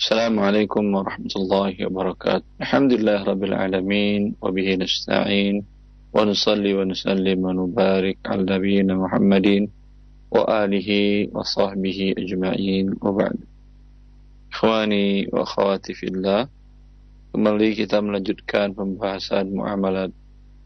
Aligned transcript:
السلام 0.00 0.40
عليكم 0.40 0.84
ورحمة 0.96 1.34
الله 1.36 1.74
وبركاته. 1.84 2.48
الحمد 2.64 2.92
لله 3.04 3.20
رب 3.20 3.42
العالمين 3.44 4.40
وبه 4.40 4.68
نستعين 4.80 5.60
ونصلي 6.16 6.72
ونسلم 6.72 7.38
ونبارك 7.44 8.16
على 8.24 8.42
نبينا 8.48 8.96
محمد 8.96 9.68
وآله 10.32 10.90
وصحبه 11.36 11.98
أجمعين. 12.16 12.86
وبعد 13.04 13.38
إخواني 14.52 15.28
وأخواتي 15.32 15.92
في 15.92 16.06
الله 16.08 16.48
Kembali 17.36 17.68
kita 17.76 18.00
melanjutkan 18.00 18.72
pembahasan 18.72 19.52
muamalat 19.52 20.16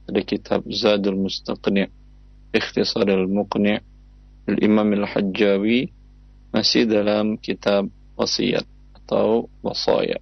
dari 0.07 0.23
kitab 0.23 0.63
Zadul 0.71 1.19
Mustaqni' 1.19 1.91
Ikhtisar 2.55 3.11
al-Muqni' 3.11 3.83
Al-Imam 4.47 4.95
Al-Hajjawi 4.95 5.91
masih 6.55 6.87
dalam 6.87 7.35
kitab 7.43 7.91
wasiat 8.15 8.63
atau 9.05 9.53
wasaya. 9.61 10.19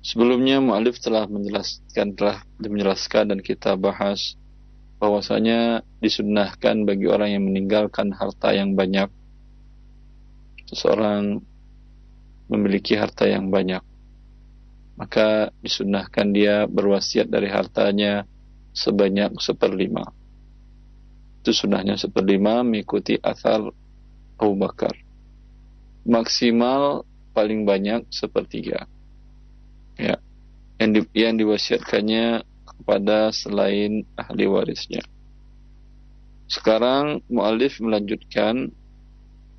Sebelumnya 0.00 0.64
mu'alif 0.64 0.96
telah 1.04 1.28
menjelaskan 1.28 2.16
telah 2.16 2.40
menjelaskan 2.56 3.34
dan 3.34 3.38
kita 3.44 3.76
bahas 3.76 4.40
bahwasanya 4.96 5.84
disunnahkan 6.00 6.88
bagi 6.88 7.06
orang 7.06 7.36
yang 7.36 7.44
meninggalkan 7.44 8.10
harta 8.16 8.56
yang 8.56 8.72
banyak 8.72 9.12
seseorang 10.68 11.44
memiliki 12.48 12.96
harta 12.96 13.28
yang 13.28 13.52
banyak 13.52 13.84
maka 14.98 15.54
disunahkan 15.62 16.34
dia 16.34 16.66
berwasiat 16.66 17.30
dari 17.30 17.46
hartanya 17.46 18.26
sebanyak 18.74 19.30
seperlima. 19.38 20.02
Itu 21.38 21.54
sunahnya 21.54 21.94
seperlima 21.94 22.66
mengikuti 22.66 23.14
asal 23.22 23.70
Abu 24.34 24.54
Bakar. 24.58 25.07
Maksimal 26.08 27.04
paling 27.36 27.68
banyak 27.68 28.08
sepertiga. 28.08 28.88
Ya. 30.00 30.16
Yang, 30.80 30.90
di, 30.90 31.00
yang 31.20 31.36
diwasiatkannya 31.36 32.42
kepada 32.64 33.28
selain 33.34 34.08
ahli 34.16 34.48
warisnya. 34.48 35.04
Sekarang 36.48 37.20
mu'alif 37.28 37.76
melanjutkan 37.84 38.72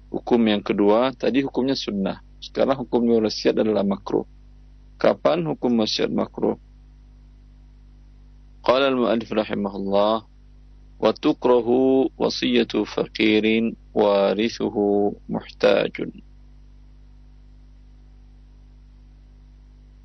hukum 0.10 0.42
yang 0.50 0.66
kedua. 0.66 1.14
Tadi 1.14 1.46
hukumnya 1.46 1.78
sunnah. 1.78 2.26
Sekarang 2.42 2.82
hukum 2.82 3.06
wasiat 3.22 3.62
adalah 3.62 3.86
makruh. 3.86 4.26
Kapan 4.98 5.46
hukum 5.46 5.86
wasiat 5.86 6.10
makruh? 6.10 6.58
Qala 8.66 8.90
al-mu'allif 8.90 9.30
rahimahullah 9.30 10.26
wa 11.00 11.12
tukrahu 11.16 12.12
wasiyatu 12.20 12.84
faqirin 12.84 13.72
warithuhu 13.96 15.16
muhtajun 15.32 16.12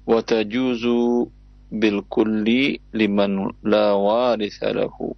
wa 0.04 0.20
tajuzu 0.20 1.28
bil 1.74 2.00
kulli 2.06 2.78
liman 2.92 3.52
la 3.64 3.96
waritha 3.96 4.70
lahu 4.70 5.16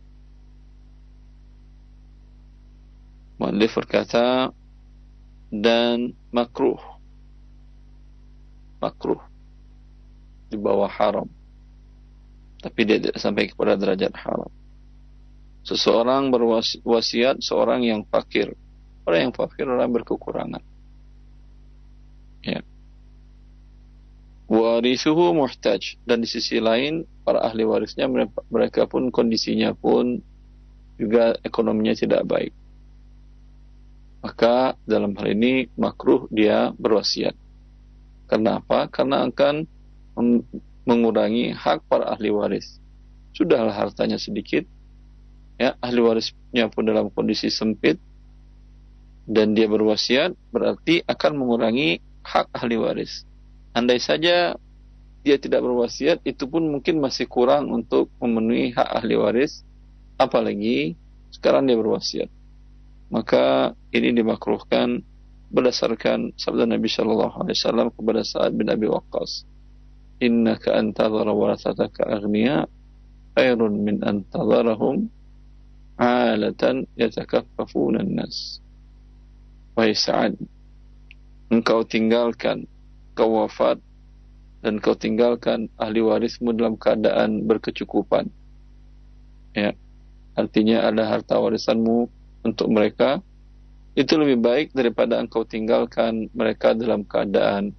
Mu'allif 3.36 3.76
berkata 3.76 4.48
dan 5.52 6.16
makruh 6.32 6.80
makruh 8.80 9.20
di 10.48 10.56
bawah 10.56 10.88
haram. 10.88 11.28
Tapi 12.62 12.80
dia 12.88 12.98
tidak 12.98 13.16
sampai 13.20 13.50
kepada 13.50 13.76
derajat 13.76 14.14
haram. 14.16 14.50
Seseorang 15.66 16.30
berwasiat 16.30 17.42
seorang 17.42 17.82
yang 17.82 18.06
fakir. 18.06 18.54
Orang 19.06 19.30
yang 19.30 19.34
fakir 19.34 19.66
orang 19.66 19.90
berkekurangan. 19.90 20.62
Ya. 22.46 22.62
Warisuhu 24.46 25.34
muhtaj 25.34 25.98
dan 26.06 26.22
di 26.22 26.28
sisi 26.30 26.62
lain 26.62 27.02
para 27.26 27.42
ahli 27.42 27.66
warisnya 27.66 28.06
mereka 28.46 28.86
pun 28.86 29.10
kondisinya 29.10 29.74
pun 29.74 30.22
juga 30.94 31.34
ekonominya 31.42 31.98
tidak 31.98 32.22
baik. 32.22 32.54
Maka 34.22 34.78
dalam 34.86 35.18
hal 35.18 35.34
ini 35.34 35.66
makruh 35.74 36.30
dia 36.30 36.70
berwasiat. 36.78 37.34
Karena 38.30 38.62
apa? 38.62 38.86
Karena 38.86 39.26
akan 39.26 39.66
mengurangi 40.86 41.50
hak 41.50 41.82
para 41.90 42.14
ahli 42.14 42.30
waris. 42.30 42.78
Sudahlah 43.34 43.74
hartanya 43.74 44.16
sedikit, 44.16 44.62
ya 45.58 45.74
ahli 45.82 46.00
warisnya 46.00 46.70
pun 46.70 46.86
dalam 46.86 47.10
kondisi 47.10 47.50
sempit 47.50 47.98
dan 49.26 49.58
dia 49.58 49.66
berwasiat 49.66 50.38
berarti 50.54 51.02
akan 51.02 51.32
mengurangi 51.34 51.98
hak 52.22 52.46
ahli 52.54 52.78
waris. 52.78 53.26
Andai 53.76 54.00
saja 54.00 54.56
dia 55.20 55.36
tidak 55.36 55.60
berwasiat 55.60 56.24
itu 56.24 56.48
pun 56.48 56.64
mungkin 56.64 56.96
masih 56.96 57.28
kurang 57.28 57.68
untuk 57.68 58.08
memenuhi 58.24 58.72
hak 58.72 58.88
ahli 58.88 59.20
waris. 59.20 59.60
Apalagi 60.16 60.96
sekarang 61.28 61.68
dia 61.68 61.76
berwasiat. 61.76 62.32
Maka 63.12 63.76
ini 63.92 64.16
dimakruhkan 64.16 65.04
berdasarkan 65.52 66.32
sabda 66.40 66.64
Nabi 66.64 66.88
Shallallahu 66.88 67.44
Alaihi 67.44 67.58
Wasallam 67.60 67.88
kepada 67.92 68.24
Sa'ad 68.24 68.56
bin 68.56 68.72
Abi 68.72 68.88
Waqqas. 68.88 69.44
Innaka 70.24 70.72
antadhara 70.80 71.36
warasataka 71.36 72.08
aghniya 72.16 72.64
khairun 73.36 73.76
min 73.84 74.00
antadharahum 74.00 75.12
alatan 76.00 76.88
yatakaffafuna 76.96 78.00
nas. 78.08 78.64
Wahai 79.76 79.92
Sa'ad 79.92 80.32
engkau 81.52 81.84
tinggalkan 81.84 82.64
kau 83.16 83.42
wafat 83.42 83.80
dan 84.60 84.78
kau 84.78 84.92
tinggalkan 84.92 85.72
ahli 85.80 86.04
warismu 86.04 86.52
dalam 86.52 86.76
keadaan 86.76 87.48
berkecukupan 87.48 88.28
ya 89.56 89.72
artinya 90.36 90.84
ada 90.84 91.08
harta 91.08 91.40
warisanmu 91.40 92.12
untuk 92.44 92.68
mereka 92.68 93.24
itu 93.96 94.12
lebih 94.20 94.44
baik 94.44 94.76
daripada 94.76 95.16
engkau 95.16 95.48
tinggalkan 95.48 96.28
mereka 96.36 96.76
dalam 96.76 97.00
keadaan 97.08 97.72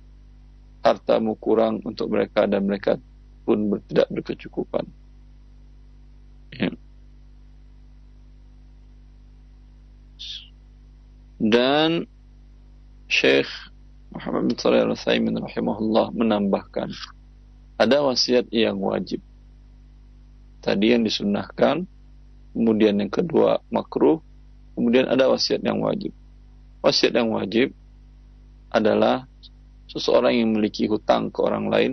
hartamu 0.81 1.37
kurang 1.37 1.77
untuk 1.85 2.09
mereka 2.09 2.49
dan 2.49 2.65
mereka 2.65 2.97
pun 3.45 3.79
tidak 3.85 4.09
berkecukupan. 4.09 4.85
Ya. 6.57 6.73
Dan 11.37 12.09
Syekh 13.07 13.47
Muhammad 14.17 14.49
bin 14.49 14.57
Shalih 14.57 14.81
Al-Utsaimin 14.89 15.37
rahimahullah 15.37 16.09
menambahkan 16.09 16.89
ada 17.77 18.01
wasiat 18.01 18.49
yang 18.49 18.81
wajib. 18.81 19.21
Tadi 20.65 20.97
yang 20.97 21.05
disunahkan, 21.05 21.85
kemudian 22.57 22.97
yang 22.97 23.13
kedua 23.13 23.61
makruh, 23.69 24.17
kemudian 24.73 25.05
ada 25.05 25.29
wasiat 25.29 25.61
yang 25.61 25.85
wajib. 25.85 26.09
Wasiat 26.81 27.13
yang 27.13 27.29
wajib 27.29 27.77
adalah 28.73 29.29
seseorang 29.85 30.33
yang 30.33 30.49
memiliki 30.49 30.89
hutang 30.89 31.29
ke 31.29 31.37
orang 31.45 31.69
lain 31.69 31.91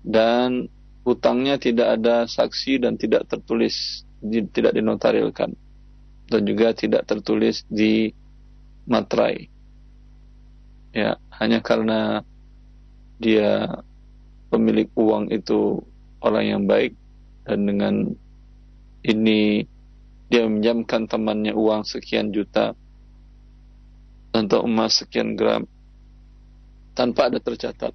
dan 0.00 0.72
hutangnya 1.04 1.60
tidak 1.60 2.00
ada 2.00 2.24
saksi 2.24 2.88
dan 2.88 2.96
tidak 2.96 3.28
tertulis 3.28 4.00
tidak 4.24 4.72
dinotarilkan 4.72 5.52
dan 6.32 6.40
juga 6.42 6.72
tidak 6.72 7.04
tertulis 7.04 7.62
di 7.68 8.10
materai 8.88 9.57
ya 10.92 11.20
hanya 11.38 11.60
karena 11.60 12.22
dia 13.18 13.82
pemilik 14.48 14.88
uang 14.96 15.28
itu 15.34 15.82
orang 16.24 16.44
yang 16.46 16.62
baik 16.64 16.96
dan 17.44 17.68
dengan 17.68 17.94
ini 19.04 19.64
dia 20.28 20.44
meminjamkan 20.44 21.08
temannya 21.08 21.56
uang 21.56 21.88
sekian 21.88 22.28
juta 22.32 22.76
untuk 24.36 24.64
emas 24.68 25.00
sekian 25.00 25.34
gram 25.34 25.64
tanpa 26.92 27.32
ada 27.32 27.40
tercatat. 27.40 27.94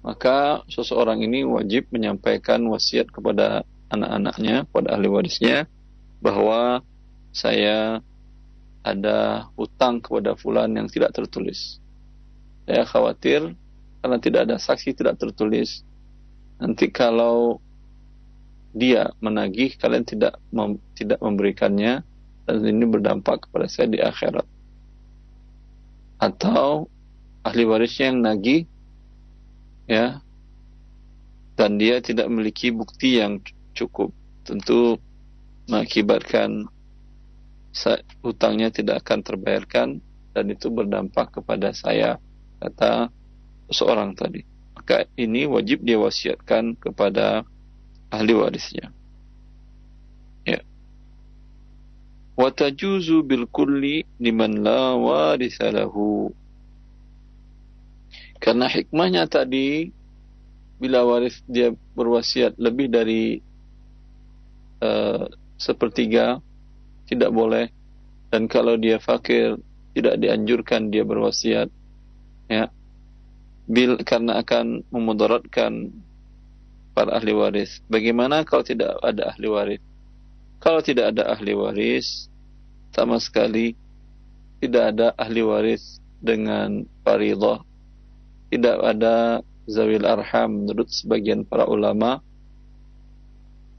Maka 0.00 0.62
seseorang 0.70 1.20
ini 1.26 1.44
wajib 1.44 1.90
menyampaikan 1.90 2.62
wasiat 2.70 3.10
kepada 3.10 3.66
anak-anaknya, 3.90 4.64
kepada 4.70 4.94
ahli 4.94 5.08
warisnya, 5.10 5.66
bahwa 6.22 6.80
saya 7.34 8.00
ada 8.82 9.48
hutang 9.58 9.98
kepada 9.98 10.38
fulan 10.38 10.72
yang 10.74 10.86
tidak 10.86 11.14
tertulis. 11.14 11.82
Saya 12.68 12.84
khawatir 12.84 13.54
karena 14.02 14.18
tidak 14.22 14.40
ada 14.48 14.56
saksi 14.60 14.94
tidak 14.94 15.18
tertulis. 15.18 15.82
Nanti 16.58 16.90
kalau 16.90 17.62
dia 18.76 19.10
menagih, 19.18 19.74
kalian 19.80 20.04
tidak 20.04 20.36
mem 20.52 20.78
tidak 20.94 21.18
memberikannya, 21.18 22.04
dan 22.46 22.56
ini 22.62 22.84
berdampak 22.86 23.48
kepada 23.48 23.66
saya 23.66 23.88
di 23.90 23.98
akhirat. 23.98 24.46
Atau 26.18 26.90
ahli 27.46 27.64
warisnya 27.64 28.12
yang 28.12 28.20
nagih 28.20 28.60
ya 29.88 30.20
dan 31.56 31.80
dia 31.80 31.98
tidak 32.04 32.28
memiliki 32.28 32.68
bukti 32.68 33.18
yang 33.18 33.40
cukup 33.72 34.12
tentu 34.44 35.00
mengakibatkan 35.66 36.68
hutangnya 38.24 38.72
tidak 38.72 39.04
akan 39.06 39.20
terbayarkan 39.22 39.88
dan 40.34 40.44
itu 40.50 40.70
berdampak 40.70 41.34
kepada 41.34 41.74
saya 41.74 42.16
kata 42.58 43.12
seorang 43.70 44.16
tadi. 44.16 44.42
Maka 44.74 45.04
ini 45.18 45.44
wajib 45.44 45.84
dia 45.84 46.00
wasiatkan 46.00 46.78
kepada 46.78 47.44
ahli 48.08 48.32
warisnya. 48.32 48.88
Ya. 50.48 50.64
Wa 52.38 52.48
tajuzu 52.54 53.20
bil 53.26 53.44
kulli 53.50 54.08
liman 54.16 54.64
la 54.64 54.96
warisa 54.96 55.68
lahu. 55.68 56.32
Karena 58.38 58.70
hikmahnya 58.70 59.26
tadi 59.26 59.90
bila 60.78 61.02
waris 61.02 61.42
dia 61.50 61.74
berwasiat 61.98 62.54
lebih 62.54 62.86
dari 62.86 63.42
uh, 64.78 65.26
sepertiga 65.58 66.38
tidak 67.08 67.32
boleh. 67.32 67.72
Dan 68.28 68.44
kalau 68.44 68.76
dia 68.76 69.00
fakir 69.00 69.56
tidak 69.96 70.20
dianjurkan 70.20 70.92
dia 70.92 71.02
berwasiat. 71.02 71.72
Ya. 72.52 72.68
Bil 73.68 74.00
karena 74.04 74.40
akan 74.40 74.84
memudaratkan 74.92 75.92
para 76.92 77.16
ahli 77.16 77.32
waris. 77.32 77.80
Bagaimana 77.88 78.44
kalau 78.44 78.64
tidak 78.64 79.00
ada 79.00 79.32
ahli 79.32 79.48
waris? 79.48 79.82
Kalau 80.60 80.80
tidak 80.84 81.16
ada 81.16 81.32
ahli 81.32 81.52
waris 81.56 82.28
sama 82.92 83.20
sekali 83.22 83.76
tidak 84.58 84.90
ada 84.94 85.14
ahli 85.14 85.42
waris 85.46 86.02
dengan 86.18 86.82
faridah. 87.06 87.62
Tidak 88.50 88.78
ada 88.82 89.38
zawil 89.70 90.02
arham 90.02 90.64
menurut 90.64 90.90
sebagian 90.90 91.46
para 91.46 91.68
ulama. 91.68 92.18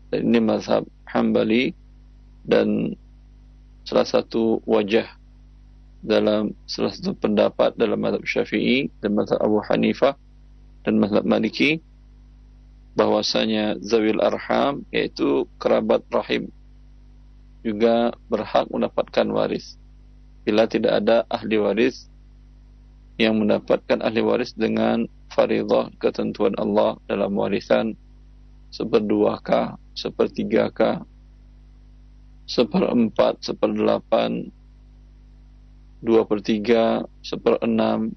Dan 0.09 0.31
ini 0.31 0.39
mazhab 0.39 0.87
Hambali 1.09 1.75
dan 2.47 2.95
salah 3.89 4.05
satu 4.05 4.61
wajah 4.69 5.09
dalam 6.05 6.53
salah 6.69 6.93
satu 6.93 7.17
pendapat 7.17 7.73
dalam 7.73 7.97
mazhab 7.97 8.21
Syafi'i 8.21 8.93
dan 9.01 9.17
mazhab 9.17 9.41
Abu 9.41 9.65
Hanifah 9.65 10.13
dan 10.85 11.01
mazhab 11.01 11.25
Maliki 11.25 11.81
bahwasanya 12.93 13.81
zawil 13.81 14.21
arham 14.21 14.85
yaitu 14.93 15.49
kerabat 15.57 16.05
rahim 16.13 16.53
juga 17.65 18.13
berhak 18.29 18.69
mendapatkan 18.69 19.25
waris. 19.33 19.73
Bila 20.45 20.69
tidak 20.69 21.01
ada 21.01 21.25
ahli 21.25 21.57
waris 21.57 22.05
yang 23.17 23.41
mendapatkan 23.41 24.05
ahli 24.05 24.21
waris 24.21 24.53
dengan 24.53 25.09
faridah 25.33 25.89
ketentuan 25.97 26.53
Allah 26.61 27.01
dalam 27.09 27.33
warisan 27.33 27.97
seperdua 28.69 29.41
sepertiga 29.97 30.69
seperempat, 32.49 33.45
seperdelapan, 33.45 34.49
dua 36.01 36.25
per 36.25 36.41
tiga, 36.41 37.05
seperenam, 37.21 38.09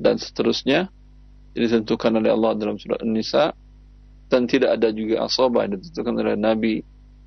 dan 0.00 0.16
seterusnya. 0.16 0.88
Ditentukan 1.52 2.16
oleh 2.16 2.32
Allah 2.32 2.54
dalam 2.54 2.78
surat 2.80 3.02
An-Nisa 3.02 3.50
dan 4.30 4.46
tidak 4.46 4.78
ada 4.78 4.94
juga 4.94 5.26
asabah 5.26 5.66
yang 5.66 5.80
ditentukan 5.80 6.14
oleh 6.22 6.36
Nabi 6.38 6.74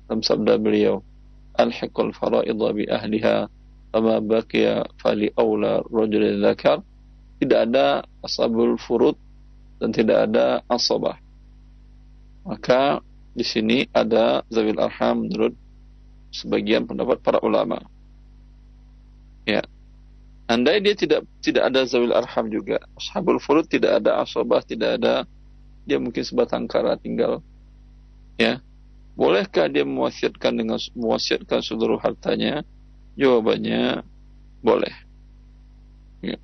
dalam 0.08 0.24
sabda 0.24 0.56
beliau 0.56 1.04
al-hiqul 1.60 2.16
fara'idha 2.16 2.68
bi 2.72 2.88
ahliha 2.88 3.44
fama 3.92 4.24
baqiya 4.24 4.88
fali 4.96 5.28
awla 5.36 5.84
rajul 5.92 6.40
dzakar 6.40 6.80
tidak 7.44 7.58
ada 7.68 8.06
asabul 8.24 8.78
furud 8.80 9.18
dan 9.82 9.90
tidak 9.90 10.30
ada 10.30 10.62
asabah. 10.70 11.18
Maka 12.46 13.02
di 13.34 13.42
sini 13.44 13.84
ada 13.90 14.46
zawil 14.48 14.78
arham 14.78 15.26
menurut 15.26 15.52
sebagian 16.32 16.88
pendapat 16.88 17.20
para 17.20 17.38
ulama. 17.44 17.78
Ya. 19.44 19.62
Andai 20.50 20.82
dia 20.82 20.96
tidak 20.98 21.22
tidak 21.40 21.70
ada 21.70 21.86
zawil 21.86 22.12
arham 22.12 22.50
juga, 22.50 22.82
ashabul 22.98 23.38
furud 23.38 23.64
tidak 23.70 24.02
ada 24.02 24.20
asabah, 24.20 24.60
tidak 24.66 25.00
ada 25.00 25.24
dia 25.86 25.96
mungkin 26.02 26.24
sebatang 26.26 26.66
kara 26.66 26.98
tinggal. 26.98 27.40
Ya. 28.36 28.58
Bolehkah 29.12 29.68
dia 29.68 29.84
mewasiatkan 29.84 30.56
dengan 30.56 30.80
mewasiatkan 30.96 31.60
seluruh 31.60 32.00
hartanya? 32.00 32.64
Jawabannya 33.14 34.00
boleh. 34.64 34.94
Ya. 36.24 36.40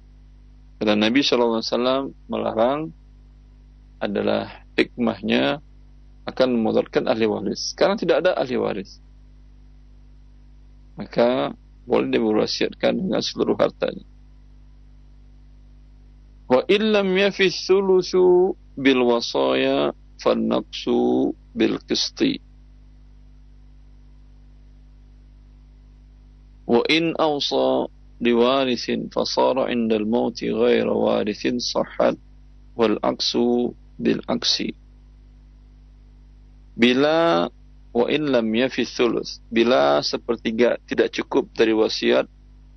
Karena 0.77 1.09
Nabi 1.09 1.25
SAW 1.25 2.13
melarang 2.29 2.93
adalah 3.99 4.69
hikmahnya 4.77 5.65
akan 6.29 6.49
memudaratkan 6.55 7.09
ahli 7.09 7.25
waris. 7.25 7.73
Sekarang 7.73 7.97
tidak 7.97 8.21
ada 8.21 8.37
ahli 8.37 8.61
waris 8.61 9.01
maka 10.99 11.55
boleh 11.87 12.11
diwasiatkan 12.11 12.99
dengan 12.99 13.23
seluruh 13.23 13.55
hartanya. 13.55 14.05
Wa 16.51 16.67
illam 16.67 17.15
yafi 17.15 17.49
thulusu 17.55 18.53
bil 18.75 19.01
wasaya 19.07 19.95
fannaqsu 20.19 21.33
bil 21.55 21.79
qisti. 21.87 22.43
Wa 26.69 26.85
in 26.91 27.17
awsa 27.17 27.89
liwarithin 28.21 29.09
fasara 29.15 29.71
indal 29.73 30.05
mauti 30.05 30.51
ghaira 30.51 30.91
warisin 30.93 31.63
sahat 31.63 32.19
wal 32.75 32.99
aksu 33.01 33.73
bil 33.97 34.21
aksi. 34.27 34.75
Bila 36.79 37.49
wa 37.99 38.07
in 38.07 38.31
lam 38.31 38.47
yafi 38.55 38.87
bila 39.51 39.99
sepertiga 40.07 40.79
tidak 40.87 41.11
cukup 41.11 41.51
dari 41.51 41.75
wasiat 41.75 42.31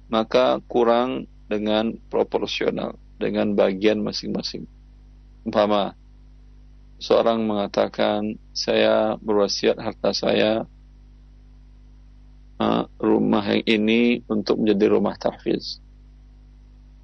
maka 0.09 0.57
kurang 0.65 1.29
dengan 1.45 1.93
proporsional 2.09 2.97
dengan 3.21 3.53
bagian 3.53 4.01
masing-masing 4.01 4.65
umpama 5.45 5.93
seorang 6.97 7.45
mengatakan 7.45 8.33
saya 8.49 9.13
berwasiat 9.21 9.77
harta 9.77 10.09
saya 10.09 10.65
rumah 13.01 13.45
yang 13.57 13.63
ini 13.65 14.21
untuk 14.29 14.61
menjadi 14.61 14.93
rumah 14.93 15.17
tahfiz. 15.17 15.81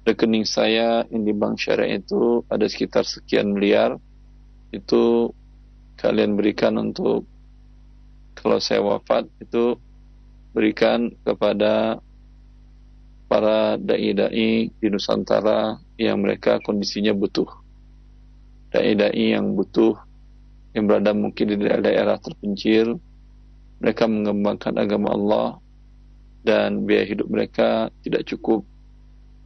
Rekening 0.06 0.46
saya 0.48 1.04
yang 1.12 1.26
di 1.26 1.34
bank 1.36 1.60
syariah 1.60 2.00
itu 2.00 2.46
ada 2.48 2.64
sekitar 2.64 3.04
sekian 3.04 3.52
miliar. 3.52 3.98
Itu 4.72 5.34
kalian 6.00 6.38
berikan 6.38 6.78
untuk 6.80 7.26
kalau 8.40 8.58
saya 8.62 8.80
wafat 8.80 9.26
itu 9.42 9.76
berikan 10.54 11.12
kepada 11.22 12.02
para 13.28 13.76
dai-dai 13.76 14.72
di 14.72 14.86
Nusantara 14.88 15.76
yang 16.00 16.24
mereka 16.24 16.58
kondisinya 16.64 17.12
butuh. 17.12 17.46
Dai-dai 18.72 19.36
yang 19.36 19.52
butuh 19.52 19.94
yang 20.72 20.88
berada 20.88 21.12
mungkin 21.12 21.44
di 21.52 21.56
daerah-daerah 21.60 22.16
terpencil 22.20 22.96
mereka 23.78 24.04
mengembangkan 24.10 24.74
agama 24.74 25.08
Allah 25.14 25.48
dan 26.42 26.88
biaya 26.88 27.06
hidup 27.06 27.28
mereka 27.30 27.92
tidak 28.02 28.26
cukup 28.26 28.64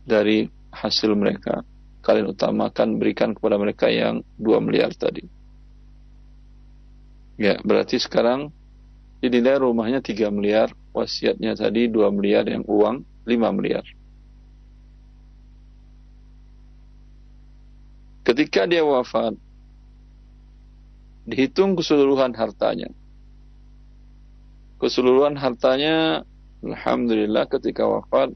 dari 0.07 0.49
hasil 0.73 1.13
mereka. 1.19 1.67
Kalian 2.03 2.35
utamakan 2.35 2.99
berikan 2.99 3.31
kepada 3.37 3.59
mereka 3.59 3.87
yang 3.87 4.27
2 4.39 4.59
miliar 4.65 4.91
tadi. 4.95 5.23
Ya, 7.39 7.59
berarti 7.63 7.99
sekarang 7.99 8.51
dinilai 9.23 9.63
rumahnya 9.63 10.03
3 10.03 10.35
miliar, 10.35 10.75
wasiatnya 10.91 11.55
tadi 11.55 11.87
2 11.87 12.11
miliar 12.11 12.43
yang 12.51 12.67
uang 12.67 13.07
5 13.23 13.57
miliar. 13.57 13.87
Ketika 18.27 18.67
dia 18.67 18.83
wafat, 18.83 19.39
dihitung 21.23 21.79
keseluruhan 21.79 22.35
hartanya 22.35 22.91
keseluruhan 24.83 25.39
hartanya 25.39 26.27
Alhamdulillah 26.67 27.47
ketika 27.47 27.87
wafat 27.87 28.35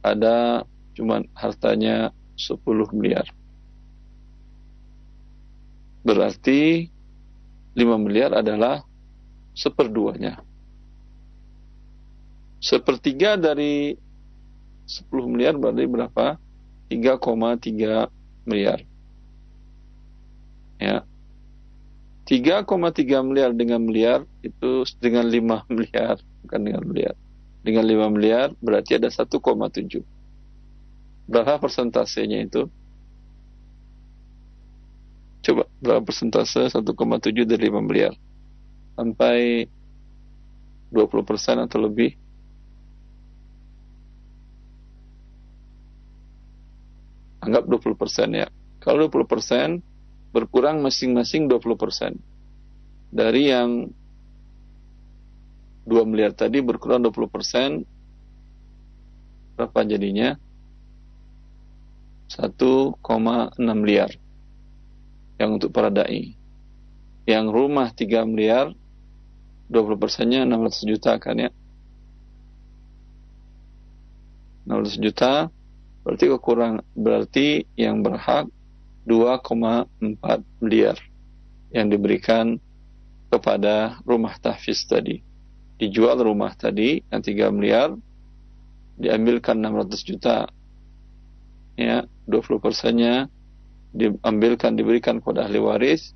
ada 0.00 0.64
cuman 0.96 1.28
hartanya 1.36 2.12
10 2.40 2.64
miliar. 2.96 3.28
Berarti 6.00 6.88
5 7.76 7.84
miliar 8.00 8.32
adalah 8.32 8.87
seperduanya. 9.58 10.38
Sepertiga 12.62 13.34
dari 13.34 13.98
10 14.86 15.10
miliar 15.26 15.58
berarti 15.58 15.84
berapa? 15.90 16.26
3,3 16.88 18.06
miliar. 18.46 18.78
Ya, 20.78 21.02
3,3 22.28 23.24
miliar 23.24 23.56
dengan 23.56 23.80
miliar 23.80 24.20
itu 24.44 24.84
dengan 25.00 25.24
5 25.24 25.64
miliar 25.74 26.20
bukan 26.44 26.60
dengan 26.60 26.82
miliar 26.84 27.14
dengan 27.64 27.84
5 27.88 28.14
miliar 28.14 28.48
berarti 28.60 29.00
ada 29.00 29.08
1,7 29.08 30.04
berapa 31.24 31.56
persentasenya 31.56 32.44
itu 32.44 32.68
coba 35.40 35.64
berapa 35.80 36.04
persentase 36.04 36.68
1,7 36.68 36.84
dari 37.48 37.72
5 37.72 37.80
miliar 37.80 38.12
sampai 38.98 39.70
20% 40.90 41.62
atau 41.62 41.78
lebih 41.78 42.18
Anggap 47.38 47.64
20% 47.64 48.34
ya. 48.34 48.50
Kalau 48.82 49.08
20% 49.08 49.80
berkurang 50.34 50.84
masing-masing 50.84 51.48
20%. 51.48 52.18
Dari 53.08 53.48
yang 53.48 53.88
2 55.88 56.04
miliar 56.04 56.36
tadi 56.36 56.60
berkurang 56.60 57.00
20%, 57.08 57.88
berapa 59.56 59.80
jadinya? 59.88 60.36
1,6 62.28 63.00
miliar 63.80 64.12
yang 65.40 65.56
untuk 65.56 65.72
para 65.72 65.88
dai. 65.88 66.36
Yang 67.24 67.46
rumah 67.48 67.88
3 67.96 68.28
miliar, 68.28 68.76
20 69.68 70.00
persennya 70.00 70.48
600 70.48 70.90
juta 70.90 71.12
kan 71.20 71.36
ya. 71.36 71.50
600 74.68 75.04
juta 75.04 75.48
berarti 76.04 76.24
kekurang 76.28 76.80
berarti 76.96 77.64
yang 77.76 78.04
berhak 78.04 78.48
2,4 79.08 80.20
miliar 80.60 80.96
yang 81.72 81.88
diberikan 81.88 82.60
kepada 83.28 84.00
rumah 84.04 84.36
tahfiz 84.40 84.84
tadi. 84.84 85.20
Dijual 85.80 86.20
rumah 86.20 86.52
tadi 86.56 87.00
yang 87.08 87.20
3 87.24 87.48
miliar 87.52 87.88
diambilkan 89.00 89.60
600 89.60 90.08
juta. 90.08 90.36
Ya, 91.78 92.04
20 92.26 92.58
persennya 92.58 93.30
diambilkan 93.94 94.76
diberikan 94.76 95.22
kepada 95.22 95.48
ahli 95.48 95.62
waris 95.62 96.12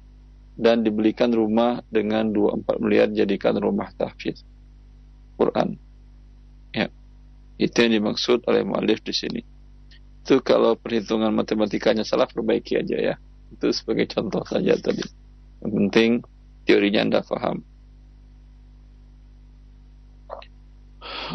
dan 0.56 0.84
dibelikan 0.84 1.32
rumah 1.32 1.80
dengan 1.88 2.28
24 2.28 2.82
miliar 2.82 3.08
jadikan 3.08 3.56
rumah 3.56 3.88
tahfiz 3.96 4.44
Quran. 5.40 5.80
Ya. 6.76 6.88
Itu 7.56 7.76
yang 7.84 8.02
dimaksud 8.02 8.44
oleh 8.46 8.62
mualif 8.64 9.00
di 9.00 9.14
sini. 9.16 9.40
Itu 10.22 10.38
kalau 10.44 10.78
perhitungan 10.78 11.32
matematikanya 11.34 12.06
salah 12.06 12.28
perbaiki 12.28 12.78
aja 12.78 12.96
ya. 12.96 13.14
Itu 13.50 13.72
sebagai 13.74 14.06
contoh 14.12 14.44
saja 14.46 14.76
tadi. 14.78 15.02
Yang 15.64 15.72
penting 15.72 16.10
teorinya 16.68 17.00
Anda 17.02 17.20
paham. 17.26 17.58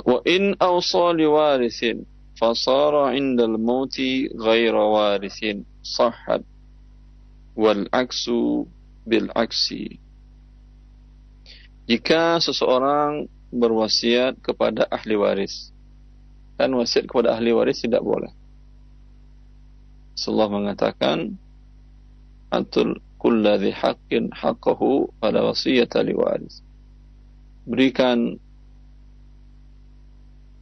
Wa 0.08 0.24
in 0.24 0.56
awsa 0.62 1.12
liwarisin 1.12 2.06
fasara 2.38 3.18
indal 3.18 3.58
mauti 3.58 4.30
ghaira 4.30 4.86
warisin 4.88 5.66
sahhat 5.82 6.46
wal 7.58 7.90
aksu 7.92 8.70
bil 9.08 9.32
aksi. 9.32 9.96
Jika 11.88 12.44
seseorang 12.44 13.32
berwasiat 13.48 14.44
kepada 14.44 14.84
ahli 14.92 15.16
waris 15.16 15.72
dan 16.60 16.76
wasiat 16.76 17.08
kepada 17.08 17.32
ahli 17.32 17.56
waris 17.56 17.80
tidak 17.80 18.04
boleh 18.04 18.28
Rasulullah 20.18 20.50
mengatakan 20.50 21.38
atul 22.50 22.98
kulladhi 23.22 23.70
haqqin 23.70 24.34
haqqahu 24.34 25.14
pada 25.22 25.46
wasiyat 25.46 25.94
ahli 25.94 26.18
waris. 26.18 26.66
Berikan 27.70 28.42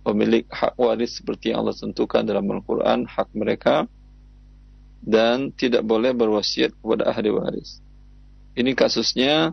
pemilik 0.04 0.44
hak 0.52 0.76
waris 0.76 1.24
seperti 1.24 1.56
yang 1.56 1.64
Allah 1.64 1.80
tentukan 1.80 2.28
dalam 2.28 2.52
Al-Quran 2.52 3.08
hak 3.08 3.32
mereka 3.32 3.88
dan 5.08 5.56
tidak 5.56 5.88
boleh 5.88 6.12
berwasiat 6.12 6.76
kepada 6.76 7.16
ahli 7.16 7.32
waris. 7.32 7.80
Ini 8.56 8.72
kasusnya 8.72 9.52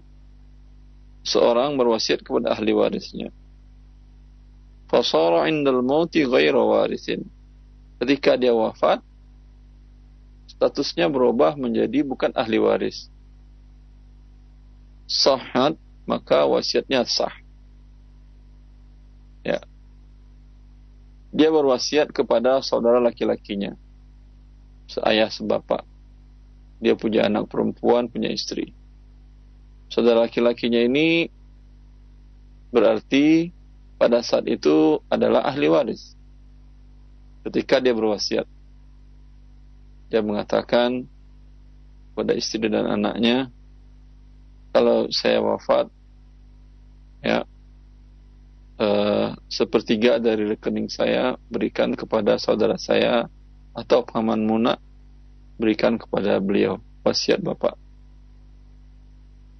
seorang 1.26 1.74
berwasiat 1.74 2.22
kepada 2.22 2.54
ahli 2.54 2.70
warisnya. 2.70 3.34
Fasara 4.86 5.50
indal 5.50 5.82
mauti 5.82 6.22
ghaira 6.22 6.62
warisin. 6.62 7.26
Ketika 7.98 8.38
dia 8.38 8.54
wafat, 8.54 9.02
statusnya 10.50 11.10
berubah 11.10 11.58
menjadi 11.58 12.06
bukan 12.06 12.30
ahli 12.34 12.62
waris. 12.62 13.10
Sahat, 15.06 15.74
maka 16.06 16.46
wasiatnya 16.46 17.02
sah. 17.06 17.34
Ya. 19.42 19.58
Dia 21.34 21.48
berwasiat 21.50 22.14
kepada 22.14 22.62
saudara 22.62 23.02
laki-lakinya. 23.02 23.74
Seayah 24.86 25.32
sebapak. 25.32 25.82
Dia 26.82 26.94
punya 26.98 27.26
anak 27.26 27.48
perempuan, 27.48 28.10
punya 28.10 28.28
istri. 28.28 28.74
Saudara 29.92 30.24
laki-lakinya 30.24 30.80
ini 30.80 31.28
berarti 32.72 33.52
pada 34.00 34.24
saat 34.24 34.48
itu 34.48 34.96
adalah 35.12 35.44
ahli 35.44 35.68
waris. 35.68 36.16
Ketika 37.44 37.76
dia 37.76 37.92
berwasiat 37.92 38.48
dia 40.08 40.24
mengatakan 40.24 41.04
kepada 42.12 42.32
istri 42.36 42.72
dan 42.72 42.88
anaknya, 42.88 43.52
kalau 44.72 45.08
saya 45.12 45.40
wafat, 45.44 45.88
ya 47.20 47.44
uh, 48.80 49.36
sepertiga 49.48 50.16
dari 50.16 50.48
rekening 50.56 50.88
saya 50.88 51.36
berikan 51.52 51.92
kepada 51.92 52.40
saudara 52.40 52.80
saya 52.80 53.28
atau 53.76 54.04
paman 54.04 54.44
munak 54.44 54.80
berikan 55.56 55.96
kepada 55.96 56.40
beliau 56.40 56.80
wasiat 57.04 57.40
bapak 57.40 57.81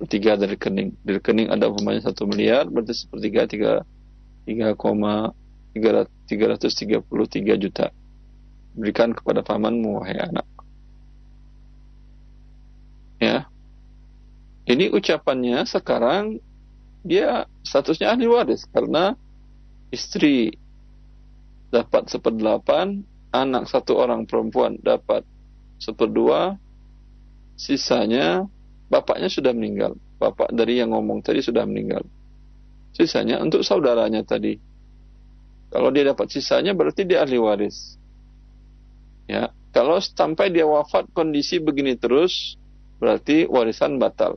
sepertiga 0.02 0.34
dari 0.34 0.58
rekening 0.58 0.98
di 0.98 1.10
rekening 1.14 1.46
ada 1.54 1.70
umpamanya 1.70 2.10
satu 2.10 2.26
miliar 2.26 2.66
berarti 2.66 2.90
sepertiga 2.90 3.46
tiga 3.46 3.72
tiga 4.42 4.74
koma 4.74 5.30
tiga 6.26 6.50
ratus 6.50 6.74
tiga 6.74 6.98
puluh 6.98 7.30
tiga 7.30 7.54
juta 7.54 7.94
berikan 8.74 9.14
kepada 9.14 9.46
pamanmu 9.46 10.02
wahai 10.02 10.18
anak. 10.18 10.42
Ya. 13.22 13.46
Ini 14.66 14.90
ucapannya 14.90 15.62
sekarang 15.70 16.42
dia 17.06 17.46
statusnya 17.62 18.10
ahli 18.10 18.26
waris 18.26 18.66
karena 18.74 19.14
istri 19.94 20.58
dapat 21.70 22.10
seperdelapan, 22.10 23.06
anak 23.30 23.70
satu 23.70 24.02
orang 24.02 24.26
perempuan 24.26 24.82
dapat 24.82 25.22
seperdua, 25.78 26.58
sisanya 27.54 28.50
bapaknya 28.92 29.32
sudah 29.32 29.56
meninggal. 29.56 29.96
Bapak 30.20 30.52
dari 30.52 30.76
yang 30.76 30.92
ngomong 30.92 31.24
tadi 31.24 31.40
sudah 31.40 31.64
meninggal. 31.64 32.04
Sisanya 32.92 33.40
untuk 33.40 33.64
saudaranya 33.64 34.20
tadi. 34.20 34.60
Kalau 35.72 35.88
dia 35.88 36.12
dapat 36.12 36.28
sisanya 36.28 36.76
berarti 36.76 37.08
dia 37.08 37.24
ahli 37.24 37.40
waris. 37.40 37.96
Ya, 39.24 39.48
kalau 39.72 39.96
sampai 39.96 40.52
dia 40.52 40.68
wafat 40.68 41.08
kondisi 41.16 41.56
begini 41.56 41.96
terus, 41.96 42.60
berarti 43.00 43.48
warisan 43.48 43.96
batal. 43.96 44.36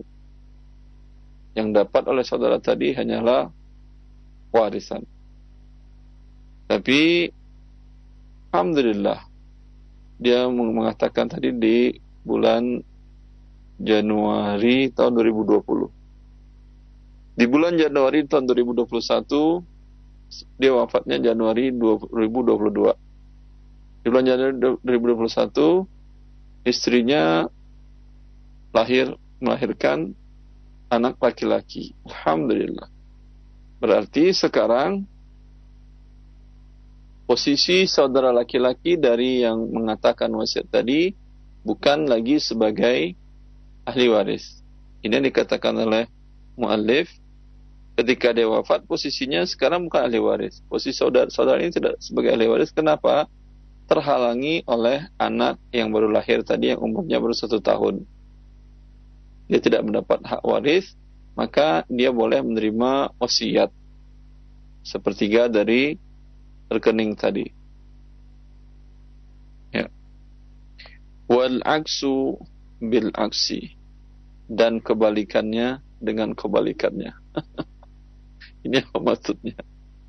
Yang 1.52 1.84
dapat 1.84 2.04
oleh 2.08 2.24
saudara 2.24 2.56
tadi 2.64 2.96
hanyalah 2.96 3.52
warisan. 4.56 5.04
Tapi 6.72 7.28
alhamdulillah 8.56 9.20
dia 10.16 10.48
mengatakan 10.48 11.28
tadi 11.28 11.52
di 11.52 11.92
bulan 12.24 12.80
Januari 13.80 14.92
tahun 14.92 15.16
2020. 15.20 17.36
Di 17.36 17.46
bulan 17.52 17.76
Januari 17.76 18.24
tahun 18.24 18.48
2021 18.48 18.88
dia 20.58 20.74
wafatnya 20.74 21.22
Januari 21.22 21.70
2022 21.72 23.06
di 24.06 24.14
bulan 24.14 24.30
Januari 24.30 24.54
2021 24.86 26.70
istrinya 26.70 27.50
lahir 28.70 29.18
melahirkan 29.42 30.14
anak 30.94 31.18
laki-laki. 31.18 31.98
Alhamdulillah. 32.06 32.86
Berarti 33.82 34.30
sekarang 34.30 35.10
posisi 37.26 37.90
saudara 37.90 38.30
laki-laki 38.30 38.94
dari 38.94 39.42
yang 39.42 39.74
mengatakan 39.74 40.30
wasiat 40.38 40.70
tadi 40.70 41.10
bukan 41.66 42.06
lagi 42.06 42.38
sebagai 42.38 43.18
ahli 43.86 44.12
waris. 44.12 44.62
Ini 45.06 45.22
yang 45.22 45.26
dikatakan 45.30 45.78
oleh 45.78 46.10
muallif 46.58 47.10
ketika 47.96 48.36
dia 48.36 48.50
wafat 48.50 48.84
posisinya 48.90 49.46
sekarang 49.46 49.88
bukan 49.88 50.10
ahli 50.10 50.20
waris. 50.20 50.60
Posisi 50.68 50.98
saudara 50.98 51.32
saudara 51.32 51.62
ini 51.62 51.72
tidak 51.72 52.02
sebagai 52.02 52.34
ahli 52.34 52.50
waris. 52.50 52.74
Kenapa? 52.74 53.30
terhalangi 53.86 54.66
oleh 54.66 55.06
anak 55.22 55.62
yang 55.70 55.94
baru 55.94 56.10
lahir 56.10 56.42
tadi 56.42 56.74
yang 56.74 56.82
umurnya 56.82 57.22
baru 57.22 57.34
satu 57.38 57.62
tahun. 57.62 58.02
Dia 59.46 59.62
tidak 59.62 59.86
mendapat 59.86 60.26
hak 60.26 60.42
waris, 60.42 60.98
maka 61.38 61.86
dia 61.86 62.10
boleh 62.10 62.42
menerima 62.42 63.14
wasiat 63.22 63.70
sepertiga 64.82 65.46
dari 65.46 66.02
rekening 66.66 67.14
tadi. 67.14 67.46
Ya. 69.70 69.86
Wal 71.30 71.62
aksu 71.62 72.42
bil 72.80 73.12
aksi 73.16 73.74
dan 74.46 74.84
kebalikannya 74.84 75.82
dengan 76.00 76.38
kebalikannya. 76.38 77.14
Ini 78.66 78.82
apa 78.86 78.98
maksudnya? 79.02 79.58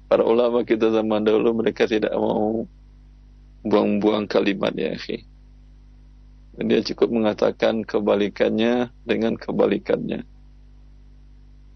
Para 0.06 0.22
ulama 0.22 0.62
kita 0.62 0.92
zaman 0.92 1.26
dahulu 1.26 1.60
mereka 1.60 1.84
tidak 1.84 2.14
mau 2.14 2.64
buang-buang 3.66 4.30
kalimat 4.30 4.70
ya 4.76 4.94
akhi. 4.94 5.26
Dia 6.56 6.80
cukup 6.80 7.12
mengatakan 7.12 7.84
kebalikannya 7.84 8.88
dengan 9.04 9.36
kebalikannya. 9.36 10.24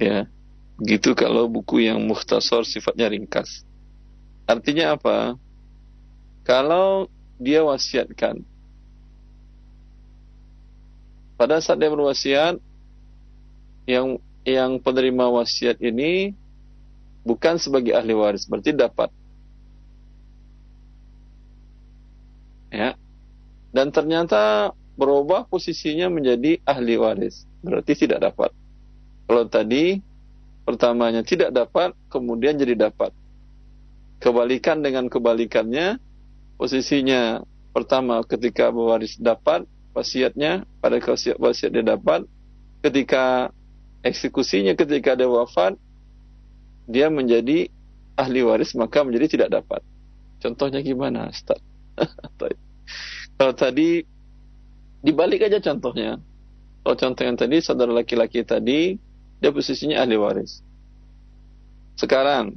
Ya, 0.01 0.25
gitu 0.81 1.13
kalau 1.13 1.45
buku 1.53 1.85
yang 1.85 2.01
muhtasor 2.09 2.65
sifatnya 2.65 3.13
ringkas. 3.13 3.67
Artinya 4.49 4.97
apa? 4.97 5.37
Kalau 6.49 7.13
dia 7.37 7.61
wasiatkan, 7.61 8.41
pada 11.41 11.57
saat 11.65 11.81
dia 11.81 11.89
berwasiat, 11.89 12.61
yang 13.89 14.21
yang 14.45 14.77
penerima 14.77 15.33
wasiat 15.33 15.81
ini 15.81 16.37
bukan 17.25 17.57
sebagai 17.57 17.97
ahli 17.97 18.13
waris, 18.13 18.45
berarti 18.45 18.77
dapat. 18.77 19.09
Ya, 22.69 22.93
dan 23.73 23.89
ternyata 23.89 24.77
berubah 25.01 25.49
posisinya 25.49 26.13
menjadi 26.13 26.61
ahli 26.69 27.01
waris, 27.01 27.49
berarti 27.65 27.97
tidak 27.97 28.21
dapat. 28.21 28.53
Kalau 29.25 29.49
tadi 29.49 29.97
pertamanya 30.69 31.25
tidak 31.25 31.57
dapat, 31.57 31.97
kemudian 32.13 32.61
jadi 32.61 32.93
dapat. 32.93 33.17
Kebalikan 34.21 34.85
dengan 34.85 35.09
kebalikannya, 35.09 35.97
posisinya 36.61 37.41
pertama 37.73 38.21
ketika 38.29 38.69
pewaris 38.69 39.17
dapat 39.17 39.65
wasiatnya, 39.93 40.65
pada 40.79 40.99
wasiat 40.99 41.37
wasiat 41.37 41.71
dia 41.75 41.85
dapat, 41.85 42.25
ketika 42.81 43.51
eksekusinya 44.01 44.73
ketika 44.77 45.17
dia 45.17 45.29
wafat, 45.29 45.77
dia 46.89 47.13
menjadi 47.13 47.69
ahli 48.17 48.41
waris 48.45 48.73
maka 48.77 49.05
menjadi 49.05 49.39
tidak 49.39 49.61
dapat. 49.61 49.81
Contohnya 50.41 50.81
gimana, 50.81 51.29
Ustaz? 51.29 51.61
Kalau 53.39 53.55
tadi 53.57 54.05
dibalik 55.05 55.45
aja 55.45 55.61
contohnya. 55.61 56.21
Kalau 56.81 56.97
contoh 56.97 57.23
yang 57.29 57.37
tadi 57.37 57.61
saudara 57.61 57.93
laki-laki 57.93 58.41
tadi 58.41 58.97
dia 59.41 59.51
posisinya 59.53 60.01
ahli 60.01 60.17
waris. 60.17 60.65
Sekarang 61.97 62.57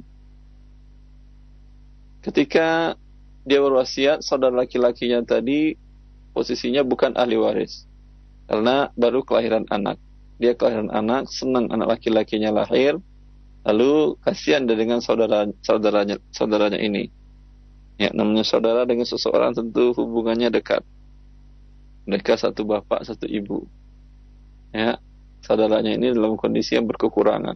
ketika 2.24 2.96
dia 3.44 3.60
berwasiat 3.60 4.24
saudara 4.24 4.64
laki-lakinya 4.64 5.20
tadi 5.28 5.76
posisinya 6.34 6.82
bukan 6.82 7.14
ahli 7.14 7.38
waris 7.38 7.86
karena 8.50 8.90
baru 8.98 9.24
kelahiran 9.24 9.64
anak. 9.70 9.96
Dia 10.36 10.58
kelahiran 10.58 10.90
anak, 10.90 11.30
senang 11.30 11.70
anak 11.70 11.96
laki-lakinya 11.96 12.50
lahir, 12.50 12.98
lalu 13.62 14.18
kasihan 14.20 14.66
dengan 14.66 14.98
saudara 14.98 15.46
saudaranya 15.62 16.18
saudaranya 16.34 16.82
ini 16.82 17.08
Ya, 17.94 18.10
namanya 18.10 18.42
saudara 18.42 18.82
dengan 18.82 19.06
seseorang 19.06 19.54
tentu 19.54 19.94
hubungannya 19.94 20.50
dekat. 20.50 20.82
Mereka 22.10 22.34
satu 22.34 22.66
bapak, 22.66 23.06
satu 23.06 23.30
ibu. 23.30 23.70
Ya, 24.74 24.98
saudaranya 25.46 25.94
ini 25.94 26.10
dalam 26.10 26.34
kondisi 26.34 26.74
yang 26.74 26.90
berkekurangan. 26.90 27.54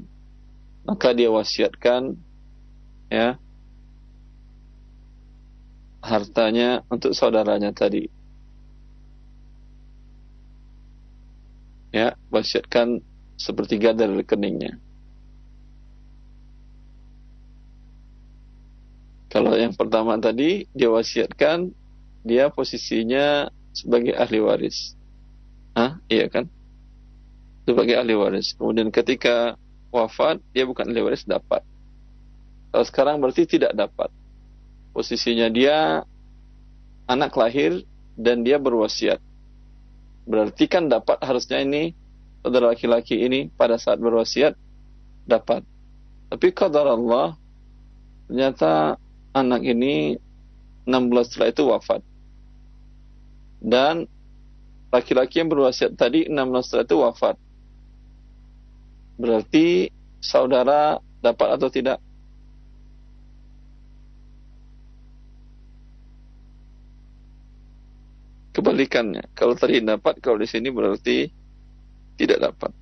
Maka 0.87 1.11
dia 1.11 1.29
wasiatkan 1.29 2.15
ya 3.11 3.35
hartanya 6.07 6.87
untuk 6.87 7.19
saudaranya 7.19 7.75
tadi. 7.75 8.07
Ya, 11.99 12.15
wasiatkan 12.31 13.03
sepertiga 13.35 13.91
dari 13.91 14.23
rekeningnya. 14.23 14.79
Kalau 19.27 19.59
yang 19.59 19.75
pertama 19.75 20.15
tadi 20.23 20.71
dia 20.71 20.95
wasiatkan 20.95 21.75
dia 22.23 22.55
posisinya 22.55 23.51
sebagai 23.75 24.15
ahli 24.15 24.39
waris. 24.39 24.95
Hah? 25.75 25.99
Iya 26.07 26.31
kan? 26.31 26.47
Sebagai 27.67 27.99
ahli 27.99 28.15
waris. 28.15 28.55
Kemudian 28.55 28.95
ketika 28.95 29.59
wafat 29.91 30.39
dia 30.55 30.63
bukan 30.71 30.87
ahli 30.87 31.03
waris 31.03 31.27
dapat. 31.27 31.67
Kalau 32.71 32.85
sekarang 32.87 33.19
berarti 33.19 33.43
tidak 33.43 33.75
dapat. 33.75 34.09
Posisinya 34.95 35.51
dia 35.51 36.07
anak 37.11 37.35
lahir 37.35 37.83
dan 38.15 38.47
dia 38.47 38.57
berwasiat. 38.57 39.19
Berarti 40.29 40.69
kan 40.69 40.93
dapat 40.93 41.17
harusnya 41.25 41.65
ini 41.65 41.97
saudara 42.45 42.77
laki-laki 42.77 43.17
ini 43.17 43.49
pada 43.49 43.81
saat 43.81 43.97
berwasiat 43.97 44.53
dapat. 45.25 45.65
Tapi 46.29 46.53
qadar 46.53 46.85
Allah 46.85 47.33
ternyata 48.29 49.01
anak 49.33 49.65
ini 49.65 50.21
6 50.85 51.09
bulan 51.09 51.25
setelah 51.25 51.49
itu 51.49 51.63
wafat. 51.65 52.01
Dan 53.59 54.05
laki-laki 54.93 55.41
yang 55.41 55.49
berwasiat 55.49 55.97
tadi 55.97 56.29
6 56.29 56.37
bulan 56.37 56.65
setelah 56.65 56.85
itu 56.85 56.97
wafat. 57.01 57.37
Berarti 59.17 59.67
saudara 60.21 61.01
dapat 61.25 61.49
atau 61.57 61.73
tidak? 61.73 62.05
Kebalikannya, 68.59 69.31
kalau 69.39 69.55
tadi 69.55 69.79
dapat, 69.79 70.19
kalau 70.19 70.43
di 70.43 70.51
sini 70.51 70.75
berarti 70.75 71.31
tidak 72.19 72.51
dapat. 72.51 72.75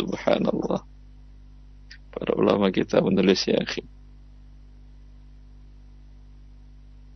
Subhanallah 0.00 0.88
para 2.12 2.32
ulama 2.36 2.68
kita 2.68 3.00
menulis 3.00 3.48
ya 3.48 3.58
akhi. 3.58 3.82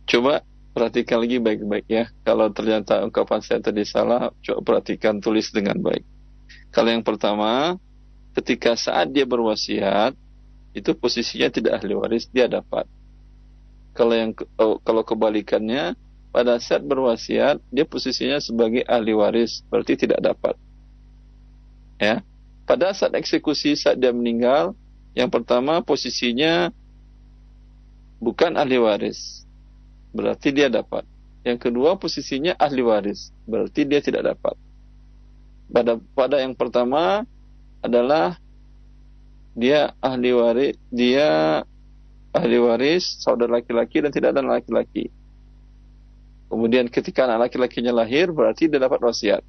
Coba 0.09 0.41
perhatikan 0.73 1.21
lagi 1.21 1.37
baik-baik 1.37 1.85
ya. 1.85 2.09
Kalau 2.25 2.49
ternyata 2.49 3.05
ungkapan 3.05 3.39
saya 3.45 3.61
tadi 3.61 3.85
salah, 3.85 4.33
coba 4.41 4.59
perhatikan 4.65 5.21
tulis 5.21 5.53
dengan 5.53 5.77
baik. 5.77 6.03
Kalau 6.73 6.89
yang 6.91 7.05
pertama, 7.05 7.77
ketika 8.33 8.73
saat 8.73 9.13
dia 9.13 9.25
berwasiat, 9.25 10.17
itu 10.73 10.91
posisinya 10.97 11.49
tidak 11.49 11.81
ahli 11.81 11.93
waris, 11.97 12.29
dia 12.29 12.45
dapat. 12.45 12.85
Kalau 13.97 14.13
yang 14.13 14.37
oh, 14.61 14.77
kalau 14.85 15.01
kebalikannya, 15.01 15.97
pada 16.29 16.61
saat 16.61 16.85
berwasiat, 16.85 17.57
dia 17.73 17.81
posisinya 17.81 18.37
sebagai 18.37 18.85
ahli 18.85 19.17
waris, 19.17 19.65
berarti 19.73 19.97
tidak 19.97 20.21
dapat. 20.21 20.53
Ya. 21.97 22.21
Pada 22.69 22.93
saat 22.93 23.17
eksekusi 23.17 23.73
saat 23.73 23.97
dia 23.97 24.13
meninggal, 24.13 24.77
yang 25.17 25.33
pertama 25.33 25.81
posisinya 25.81 26.69
bukan 28.21 28.53
ahli 28.53 28.77
waris. 28.77 29.41
Berarti 30.13 30.53
dia 30.53 30.69
dapat. 30.69 31.01
Yang 31.41 31.57
kedua 31.71 31.97
posisinya 31.97 32.53
ahli 32.53 32.85
waris. 32.85 33.33
Berarti 33.49 33.81
dia 33.87 33.97
tidak 33.97 34.35
dapat. 34.35 34.53
Pada 35.73 35.97
pada 36.13 36.37
yang 36.37 36.53
pertama 36.53 37.25
adalah 37.81 38.37
dia 39.57 39.97
ahli 40.05 40.37
waris, 40.37 40.77
dia 40.93 41.63
ahli 42.37 42.57
waris, 42.61 43.17
saudara 43.19 43.57
laki-laki 43.59 44.05
dan 44.05 44.13
tidak 44.13 44.37
ada 44.37 44.45
laki-laki. 44.45 45.09
Kemudian 46.47 46.87
ketika 46.87 47.27
anak 47.27 47.49
laki-lakinya 47.49 47.91
lahir 47.91 48.31
berarti 48.31 48.69
dia 48.69 48.79
dapat 48.79 49.01
wasiat. 49.03 49.43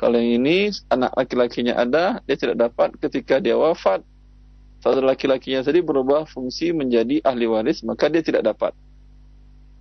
Kalau 0.00 0.18
yang 0.18 0.42
ini 0.42 0.72
anak 0.88 1.12
laki-lakinya 1.14 1.76
ada, 1.78 2.22
dia 2.24 2.36
tidak 2.38 2.56
dapat 2.58 2.96
ketika 2.98 3.38
dia 3.38 3.54
wafat 3.54 4.02
saudara 4.82 5.14
laki-lakinya 5.14 5.62
tadi 5.62 5.78
berubah 5.78 6.26
fungsi 6.26 6.74
menjadi 6.74 7.22
ahli 7.22 7.46
waris, 7.46 7.86
maka 7.86 8.10
dia 8.10 8.20
tidak 8.20 8.42
dapat. 8.42 8.74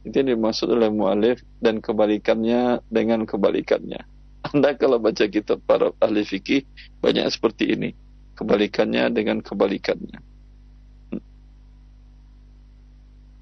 Itu 0.06 0.22
yang 0.22 0.38
dimaksud 0.38 0.70
oleh 0.70 0.94
mu'alif 0.94 1.42
dan 1.58 1.82
kebalikannya 1.82 2.86
dengan 2.90 3.26
kebalikannya. 3.26 4.02
Anda 4.54 4.78
kalau 4.78 5.02
baca 5.02 5.26
kitab 5.26 5.62
para 5.66 5.90
ahli 5.98 6.22
fikih 6.22 6.66
banyak 7.02 7.26
seperti 7.34 7.74
ini. 7.74 7.90
Kebalikannya 8.38 9.10
dengan 9.14 9.42
kebalikannya. 9.42 10.31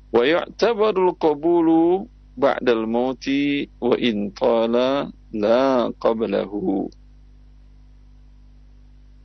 Wa 0.10 0.24
yu'tabarul 0.26 1.13
qabulu 1.22 2.10
ba'dal 2.39 2.88
mauti 2.89 3.69
wa 3.78 3.93
in 4.00 4.34
tala 4.34 5.12
la 5.36 5.91
qablahu. 6.00 6.89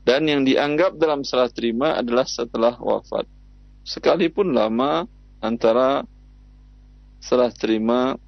Dan 0.05 0.29
yang 0.29 0.45
dianggap 0.45 1.01
dalam 1.01 1.25
salah 1.25 1.49
terima 1.49 1.97
adalah 1.97 2.29
setelah 2.29 2.77
wafat. 2.77 3.25
Sekalipun 3.89 4.53
lama 4.53 5.09
antara 5.41 6.05
salah 7.25 7.49
terima 7.57 8.21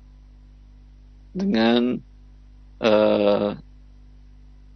dengan 1.37 2.01
uh, 2.81 3.53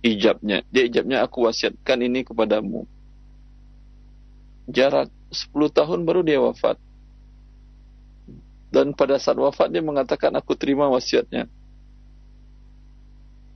ijabnya. 0.04 0.60
Dia 0.68 0.84
ijabnya 0.92 1.24
aku 1.24 1.48
wasiatkan 1.48 2.04
ini 2.04 2.20
kepadamu. 2.20 2.84
Jarak 4.68 5.08
10 5.32 5.56
tahun 5.72 6.04
baru 6.04 6.20
dia 6.20 6.36
wafat. 6.36 6.76
Dan 8.70 8.94
pada 8.94 9.18
saat 9.18 9.36
wafat 9.36 9.74
dia 9.74 9.82
mengatakan 9.82 10.30
aku 10.38 10.54
terima 10.54 10.86
wasiatnya. 10.86 11.50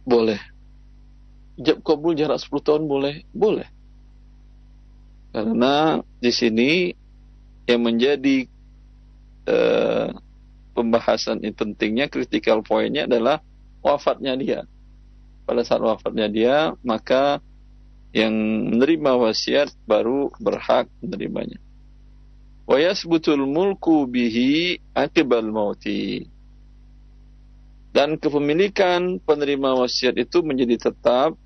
Boleh 0.05 0.55
ijab 1.59 1.79
kabul 1.87 2.19
jarak 2.19 2.43
10 2.43 2.67
tahun 2.67 2.85
boleh? 2.87 3.23
Boleh. 3.31 3.69
Karena 5.35 5.99
di 6.19 6.31
sini 6.31 6.71
yang 7.67 7.83
menjadi 7.83 8.47
eh, 9.51 10.09
pembahasan 10.75 11.43
ini 11.43 11.55
pentingnya, 11.55 12.07
critical 12.11 12.63
pointnya 12.63 13.07
adalah 13.07 13.43
wafatnya 13.83 14.35
dia. 14.39 14.61
Pada 15.45 15.63
saat 15.67 15.83
wafatnya 15.83 16.27
dia, 16.31 16.57
maka 16.87 17.43
yang 18.15 18.33
menerima 18.71 19.19
wasiat 19.19 19.75
baru 19.91 20.31
berhak 20.39 20.87
menerimanya. 21.03 21.59
Wa 22.65 22.81
yasbutul 22.81 23.45
mulku 23.45 24.09
bihi 24.09 24.81
akibal 24.97 25.49
mauti. 25.53 26.25
Dan 27.95 28.19
kepemilikan 28.19 29.23
penerima 29.23 29.79
wasiat 29.79 30.19
itu 30.19 30.43
menjadi 30.43 30.91
tetap 30.91 31.39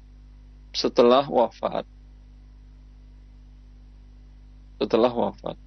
setelah 0.73 1.27
wafat. 1.29 1.85
Setelah 4.81 5.13
wafat. 5.13 5.59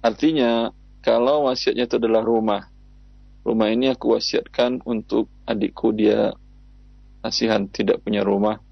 Artinya, 0.00 0.72
kalau 1.02 1.50
wasiatnya 1.50 1.90
itu 1.90 1.98
adalah 1.98 2.22
rumah, 2.22 2.70
rumah 3.42 3.68
ini 3.68 3.90
aku 3.92 4.14
wasiatkan 4.14 4.80
untuk 4.86 5.28
adikku 5.44 5.90
dia 5.92 6.32
kasihan 7.20 7.66
tidak 7.68 8.00
punya 8.06 8.22
rumah 8.22 8.62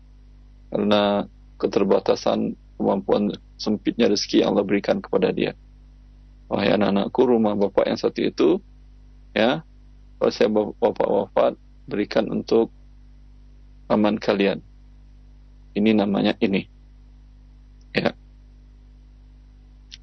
karena 0.71 1.27
keterbatasan 1.59 2.55
kemampuan 2.77 3.33
sempitnya 3.57 4.12
rezeki 4.12 4.45
yang 4.45 4.55
Allah 4.55 4.66
berikan 4.69 5.01
kepada 5.01 5.33
dia. 5.33 5.57
Wahai 6.46 6.74
anak-anakku, 6.78 7.20
rumah 7.26 7.59
bapak 7.59 7.90
yang 7.90 7.98
satu 7.98 8.20
itu, 8.22 8.48
ya, 9.35 9.66
kalau 10.16 10.32
saya 10.32 10.48
bapak 10.52 11.09
wafat, 11.11 11.52
berikan 11.90 12.30
untuk 12.30 12.70
aman 13.90 14.18
kalian. 14.18 14.62
Ini 15.74 15.92
namanya 15.92 16.38
ini. 16.40 16.66
Ya. 17.92 18.14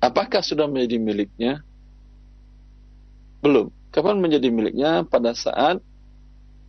Apakah 0.03 0.43
sudah 0.43 0.67
menjadi 0.67 0.99
miliknya? 0.99 1.53
Belum. 3.39 3.71
Kapan 3.89 4.19
menjadi 4.19 4.51
miliknya? 4.51 5.07
Pada 5.07 5.31
saat 5.33 5.79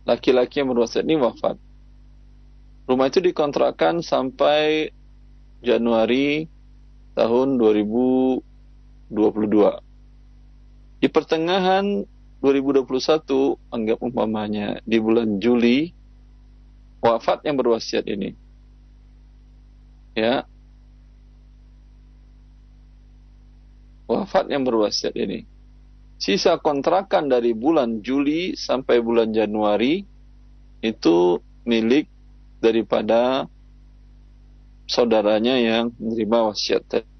laki-laki 0.07 0.61
yang 0.63 0.71
berwasiat 0.71 1.03
ini 1.03 1.19
wafat. 1.19 1.59
Rumah 2.85 3.05
itu 3.09 3.19
dikontrakkan 3.21 4.05
sampai 4.05 4.93
Januari 5.65 6.45
tahun 7.17 7.57
2022. 9.09 11.01
Di 11.01 11.07
pertengahan 11.11 12.05
2021, 12.41 13.57
anggap 13.73 13.97
umpamanya 14.01 14.79
di 14.85 14.97
bulan 15.01 15.41
Juli, 15.41 15.93
wafat 17.01 17.45
yang 17.45 17.57
berwasiat 17.57 18.05
ini. 18.09 18.33
Ya. 20.17 20.47
Wafat 24.05 24.49
yang 24.49 24.61
berwasiat 24.65 25.13
ini. 25.17 25.45
Sisa 26.15 26.55
kontrakan 26.61 27.27
dari 27.27 27.51
bulan 27.51 27.99
Juli 27.99 28.55
sampai 28.55 29.03
bulan 29.03 29.35
Januari 29.35 30.05
itu 30.79 31.41
milik 31.67 32.07
daripada 32.63 33.49
saudaranya 34.85 35.57
yang 35.57 35.91
menerima 35.97 36.37
wasiat 36.53 36.83
tadi. 36.87 37.14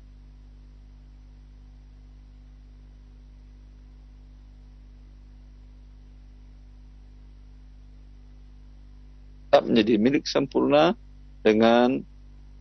Menjadi 9.64 9.96
milik 9.96 10.28
sempurna 10.28 10.98
dengan 11.46 12.04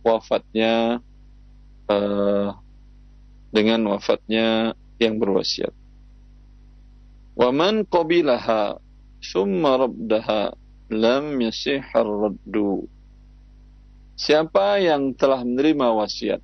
wafatnya 0.05 1.03
uh, 1.91 2.49
dengan 3.51 3.79
wafatnya 3.91 4.77
yang 5.01 5.19
berwasiat. 5.19 5.73
Waman 7.35 7.83
qabilaha 7.83 8.79
summa 9.19 9.75
rabdaha 9.81 10.55
lam 10.93 11.35
yasihar 11.41 12.05
raddu. 12.05 12.87
Siapa 14.15 14.79
yang 14.79 15.11
telah 15.11 15.43
menerima 15.43 15.91
wasiat, 15.91 16.39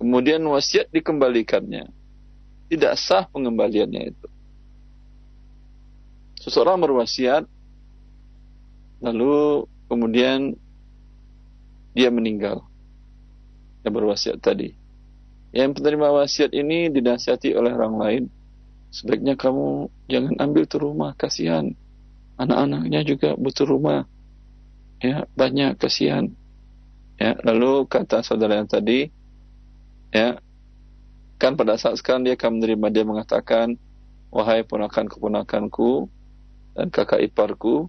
kemudian 0.00 0.40
wasiat 0.48 0.88
dikembalikannya, 0.88 1.92
tidak 2.72 2.96
sah 2.96 3.28
pengembaliannya 3.28 4.16
itu. 4.16 4.28
Seseorang 6.40 6.80
berwasiat, 6.80 7.44
lalu 9.00 9.66
kemudian 9.88 10.54
dia 11.96 12.12
meninggal. 12.12 12.64
Yang 13.86 13.94
berwasiat 13.94 14.36
tadi. 14.42 14.74
Yang 15.54 15.80
penerima 15.80 16.08
wasiat 16.12 16.52
ini 16.52 16.90
dinasihati 16.92 17.54
oleh 17.54 17.72
orang 17.72 17.96
lain. 17.96 18.24
Sebaiknya 18.90 19.38
kamu 19.38 19.88
jangan 20.10 20.34
ambil 20.42 20.62
tuh 20.68 20.80
rumah, 20.82 21.12
kasihan 21.16 21.72
anak-anaknya 22.36 23.00
juga 23.04 23.32
butuh 23.34 23.64
rumah 23.64 24.04
ya 25.00 25.24
banyak 25.36 25.76
kasihan 25.80 26.28
ya 27.16 27.36
lalu 27.44 27.88
kata 27.88 28.20
saudara 28.20 28.60
yang 28.60 28.68
tadi 28.68 29.08
ya 30.12 30.40
kan 31.36 31.56
pada 31.56 31.76
saat 31.76 32.00
sekarang 32.00 32.24
dia 32.24 32.36
akan 32.36 32.60
menerima 32.60 32.86
dia 32.92 33.04
mengatakan 33.04 33.76
wahai 34.32 34.64
ponakan 34.64 35.08
keponakanku 35.08 36.08
dan 36.76 36.92
kakak 36.92 37.24
iparku 37.24 37.88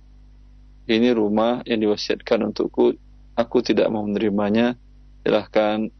ini 0.87 1.11
rumah 1.11 1.61
yang 1.67 1.83
diwasiatkan 1.83 2.47
untukku 2.51 2.95
aku 3.35 3.57
tidak 3.61 3.91
mau 3.91 4.03
menerimanya 4.07 4.79
silahkan 5.21 5.91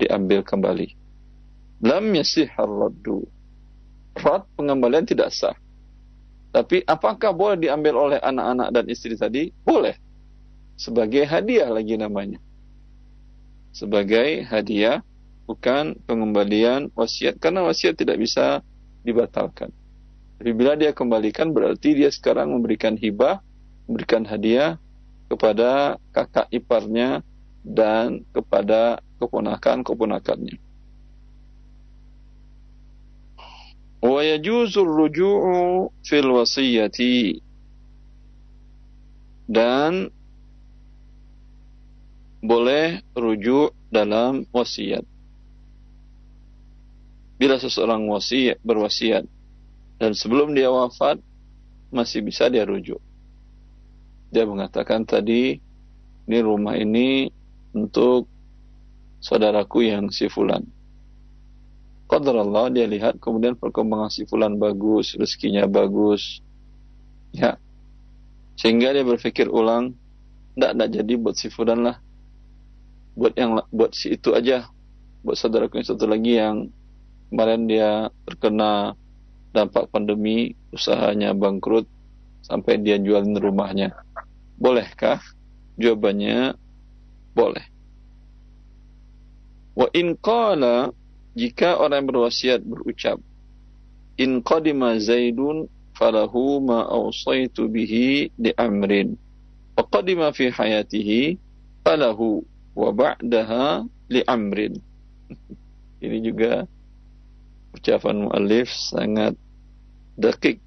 diambil 0.00 0.42
kembali 0.42 0.88
lam 1.84 2.04
yasih 2.16 2.48
raddu 2.56 3.28
rad 4.16 4.44
pengembalian 4.56 5.06
tidak 5.06 5.30
sah 5.30 5.56
tapi 6.52 6.84
apakah 6.84 7.32
boleh 7.32 7.56
diambil 7.56 7.96
oleh 7.96 8.18
anak-anak 8.20 8.68
dan 8.76 8.84
istri 8.92 9.16
tadi? 9.16 9.48
Boleh. 9.64 9.96
Sebagai 10.76 11.24
hadiah 11.24 11.72
lagi 11.72 11.96
namanya. 11.96 12.36
Sebagai 13.72 14.44
hadiah, 14.44 15.00
bukan 15.48 15.96
pengembalian 16.04 16.92
wasiat. 16.92 17.40
Karena 17.40 17.64
wasiat 17.64 17.96
tidak 17.96 18.20
bisa 18.20 18.60
dibatalkan. 19.00 19.72
Tapi 20.36 20.52
bila 20.52 20.76
dia 20.76 20.92
kembalikan 20.92 21.56
berarti 21.56 21.96
dia 21.96 22.12
sekarang 22.12 22.52
memberikan 22.52 23.00
hibah, 23.00 23.40
memberikan 23.86 24.24
hadiah 24.26 24.78
kepada 25.32 25.96
kakak 26.12 26.46
iparnya 26.52 27.24
dan 27.62 28.26
kepada 28.34 29.00
keponakan-keponakannya. 29.22 30.58
Wa 34.02 34.18
ruju'u 34.26 35.94
fil 36.02 36.28
wasiyati 36.34 37.38
dan 39.46 40.10
boleh 42.42 42.98
rujuk 43.14 43.70
dalam 43.94 44.42
wasiat. 44.50 45.06
Bila 47.38 47.62
seseorang 47.62 48.02
wasiat 48.10 48.58
berwasiat 48.66 49.22
dan 50.02 50.10
sebelum 50.18 50.50
dia 50.50 50.66
wafat 50.66 51.22
masih 51.94 52.26
bisa 52.26 52.50
dia 52.50 52.66
rujuk. 52.66 52.98
Dia 54.32 54.48
mengatakan 54.48 55.04
tadi 55.04 55.60
ini 56.26 56.38
rumah 56.40 56.74
ini 56.74 57.28
untuk 57.76 58.26
saudaraku 59.20 59.84
yang 59.86 60.08
si 60.08 60.26
fulan 60.32 60.64
Qadar 62.12 62.44
Allah 62.44 62.68
dia 62.68 62.84
lihat 62.84 63.16
kemudian 63.24 63.56
perkembangan 63.56 64.12
si 64.12 64.28
fulan 64.28 64.60
bagus, 64.60 65.16
rezekinya 65.16 65.64
bagus. 65.64 66.44
Ya. 67.32 67.56
Sehingga 68.60 68.92
dia 68.92 69.00
berpikir 69.00 69.48
ulang, 69.48 69.96
tidak 70.52 70.76
tidak 70.76 70.88
jadi 70.92 71.12
buat 71.16 71.36
si 71.40 71.48
fulan 71.48 71.80
lah. 71.80 71.96
Buat 73.16 73.32
yang 73.40 73.64
buat 73.72 73.96
si 73.96 74.12
itu 74.12 74.36
aja. 74.36 74.68
Buat 75.24 75.40
saudaraku 75.40 75.80
yang 75.80 75.88
satu 75.88 76.04
lagi 76.04 76.36
yang 76.36 76.68
kemarin 77.32 77.64
dia 77.64 78.12
terkena 78.28 78.92
dampak 79.56 79.88
pandemi, 79.88 80.52
usahanya 80.68 81.32
bangkrut 81.32 81.88
sampai 82.44 82.76
dia 82.76 83.00
jualin 83.00 83.40
rumahnya. 83.40 83.96
Bolehkah? 84.62 85.18
Jawabannya 85.74 86.54
boleh. 87.34 87.66
Wa 89.74 89.90
in 89.90 90.14
qala 90.14 90.94
jika 91.34 91.80
orang 91.80 92.04
yang 92.04 92.08
berwasiat 92.12 92.60
berucap 92.62 93.18
in 94.20 94.44
qadima 94.44 95.00
zaidun 95.00 95.66
falahu 95.96 96.60
ma 96.60 96.84
awsaitu 96.84 97.72
bihi 97.72 98.28
di 98.36 98.52
amrin 98.60 99.16
wa 99.72 99.82
qadima 99.88 100.28
fi 100.36 100.52
hayatihi 100.52 101.40
falahu 101.80 102.44
wa 102.76 102.92
ba'daha 102.92 103.88
li 104.12 104.20
amrin 104.28 104.76
ini 106.04 106.18
juga 106.20 106.68
ucapan 107.72 108.28
muallif 108.28 108.68
sangat 108.92 109.32
dakik 110.20 110.60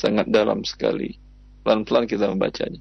sangat 0.00 0.24
dalam 0.32 0.64
sekali 0.64 1.20
pelan-pelan 1.62 2.06
kita 2.08 2.28
membacanya 2.30 2.80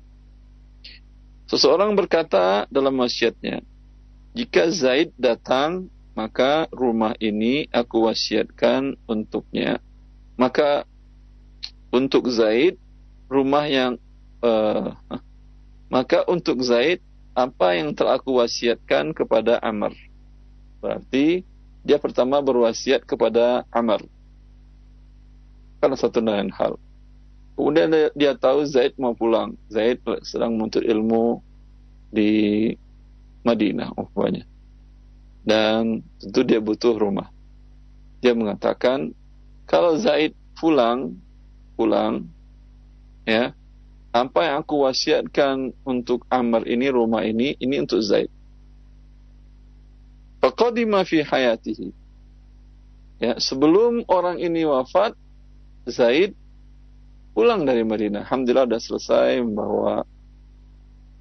seseorang 1.49 1.95
berkata 1.97 2.69
dalam 2.69 2.95
wasiatnya 2.99 3.63
jika 4.37 4.69
Zaid 4.69 5.11
datang 5.17 5.89
maka 6.19 6.67
rumah 6.75 7.15
ini 7.23 7.71
aku 7.71 8.11
wasiatkan 8.11 8.99
untuknya. 9.07 9.79
Maka 10.35 10.83
untuk 11.95 12.27
Zaid 12.27 12.75
rumah 13.31 13.71
yang 13.71 13.95
uh, 14.43 14.99
maka 15.87 16.27
untuk 16.27 16.59
Zaid 16.59 16.99
apa 17.31 17.79
yang 17.79 17.95
telah 17.95 18.19
aku 18.19 18.35
wasiatkan 18.35 19.15
kepada 19.15 19.63
Amr. 19.63 19.95
Berarti 20.83 21.47
dia 21.87 21.95
pertama 21.95 22.43
berwasiat 22.43 23.07
kepada 23.07 23.63
Amr. 23.71 24.03
Karena 25.79 25.95
satu 25.95 26.19
dan 26.19 26.51
hal. 26.51 26.75
Kemudian 27.59 27.91
dia, 27.91 28.07
dia 28.15 28.33
tahu 28.39 28.63
Zaid 28.63 28.95
mau 28.95 29.11
pulang. 29.11 29.59
Zaid 29.67 29.99
sedang 30.23 30.55
menuntut 30.55 30.79
ilmu 30.79 31.43
di 32.07 32.71
Madinah 33.43 33.91
umpamanya. 33.99 34.47
Dan 35.43 35.99
tentu 36.23 36.47
dia 36.47 36.63
butuh 36.63 36.95
rumah. 36.95 37.27
Dia 38.23 38.31
mengatakan 38.31 39.11
kalau 39.67 39.99
Zaid 39.99 40.31
pulang 40.55 41.19
pulang 41.75 42.31
ya 43.27 43.51
apa 44.15 44.39
yang 44.39 44.63
aku 44.63 44.87
wasiatkan 44.87 45.75
untuk 45.83 46.23
Amr 46.31 46.63
ini 46.63 46.87
rumah 46.87 47.27
ini 47.27 47.59
ini 47.59 47.75
untuk 47.83 47.99
Zaid. 47.99 48.31
Faqadima 50.39 51.03
fi 51.03 51.27
hayatihi. 51.27 51.91
Ya, 53.19 53.35
sebelum 53.35 54.07
orang 54.07 54.39
ini 54.39 54.63
wafat 54.63 55.11
Zaid 55.83 56.38
pulang 57.39 57.63
dari 57.63 57.87
Madinah. 57.87 58.27
Alhamdulillah 58.27 58.67
sudah 58.67 58.83
selesai 58.83 59.39
membawa 59.39 60.03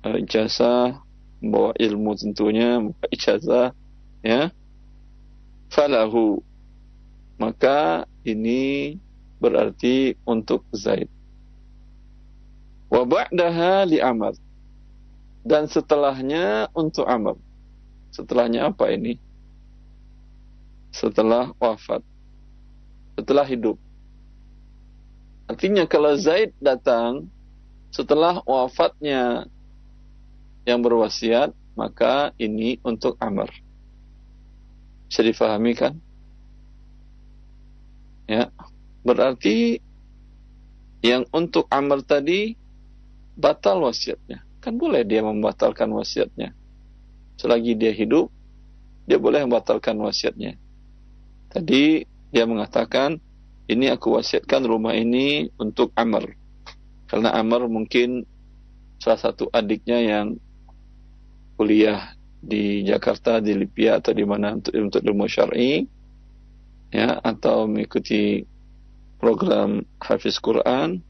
uh, 0.03 0.19
ijazah 0.19 0.99
membawa 1.39 1.71
ilmu 1.79 2.11
tentunya, 2.19 2.83
membawa 2.83 3.07
ijazah, 3.15 3.71
ya. 4.27 4.51
Falahu. 5.71 6.43
Maka 7.39 8.03
ini 8.27 8.99
berarti 9.39 10.19
untuk 10.27 10.67
Zaid. 10.75 11.07
Wa 12.91 13.07
ba'daha 13.07 13.87
li 13.87 14.03
Amr. 14.03 14.35
Dan 15.47 15.71
setelahnya 15.71 16.67
untuk 16.75 17.07
Amr. 17.07 17.39
Setelahnya 18.11 18.75
apa 18.75 18.91
ini? 18.91 19.23
Setelah 20.91 21.55
wafat. 21.63 22.03
Setelah 23.15 23.47
hidup. 23.47 23.79
Artinya 25.49 25.89
kalau 25.89 26.13
Zaid 26.15 26.53
datang 26.61 27.33
setelah 27.89 28.45
wafatnya 28.45 29.49
yang 30.69 30.85
berwasiat, 30.85 31.57
maka 31.73 32.37
ini 32.37 32.77
untuk 32.85 33.17
Amr. 33.17 33.49
Bisa 35.09 35.25
difahami 35.25 35.73
kan? 35.73 35.97
Ya, 38.29 38.53
berarti 39.01 39.81
yang 41.01 41.25
untuk 41.33 41.65
Amr 41.73 42.05
tadi 42.05 42.53
batal 43.39 43.81
wasiatnya. 43.81 44.45
Kan 44.61 44.77
boleh 44.77 45.07
dia 45.09 45.25
membatalkan 45.25 45.89
wasiatnya. 45.97 46.53
Selagi 47.41 47.73
dia 47.73 47.95
hidup, 47.95 48.29
dia 49.09 49.17
boleh 49.17 49.49
membatalkan 49.49 49.97
wasiatnya. 49.97 50.61
Tadi 51.49 52.05
dia 52.29 52.45
mengatakan, 52.45 53.17
ini 53.69 53.93
aku 53.93 54.17
wasiatkan 54.17 54.65
rumah 54.65 54.97
ini 54.97 55.53
untuk 55.61 55.93
Amr. 55.93 56.33
Karena 57.05 57.37
Amr 57.37 57.69
mungkin 57.69 58.25
salah 58.97 59.21
satu 59.21 59.53
adiknya 59.53 60.01
yang 60.01 60.41
kuliah 61.61 62.17
di 62.41 62.83
Jakarta, 62.83 63.45
di 63.45 63.53
Lipia 63.53 64.01
atau 64.01 64.17
di 64.17 64.25
mana 64.25 64.57
untuk 64.57 64.73
untuk 64.73 65.01
ilmu 65.05 65.27
syar'i 65.29 65.85
ya 66.89 67.21
atau 67.21 67.69
mengikuti 67.69 68.41
program 69.21 69.85
Hafiz 70.01 70.41
Quran, 70.41 71.05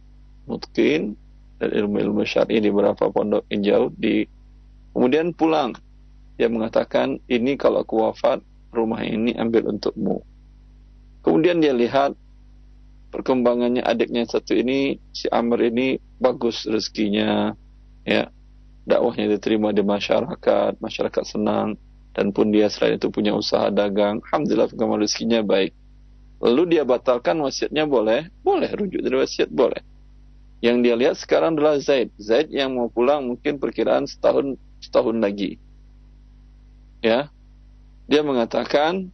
mungkin 0.49 1.15
dan 1.59 1.71
ilmu-ilmu 1.75 2.25
syar'i 2.25 2.59
di 2.59 2.71
beberapa 2.73 3.11
pondok 3.13 3.45
yang 3.53 3.63
jauh 3.63 3.91
di 3.95 4.25
kemudian 4.95 5.35
pulang 5.35 5.75
dia 6.39 6.47
mengatakan 6.47 7.19
ini 7.27 7.59
kalau 7.59 7.83
aku 7.83 8.07
wafat 8.07 8.41
rumah 8.71 9.03
ini 9.03 9.35
ambil 9.35 9.75
untukmu 9.75 10.23
kemudian 11.27 11.59
dia 11.59 11.75
lihat 11.75 12.15
perkembangannya 13.09 13.81
adiknya 13.85 14.29
satu 14.29 14.53
ini 14.53 15.01
si 15.13 15.29
Amr 15.29 15.73
ini 15.73 15.97
bagus 16.21 16.69
rezekinya 16.69 17.57
ya 18.05 18.29
dakwahnya 18.89 19.29
diterima 19.37 19.69
di 19.77 19.85
masyarakat, 19.85 20.81
masyarakat 20.81 21.25
senang, 21.29 21.77
dan 22.17 22.33
pun 22.33 22.49
dia 22.49 22.73
selain 22.73 22.97
itu 22.97 23.13
punya 23.13 23.37
usaha 23.37 23.69
dagang, 23.69 24.25
alhamdulillah 24.25 24.73
perkembangan 24.73 25.05
rezekinya 25.05 25.41
baik. 25.45 25.77
Lalu 26.41 26.79
dia 26.79 26.83
batalkan 26.89 27.37
wasiatnya 27.45 27.85
boleh? 27.85 28.33
Boleh, 28.41 28.71
rujuk 28.73 29.05
dari 29.05 29.17
wasiat 29.21 29.53
boleh. 29.53 29.85
Yang 30.65 30.77
dia 30.83 30.95
lihat 30.99 31.17
sekarang 31.21 31.55
adalah 31.55 31.79
Zaid. 31.79 32.11
Zaid 32.19 32.51
yang 32.51 32.75
mau 32.75 32.91
pulang 32.91 33.27
mungkin 33.27 33.61
perkiraan 33.63 34.07
setahun 34.09 34.59
setahun 34.83 35.19
lagi. 35.19 35.59
Ya. 37.03 37.31
Dia 38.09 38.25
mengatakan 38.25 39.13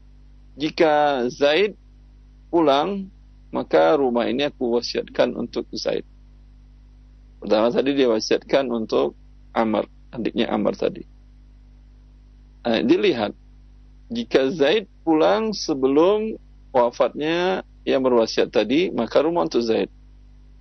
jika 0.54 1.26
Zaid 1.28 1.76
pulang 2.48 3.11
maka 3.54 3.94
rumah 3.94 4.26
ini 4.26 4.50
aku 4.50 4.74
wasiatkan 4.74 5.38
untuk 5.38 5.70
Zaid. 5.70 6.02
Pertama 7.38 7.70
tadi 7.70 7.94
dia 7.94 8.10
wasiatkan 8.10 8.66
untuk 8.74 9.14
Amr, 9.54 9.86
adiknya 10.10 10.50
Amr 10.50 10.74
tadi. 10.74 11.06
Nah, 12.66 12.82
dilihat 12.82 13.30
jika 14.10 14.50
Zaid 14.50 14.90
pulang 15.06 15.54
sebelum 15.54 16.34
wafatnya 16.74 17.62
yang 17.86 18.02
berwasiat 18.02 18.50
tadi, 18.50 18.90
maka 18.90 19.22
rumah 19.22 19.46
untuk 19.46 19.62
Zaid. 19.62 19.92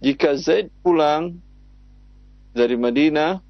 Jika 0.04 0.36
Zaid 0.38 0.70
pulang 0.84 1.40
dari 2.54 2.78
Madinah 2.78 3.42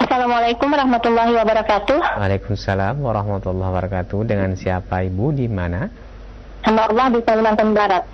Assalamualaikum 0.00 0.64
warahmatullahi 0.68 1.32
wabarakatuh. 1.32 2.20
Waalaikumsalam 2.20 3.00
warahmatullahi 3.00 3.72
wabarakatuh. 3.72 4.20
Dengan 4.28 4.52
siapa 4.56 5.00
Ibu 5.04 5.32
di 5.32 5.48
mana? 5.48 5.88
Hamba 6.60 6.92
Allah 6.92 7.08
di 7.16 7.24
Kalimantan 7.24 7.72
Barat. 7.72 8.04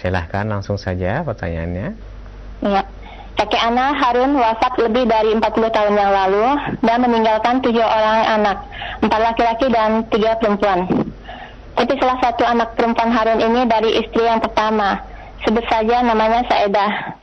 Silahkan 0.00 0.48
langsung 0.48 0.80
saja 0.80 1.20
pertanyaannya. 1.20 1.92
Iya. 2.64 3.01
Kakek 3.32 3.62
Ana 3.64 3.96
Harun 3.96 4.36
wafat 4.36 4.76
lebih 4.76 5.08
dari 5.08 5.32
40 5.32 5.42
tahun 5.72 5.94
yang 5.96 6.12
lalu 6.12 6.46
dan 6.84 7.00
meninggalkan 7.00 7.64
tujuh 7.64 7.82
orang 7.82 8.20
anak, 8.40 8.56
empat 9.00 9.20
laki-laki 9.20 9.66
dan 9.72 10.04
tiga 10.12 10.36
perempuan. 10.36 10.84
Tapi 11.72 11.92
salah 11.96 12.18
satu 12.20 12.44
anak 12.44 12.76
perempuan 12.76 13.08
Harun 13.08 13.40
ini 13.40 13.64
dari 13.64 14.04
istri 14.04 14.22
yang 14.22 14.44
pertama, 14.44 15.00
sebut 15.48 15.64
saja 15.66 16.04
namanya 16.04 16.44
Saedah. 16.46 17.16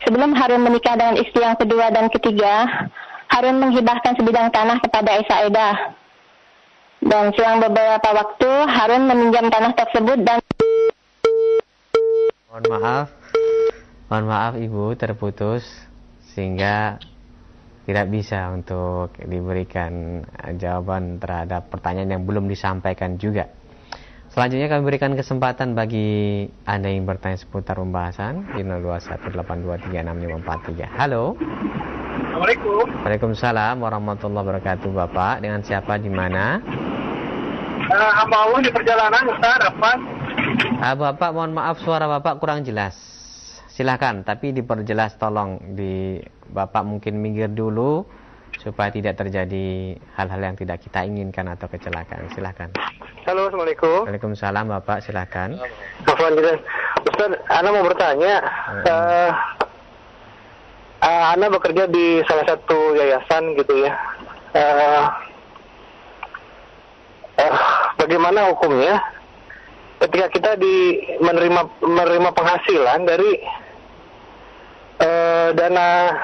Sebelum 0.00 0.32
Harun 0.32 0.64
menikah 0.64 0.96
dengan 0.96 1.20
istri 1.20 1.44
yang 1.44 1.60
kedua 1.60 1.92
dan 1.92 2.08
ketiga, 2.08 2.88
Harun 3.30 3.60
menghibahkan 3.60 4.16
sebidang 4.16 4.48
tanah 4.48 4.80
kepada 4.80 5.10
Esa 5.20 5.44
Eda. 5.44 5.92
Dan 7.00 7.32
selang 7.36 7.60
beberapa 7.60 8.08
waktu 8.12 8.50
Harun 8.68 9.08
meminjam 9.08 9.48
tanah 9.52 9.72
tersebut 9.76 10.24
dan 10.24 10.40
Mohon 12.50 12.64
maaf. 12.66 13.19
Mohon 14.10 14.26
maaf 14.26 14.58
Ibu 14.58 14.98
terputus 14.98 15.62
sehingga 16.34 16.98
tidak 17.86 18.10
bisa 18.10 18.50
untuk 18.50 19.14
diberikan 19.22 20.26
jawaban 20.58 21.22
terhadap 21.22 21.70
pertanyaan 21.70 22.18
yang 22.18 22.26
belum 22.26 22.50
disampaikan 22.50 23.22
juga. 23.22 23.46
Selanjutnya 24.34 24.66
kami 24.66 24.82
berikan 24.82 25.14
kesempatan 25.14 25.78
bagi 25.78 26.42
Anda 26.66 26.90
yang 26.90 27.06
bertanya 27.06 27.38
seputar 27.38 27.78
pembahasan 27.78 28.50
di 28.58 28.66
0218236543. 28.66 30.90
Halo. 30.90 31.38
Assalamualaikum. 32.34 32.90
Waalaikumsalam 33.06 33.78
warahmatullahi 33.78 34.42
wabarakatuh 34.42 34.90
Bapak. 34.90 35.38
Dengan 35.38 35.62
siapa 35.62 36.02
di 36.02 36.10
mana? 36.10 36.58
Uh, 37.86 38.10
hamba 38.18 38.42
Allah 38.42 38.58
di 38.58 38.74
perjalanan 38.74 39.22
Ustaz, 39.38 39.70
apa? 39.70 39.92
Ah, 40.82 40.98
Bapak 40.98 41.30
mohon 41.30 41.54
maaf 41.54 41.78
suara 41.78 42.10
Bapak 42.10 42.42
kurang 42.42 42.66
jelas. 42.66 43.19
Silahkan, 43.80 44.20
tapi 44.28 44.52
diperjelas 44.52 45.16
tolong 45.16 45.56
di 45.72 46.20
Bapak 46.52 46.84
mungkin 46.84 47.16
minggir 47.16 47.48
dulu 47.48 48.04
supaya 48.60 48.92
tidak 48.92 49.16
terjadi 49.16 49.96
hal-hal 50.20 50.52
yang 50.52 50.52
tidak 50.52 50.84
kita 50.84 51.00
inginkan 51.08 51.48
atau 51.48 51.64
kecelakaan. 51.64 52.28
Silahkan. 52.36 52.68
Halo, 53.24 53.48
Assalamualaikum. 53.48 54.04
Waalaikumsalam 54.04 54.68
Bapak, 54.68 55.00
silahkan. 55.00 55.56
Ustaz, 55.96 57.32
Ana 57.48 57.72
mau 57.72 57.80
bertanya. 57.88 58.44
Uh, 58.84 59.32
uh, 61.00 61.32
Ana 61.32 61.48
bekerja 61.48 61.88
di 61.88 62.20
salah 62.28 62.44
satu 62.52 63.00
yayasan 63.00 63.56
gitu 63.64 63.80
ya. 63.80 63.96
Uh, 64.60 65.04
uh, 67.48 67.56
bagaimana 67.96 68.44
hukumnya 68.52 69.00
ketika 70.04 70.28
kita 70.36 70.50
di 70.60 71.00
menerima 71.24 71.80
menerima 71.80 72.28
penghasilan 72.36 73.08
dari 73.08 73.40
dana 75.52 76.14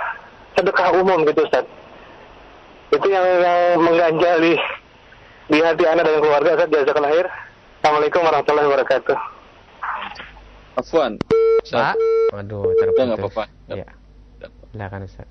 sedekah 0.56 0.88
umum 0.96 1.22
gitu 1.28 1.44
Ustaz. 1.44 1.66
Itu 2.90 3.06
yang 3.10 3.26
yang 3.42 3.60
mengganjal 3.82 4.36
di 4.40 4.54
di 5.46 5.58
hati 5.62 5.84
Anda 5.86 6.02
dan 6.06 6.18
keluarga 6.22 6.50
Ustaz 6.56 6.70
jasa 6.70 7.00
lahir. 7.02 7.26
Assalamualaikum 7.80 8.20
warahmatullahi 8.24 8.66
wabarakatuh. 8.66 9.16
Afwan. 10.76 11.12
Pak, 11.66 11.96
waduh 12.30 12.70
terputus. 12.78 13.02
Enggak 13.02 13.18
apa-apa. 13.26 13.44
Ya. 13.70 13.86
Silakan 14.70 15.00
Ustaz. 15.06 15.28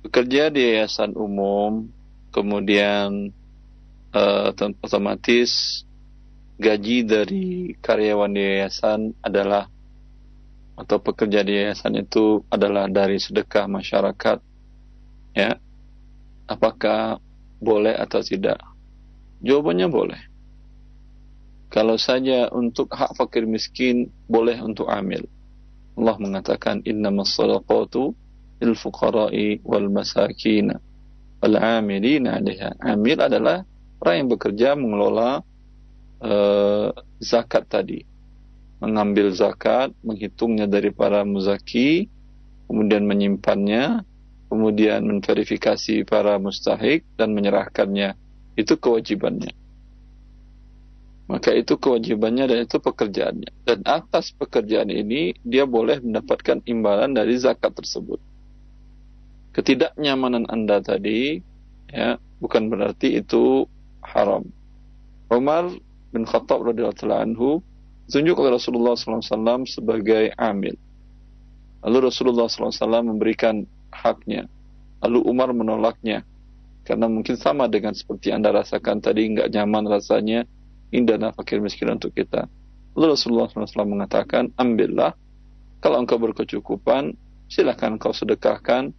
Bekerja 0.00 0.48
di 0.48 0.60
yayasan 0.64 1.12
umum, 1.12 1.92
kemudian 2.32 3.36
uh, 4.16 4.48
otomatis 4.80 5.84
gaji 6.56 7.04
dari 7.04 7.76
karyawan 7.80 8.32
di 8.32 8.40
yayasan 8.40 9.12
adalah 9.20 9.68
atau 10.80 10.96
pekerja 10.96 11.44
di 11.44 11.60
yayasan 11.60 12.00
itu 12.00 12.40
adalah 12.48 12.88
dari 12.88 13.20
sedekah 13.20 13.68
masyarakat 13.68 14.38
ya. 15.36 15.60
Apakah 16.48 17.20
boleh 17.60 17.94
atau 17.94 18.24
tidak? 18.24 18.58
Jawabannya 19.44 19.88
boleh. 19.92 20.20
Kalau 21.70 21.94
saja 21.94 22.50
untuk 22.50 22.90
hak 22.90 23.14
fakir 23.14 23.46
miskin 23.46 24.10
boleh 24.26 24.58
untuk 24.58 24.90
amil. 24.90 25.22
Allah 25.94 26.16
mengatakan 26.18 26.82
innamas 26.82 27.36
sadaqatu 27.38 28.10
lil 28.58 28.74
fuqara'i 28.74 29.62
wal 29.62 29.86
masakin 29.86 30.74
wal 31.38 31.56
amilina 31.56 32.42
'alaiha 32.42 32.74
amil 32.82 33.18
adalah 33.22 33.62
orang 34.02 34.14
yang 34.24 34.28
bekerja 34.34 34.68
mengelola 34.74 35.40
uh, 36.24 36.88
zakat 37.22 37.64
tadi 37.70 38.09
mengambil 38.80 39.30
zakat, 39.30 39.92
menghitungnya 40.00 40.64
dari 40.64 40.90
para 40.90 41.22
muzaki, 41.22 42.08
kemudian 42.66 43.04
menyimpannya, 43.04 44.02
kemudian 44.48 45.04
menverifikasi 45.06 46.02
para 46.08 46.40
mustahik 46.40 47.04
dan 47.14 47.36
menyerahkannya. 47.36 48.16
Itu 48.56 48.80
kewajibannya. 48.80 49.52
Maka 51.30 51.54
itu 51.54 51.78
kewajibannya 51.78 52.50
dan 52.50 52.58
itu 52.66 52.82
pekerjaannya. 52.82 53.50
Dan 53.62 53.86
atas 53.86 54.34
pekerjaan 54.34 54.90
ini 54.90 55.38
dia 55.46 55.62
boleh 55.62 56.02
mendapatkan 56.02 56.58
imbalan 56.66 57.14
dari 57.14 57.38
zakat 57.38 57.70
tersebut. 57.78 58.18
Ketidaknyamanan 59.54 60.50
Anda 60.50 60.82
tadi 60.82 61.38
ya 61.86 62.18
bukan 62.42 62.66
berarti 62.66 63.22
itu 63.22 63.62
haram. 64.02 64.42
Umar 65.30 65.70
bin 66.10 66.26
Khattab 66.26 66.66
radhiyallahu 66.66 67.62
ditunjuk 68.10 68.34
oleh 68.42 68.58
Rasulullah 68.58 68.98
SAW 68.98 69.62
sebagai 69.70 70.34
amil. 70.34 70.74
Lalu 71.86 72.10
Rasulullah 72.10 72.50
SAW 72.50 73.06
memberikan 73.06 73.62
haknya. 73.94 74.50
Lalu 74.98 75.22
Umar 75.30 75.54
menolaknya. 75.54 76.26
Karena 76.82 77.06
mungkin 77.06 77.38
sama 77.38 77.70
dengan 77.70 77.94
seperti 77.94 78.34
Anda 78.34 78.50
rasakan 78.50 78.98
tadi, 78.98 79.30
nggak 79.30 79.54
nyaman 79.54 79.86
rasanya, 79.86 80.42
indah 80.90 81.30
fakir 81.38 81.62
miskin 81.62 81.86
untuk 81.94 82.10
kita. 82.10 82.50
Lalu 82.98 83.14
Rasulullah 83.14 83.46
SAW 83.46 83.86
mengatakan, 83.86 84.50
ambillah. 84.58 85.14
Kalau 85.78 86.02
engkau 86.02 86.18
berkecukupan, 86.18 87.14
silahkan 87.46 87.94
engkau 87.94 88.10
sedekahkan 88.10 88.90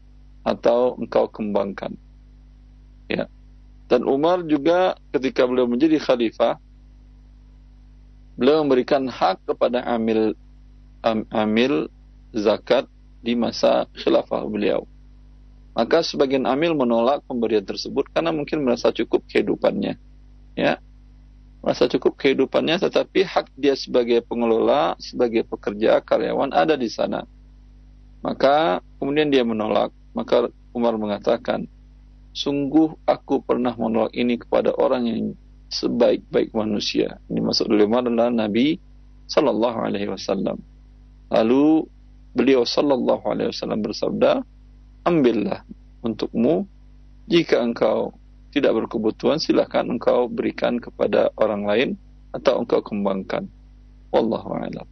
atau 0.47 0.95
engkau 0.97 1.27
kembangkan. 1.27 1.99
Ya. 3.11 3.27
Dan 3.91 4.07
Umar 4.07 4.47
juga 4.47 4.95
ketika 5.11 5.43
beliau 5.43 5.67
menjadi 5.67 5.99
khalifah, 5.99 6.57
beliau 8.35 8.63
memberikan 8.63 9.07
hak 9.07 9.43
kepada 9.47 9.83
amil 9.83 10.35
am, 11.03 11.27
amil 11.33 11.91
zakat 12.31 12.87
di 13.21 13.37
masa 13.37 13.85
khilafah 13.97 14.47
beliau. 14.47 14.87
Maka 15.71 16.03
sebagian 16.03 16.43
amil 16.43 16.75
menolak 16.75 17.23
pemberian 17.27 17.63
tersebut 17.63 18.11
karena 18.11 18.35
mungkin 18.35 18.63
merasa 18.63 18.91
cukup 18.91 19.23
kehidupannya. 19.31 19.95
Ya. 20.59 20.83
Merasa 21.61 21.85
cukup 21.87 22.17
kehidupannya 22.17 22.81
tetapi 22.81 23.21
hak 23.23 23.53
dia 23.55 23.77
sebagai 23.77 24.25
pengelola, 24.25 24.97
sebagai 24.97 25.45
pekerja, 25.45 26.01
karyawan 26.01 26.51
ada 26.51 26.73
di 26.73 26.89
sana. 26.89 27.23
Maka 28.25 28.81
kemudian 28.97 29.29
dia 29.29 29.45
menolak. 29.45 29.93
Maka 30.11 30.51
Umar 30.75 30.99
mengatakan, 30.99 31.69
sungguh 32.35 32.97
aku 33.07 33.39
pernah 33.45 33.71
menolak 33.77 34.11
ini 34.11 34.35
kepada 34.41 34.75
orang 34.75 35.07
yang 35.07 35.19
sebaik-baik 35.71 36.51
manusia. 36.51 37.17
Ini 37.31 37.39
masuk 37.39 37.71
dalam 37.71 37.91
adalah 37.95 38.29
Nabi 38.29 38.75
Sallallahu 39.31 39.77
Alaihi 39.87 40.11
Wasallam. 40.11 40.59
Lalu 41.31 41.87
beliau 42.35 42.67
Sallallahu 42.67 43.23
Alaihi 43.23 43.49
Wasallam 43.55 43.79
bersabda, 43.79 44.43
ambillah 45.07 45.63
untukmu 46.03 46.67
jika 47.31 47.63
engkau 47.63 48.11
tidak 48.51 48.75
berkebutuhan 48.83 49.39
silahkan 49.39 49.87
engkau 49.87 50.27
berikan 50.27 50.75
kepada 50.75 51.31
orang 51.39 51.63
lain 51.63 51.89
atau 52.35 52.59
engkau 52.59 52.83
kembangkan. 52.83 53.47
Wallahu 54.11 54.59
a'lam. 54.59 54.87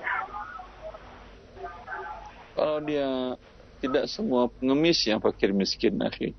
Kalau 2.59 2.79
dia 2.83 3.39
tidak 3.79 4.11
semua 4.11 4.51
pengemis 4.51 4.99
yang 5.07 5.23
fakir 5.23 5.55
miskin, 5.55 5.95
akhi. 6.03 6.35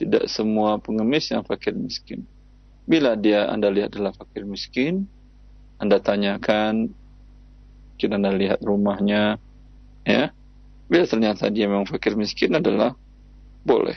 Tidak 0.00 0.24
semua 0.32 0.80
pengemis 0.80 1.28
yang 1.28 1.44
fakir 1.44 1.76
miskin. 1.76 2.24
Bila 2.88 3.12
dia 3.12 3.52
Anda 3.52 3.68
lihat 3.68 3.92
adalah 3.92 4.16
fakir 4.16 4.48
miskin, 4.48 5.04
Anda 5.80 5.96
tanyakan, 5.98 6.92
mungkin 7.96 8.10
Anda 8.12 8.30
lihat 8.36 8.60
rumahnya, 8.60 9.40
ya. 10.04 10.30
Bila 10.90 11.06
ternyata 11.08 11.48
dia 11.48 11.70
memang 11.70 11.88
fakir 11.88 12.12
miskin 12.18 12.52
adalah 12.52 12.92
boleh. 13.64 13.96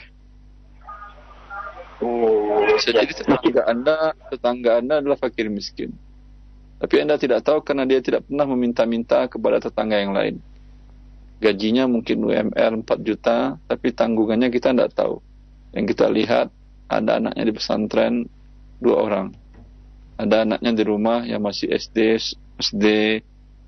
Oh, 2.00 2.64
Bisa 2.74 2.90
jadi 2.90 3.12
tetangga 3.12 3.62
Anda, 3.68 4.16
tetangga 4.32 4.80
Anda 4.80 4.94
adalah 5.04 5.18
fakir 5.20 5.52
miskin. 5.52 5.92
Tapi 6.80 7.00
Anda 7.00 7.16
tidak 7.16 7.46
tahu 7.46 7.62
karena 7.62 7.86
dia 7.86 8.02
tidak 8.02 8.26
pernah 8.26 8.44
meminta-minta 8.44 9.24
kepada 9.30 9.62
tetangga 9.62 9.96
yang 10.00 10.12
lain. 10.12 10.36
Gajinya 11.40 11.84
mungkin 11.84 12.24
UMR 12.24 12.72
4 12.82 12.88
juta, 13.04 13.60
tapi 13.68 13.92
tanggungannya 13.92 14.48
kita 14.48 14.72
tidak 14.72 14.96
tahu. 14.96 15.20
Yang 15.74 15.96
kita 15.96 16.06
lihat, 16.08 16.46
ada 16.88 17.18
anaknya 17.18 17.44
di 17.48 17.52
pesantren, 17.52 18.14
dua 18.78 18.96
orang. 19.02 19.26
Ada 20.14 20.46
anaknya 20.46 20.70
di 20.74 20.84
rumah 20.86 21.26
yang 21.26 21.42
masih 21.42 21.70
SD, 21.74 22.18
SD 22.62 22.84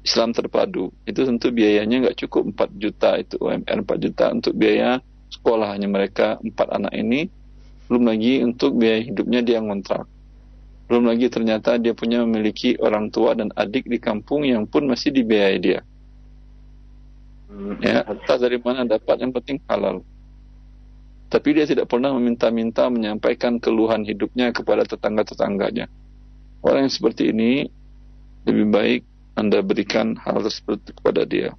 Islam 0.07 0.31
terpadu. 0.31 0.95
Itu 1.03 1.27
tentu 1.27 1.51
biayanya 1.51 2.07
nggak 2.07 2.19
cukup 2.27 2.55
4 2.55 2.79
juta, 2.79 3.19
itu 3.19 3.35
UMR 3.43 3.83
4 3.83 3.99
juta 3.99 4.31
untuk 4.31 4.55
biaya 4.55 5.03
sekolahnya 5.27 5.91
mereka, 5.91 6.39
empat 6.39 6.69
anak 6.71 6.95
ini. 6.95 7.27
Belum 7.91 8.07
lagi 8.07 8.43
untuk 8.47 8.79
biaya 8.79 9.03
hidupnya 9.03 9.43
dia 9.43 9.59
ngontrak. 9.59 10.07
Belum 10.87 11.11
lagi 11.11 11.27
ternyata 11.27 11.83
dia 11.83 11.99
punya 11.99 12.23
memiliki 12.23 12.79
orang 12.79 13.11
tua 13.11 13.35
dan 13.35 13.51
adik 13.59 13.91
di 13.91 13.99
kampung 13.99 14.47
yang 14.47 14.71
pun 14.71 14.87
masih 14.87 15.11
dibiayai 15.11 15.59
dia. 15.59 15.83
Ya, 17.83 18.07
entah 18.07 18.39
dari 18.39 18.59
mana 18.63 18.87
dapat 18.87 19.23
yang 19.23 19.35
penting 19.35 19.59
halal. 19.67 20.07
Tapi 21.27 21.59
dia 21.59 21.67
tidak 21.67 21.91
pernah 21.91 22.15
meminta-minta 22.15 22.87
menyampaikan 22.87 23.59
keluhan 23.59 24.07
hidupnya 24.07 24.55
kepada 24.55 24.87
tetangga-tetangganya. 24.87 25.91
Orang 26.67 26.91
yang 26.91 26.95
seperti 26.95 27.31
ini 27.31 27.71
lebih 28.43 28.67
baik 28.75 29.01
Anda 29.39 29.63
berikan 29.63 30.19
hal 30.19 30.43
tersebut 30.43 30.83
kepada 30.99 31.23
dia. 31.23 31.55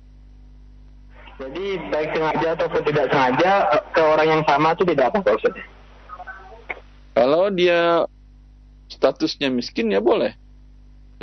Jadi 1.39 1.80
baik 1.93 2.12
sengaja 2.18 2.47
ataupun 2.60 2.82
tidak 2.91 3.05
sengaja 3.14 3.51
ke 3.93 4.01
orang 4.03 4.28
yang 4.28 4.43
sama 4.43 4.76
itu 4.76 4.84
tidak 4.91 5.05
apa-apa 5.14 5.38
Ustaz. 5.38 5.55
Kalau 7.16 7.47
dia 7.53 8.03
statusnya 8.91 9.47
miskin 9.47 9.95
ya 9.95 10.03
boleh. 10.03 10.36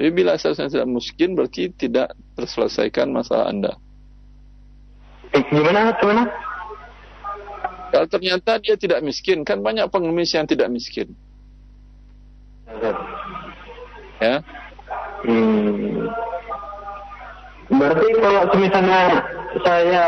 Tapi 0.01 0.11
bila 0.15 0.39
statusnya 0.39 0.81
tidak 0.81 0.89
miskin 0.89 1.37
berarti 1.37 1.69
tidak 1.77 2.17
terselesaikan 2.41 3.13
masalah 3.13 3.53
Anda. 3.53 3.73
Eh, 5.35 5.43
gimana 5.51 5.93
gimana? 5.99 6.25
Kalau 7.91 8.07
ternyata 8.11 8.59
dia 8.59 8.75
tidak 8.75 9.07
miskin, 9.07 9.47
kan 9.47 9.63
banyak 9.63 9.87
pengemis 9.87 10.35
yang 10.35 10.51
tidak 10.51 10.67
miskin. 10.67 11.15
Ya, 14.23 14.41
Hmm. 15.25 16.05
Berarti 17.73 18.07
kalau 18.21 18.45
misalnya 18.61 19.25
saya 19.65 20.05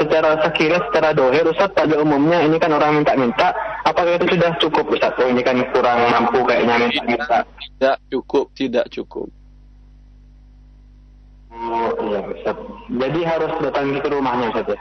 secara 0.00 0.40
sekilas 0.40 0.82
secara 0.88 1.12
dohir 1.12 1.44
Ustaz 1.44 1.68
pada 1.76 2.00
umumnya 2.00 2.40
ini 2.40 2.56
kan 2.56 2.72
orang 2.72 3.04
minta-minta 3.04 3.52
apakah 3.84 4.16
itu 4.16 4.34
sudah 4.34 4.56
cukup 4.56 4.88
Ustaz? 4.88 5.12
Oh 5.20 5.28
ini 5.28 5.44
kan 5.44 5.60
kurang 5.76 6.08
mampu 6.08 6.40
kayaknya 6.48 6.88
minta-minta. 6.88 7.44
tidak 7.44 7.96
cukup, 8.08 8.46
tidak 8.56 8.86
cukup. 8.88 9.28
Oh 11.52 11.92
iya 12.08 12.20
Ustaz. 12.24 12.56
Jadi 12.88 13.20
harus 13.20 13.52
datang 13.60 14.00
ke 14.00 14.08
rumahnya 14.08 14.48
Ustaz 14.48 14.72
ya? 14.72 14.78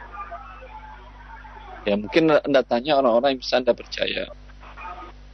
Ya 1.84 1.96
mungkin 2.00 2.32
Anda 2.32 2.64
tanya 2.64 3.04
orang-orang 3.04 3.36
yang 3.36 3.42
bisa 3.44 3.60
Anda 3.60 3.76
percaya. 3.76 4.32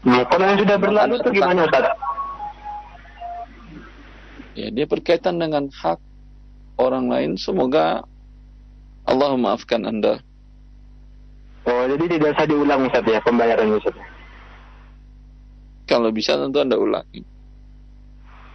Nah, 0.09 0.25
kalau 0.25 0.45
yang 0.49 0.57
sudah 0.57 0.77
berlalu 0.81 1.21
itu 1.21 1.29
gimana 1.37 1.69
Ustaz? 1.69 1.85
Ya, 4.57 4.67
dia 4.73 4.85
berkaitan 4.89 5.37
dengan 5.37 5.69
hak 5.69 5.99
orang 6.79 7.11
lain. 7.11 7.31
Semoga 7.35 8.01
Allah 9.09 9.29
memaafkan 9.35 9.83
Anda. 9.83 10.21
Oh 11.67 11.85
jadi 11.85 12.05
tidak 12.17 12.33
usah 12.39 12.47
diulang 12.49 12.87
Ustaz 12.87 13.05
ya 13.05 13.19
pembayaran 13.21 13.77
Ustaz. 13.77 13.93
Kalau 15.85 16.09
bisa 16.09 16.37
tentu 16.37 16.61
Anda 16.61 16.77
ulangi. 16.77 17.21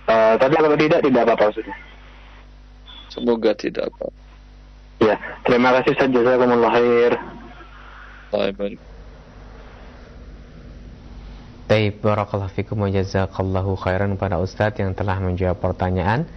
Uh, 0.04 0.34
tapi 0.36 0.54
kalau 0.58 0.76
tidak 0.78 1.00
tidak 1.04 1.22
apa-apa 1.26 1.54
Ustaz. 1.54 1.68
Semoga 3.12 3.54
tidak 3.54 3.90
apa. 3.94 4.06
Ya, 5.02 5.14
terima 5.46 5.74
kasih 5.78 5.94
Ustaz 5.94 6.10
jazakumullah 6.10 6.72
khair. 6.74 7.12
Baik, 8.34 8.82
Taib 11.64 12.04
barakallahu 12.04 12.52
fikum 12.52 12.84
wa 12.84 12.92
jazakallahu 12.92 13.80
khairan 13.80 14.20
kepada 14.20 14.36
Ustadz 14.36 14.84
yang 14.84 14.92
telah 14.92 15.16
menjawab 15.16 15.64
pertanyaan. 15.64 16.28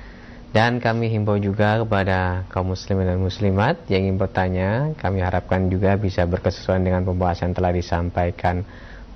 Dan 0.56 0.80
kami 0.80 1.12
himbau 1.12 1.36
juga 1.36 1.84
kepada 1.84 2.48
kaum 2.48 2.72
muslimin 2.72 3.04
dan 3.04 3.20
muslimat 3.20 3.76
yang 3.92 4.08
ingin 4.08 4.16
bertanya 4.16 4.96
kami 4.96 5.20
harapkan 5.20 5.68
juga 5.68 6.00
bisa 6.00 6.24
berkesesuaian 6.24 6.80
dengan 6.80 7.04
pembahasan 7.04 7.52
yang 7.52 7.60
telah 7.60 7.76
disampaikan 7.76 8.64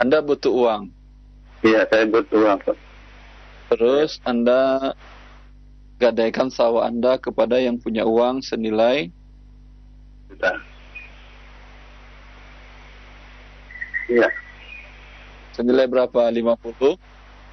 Anda 0.00 0.18
butuh 0.24 0.52
uang. 0.56 0.82
iya 1.60 1.84
saya 1.92 2.08
butuh 2.08 2.38
uang. 2.40 2.58
Pak. 2.64 2.76
Terus 3.70 4.16
Anda 4.24 4.96
gadaikan 6.00 6.48
sawah 6.48 6.88
Anda 6.88 7.20
kepada 7.20 7.60
yang 7.60 7.76
punya 7.76 8.08
uang 8.08 8.40
senilai 8.40 9.12
Juta. 10.30 10.69
Iya, 14.10 14.26
senilai 15.54 15.86
berapa? 15.86 16.26
50. 16.26 16.98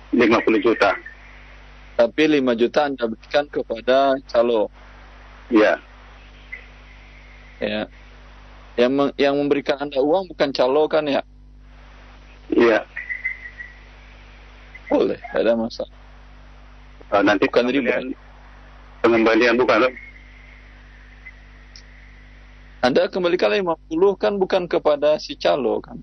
50 0.09 0.65
juta. 0.65 0.97
Tapi 1.97 2.23
5 2.41 2.57
juta 2.57 2.89
Anda 2.89 3.05
berikan 3.05 3.45
kepada 3.45 4.17
calo. 4.25 4.73
Iya, 5.53 5.77
Ya. 7.57 7.89
Yang 8.77 9.17
yang 9.17 9.33
memberikan 9.37 9.81
Anda 9.81 9.97
uang 10.01 10.29
bukan 10.33 10.49
calo 10.53 10.85
kan 10.85 11.05
ya? 11.09 11.21
iya. 12.53 12.85
Boleh, 14.87 15.17
tidak 15.19 15.41
ada 15.41 15.53
masalah. 15.57 15.97
Oh, 17.11 17.21
nanti 17.25 17.49
Bukan 17.49 17.67
riba. 17.73 17.97
pengembalian, 19.01 19.57
bukan. 19.57 19.89
Anda 22.85 23.09
kembalikan 23.09 23.51
50 23.51 24.15
kan 24.15 24.37
bukan 24.37 24.63
kepada 24.69 25.17
si 25.17 25.33
calo 25.35 25.81
kan? 25.81 25.97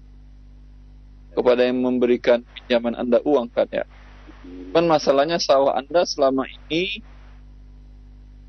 Kepada 1.35 1.67
yang 1.67 1.83
memberikan 1.83 2.47
pinjaman 2.55 2.95
Anda 2.95 3.19
uang 3.27 3.51
kan 3.51 3.67
ya? 3.69 3.85
Kan 4.71 4.87
masalahnya 4.87 5.43
sawah 5.43 5.75
Anda 5.75 6.07
selama 6.07 6.47
ini 6.47 7.03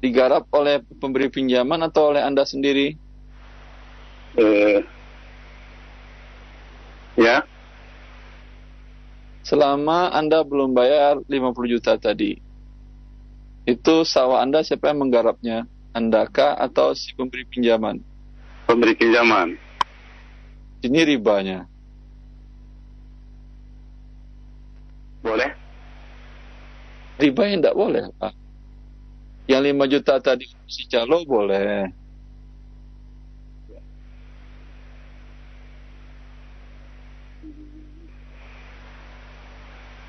digarap 0.05 0.45
oleh 0.53 0.85
pemberi 1.01 1.33
pinjaman 1.33 1.81
atau 1.89 2.13
oleh 2.13 2.21
Anda 2.21 2.45
sendiri? 2.45 2.93
Eh, 4.35 4.79
ya, 7.17 7.41
Selama 9.45 10.09
Anda 10.09 10.41
belum 10.41 10.73
bayar 10.73 11.21
50 11.29 11.69
juta 11.69 12.01
tadi. 12.01 12.33
Itu 13.69 14.01
sawah 14.01 14.41
Anda 14.41 14.65
siapa 14.65 14.89
yang 14.89 15.05
menggarapnya? 15.05 15.69
Andaka 15.93 16.57
atau 16.57 16.97
si 16.97 17.13
pemberi 17.13 17.45
pinjaman? 17.45 18.01
Pemberi 18.65 18.97
pinjaman. 18.97 19.53
Ini 20.81 20.99
ribanya. 21.05 21.69
Boleh? 25.25 25.49
Riba 27.17 27.41
yang 27.49 27.65
tidak 27.65 27.73
boleh. 27.73 28.05
Pak. 28.21 28.33
Yang 29.49 29.61
5 29.73 29.93
juta 29.97 30.13
tadi 30.21 30.45
si 30.69 30.85
calo 30.85 31.25
boleh. 31.25 31.89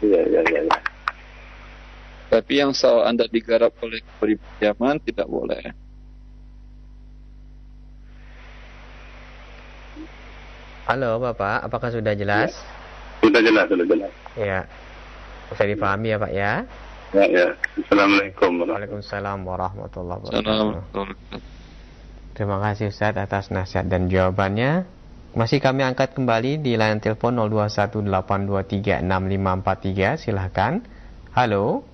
Iya, 0.05 0.21
iya, 0.29 0.41
iya. 0.45 0.61
Ya. 0.69 0.79
Tapi 2.29 2.53
yang 2.61 2.77
sawah 2.77 3.09
Anda 3.09 3.25
digarap 3.33 3.73
oleh 3.81 4.05
pemberi 4.05 4.37
pinjaman 4.37 5.01
tidak 5.01 5.25
boleh. 5.25 5.65
Halo 10.85 11.19
Bapak, 11.19 11.65
apakah 11.65 11.89
sudah 11.89 12.13
jelas? 12.13 12.53
Sudah 13.25 13.41
jelas, 13.41 13.67
sudah 13.67 13.87
jelas. 13.89 14.13
Ya. 14.37 14.69
Bisa 15.51 15.65
dipahami 15.65 16.09
ya 16.11 16.19
Pak 16.19 16.33
ya? 16.35 16.67
Ya, 17.15 17.25
ya. 17.31 17.47
Assalamualaikum 17.87 18.59
warahmatullahi 18.61 18.91
Waalaikumsalam 18.91 19.39
warahmatullahi 19.47 20.19
wabarakatuh. 20.21 21.07
Terima 22.37 22.61
kasih 22.61 22.93
Ustaz 22.93 23.17
atas 23.17 23.49
nasihat 23.49 23.89
dan 23.89 24.13
jawabannya. 24.13 24.85
Masih 25.33 25.65
kami 25.65 25.81
angkat 25.85 26.13
kembali 26.13 26.61
di 26.61 26.77
line 26.77 27.01
telepon 27.01 27.41
0218236543. 27.41 30.21
Silahkan. 30.21 30.85
Halo. 31.33 31.89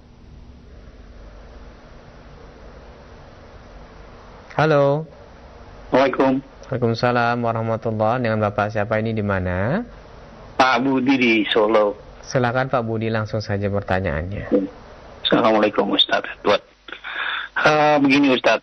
Halo. 4.59 5.07
Waalaikum. 5.94 6.42
Waalaikumsalam 6.66 7.38
warahmatullahi 7.44 8.26
Dengan 8.26 8.42
Bapak 8.48 8.72
siapa 8.74 8.98
ini 8.98 9.14
di 9.14 9.22
mana? 9.22 9.86
Pak 10.59 10.82
Budi 10.82 11.14
di 11.14 11.46
Solo. 11.46 12.01
Silakan 12.22 12.70
Pak 12.70 12.86
Budi 12.86 13.10
langsung 13.10 13.42
saja 13.42 13.66
pertanyaannya. 13.66 14.46
Assalamualaikum 15.26 15.90
Ustaz 15.90 16.22
Edward. 16.38 16.62
Uh, 17.58 17.98
begini 17.98 18.38
Ustaz, 18.38 18.62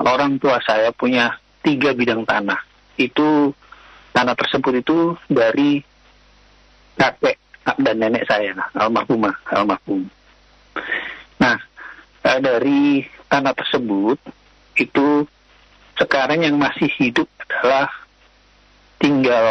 orang 0.00 0.40
tua 0.40 0.56
saya 0.64 0.88
punya 0.96 1.36
tiga 1.60 1.92
bidang 1.92 2.24
tanah. 2.24 2.56
Itu 2.96 3.52
tanah 4.16 4.32
tersebut 4.32 4.80
itu 4.80 5.12
dari 5.28 5.84
kakek 6.96 7.36
dan 7.84 7.96
nenek 8.00 8.24
saya, 8.24 8.56
almarhumah, 8.72 9.36
almarhum. 9.52 10.08
Nah, 11.36 11.60
uh, 12.24 12.38
dari 12.40 13.04
tanah 13.28 13.52
tersebut 13.52 14.18
itu 14.80 15.28
sekarang 16.00 16.48
yang 16.48 16.56
masih 16.56 16.88
hidup 16.96 17.28
adalah 17.44 17.92
tinggal 18.96 19.46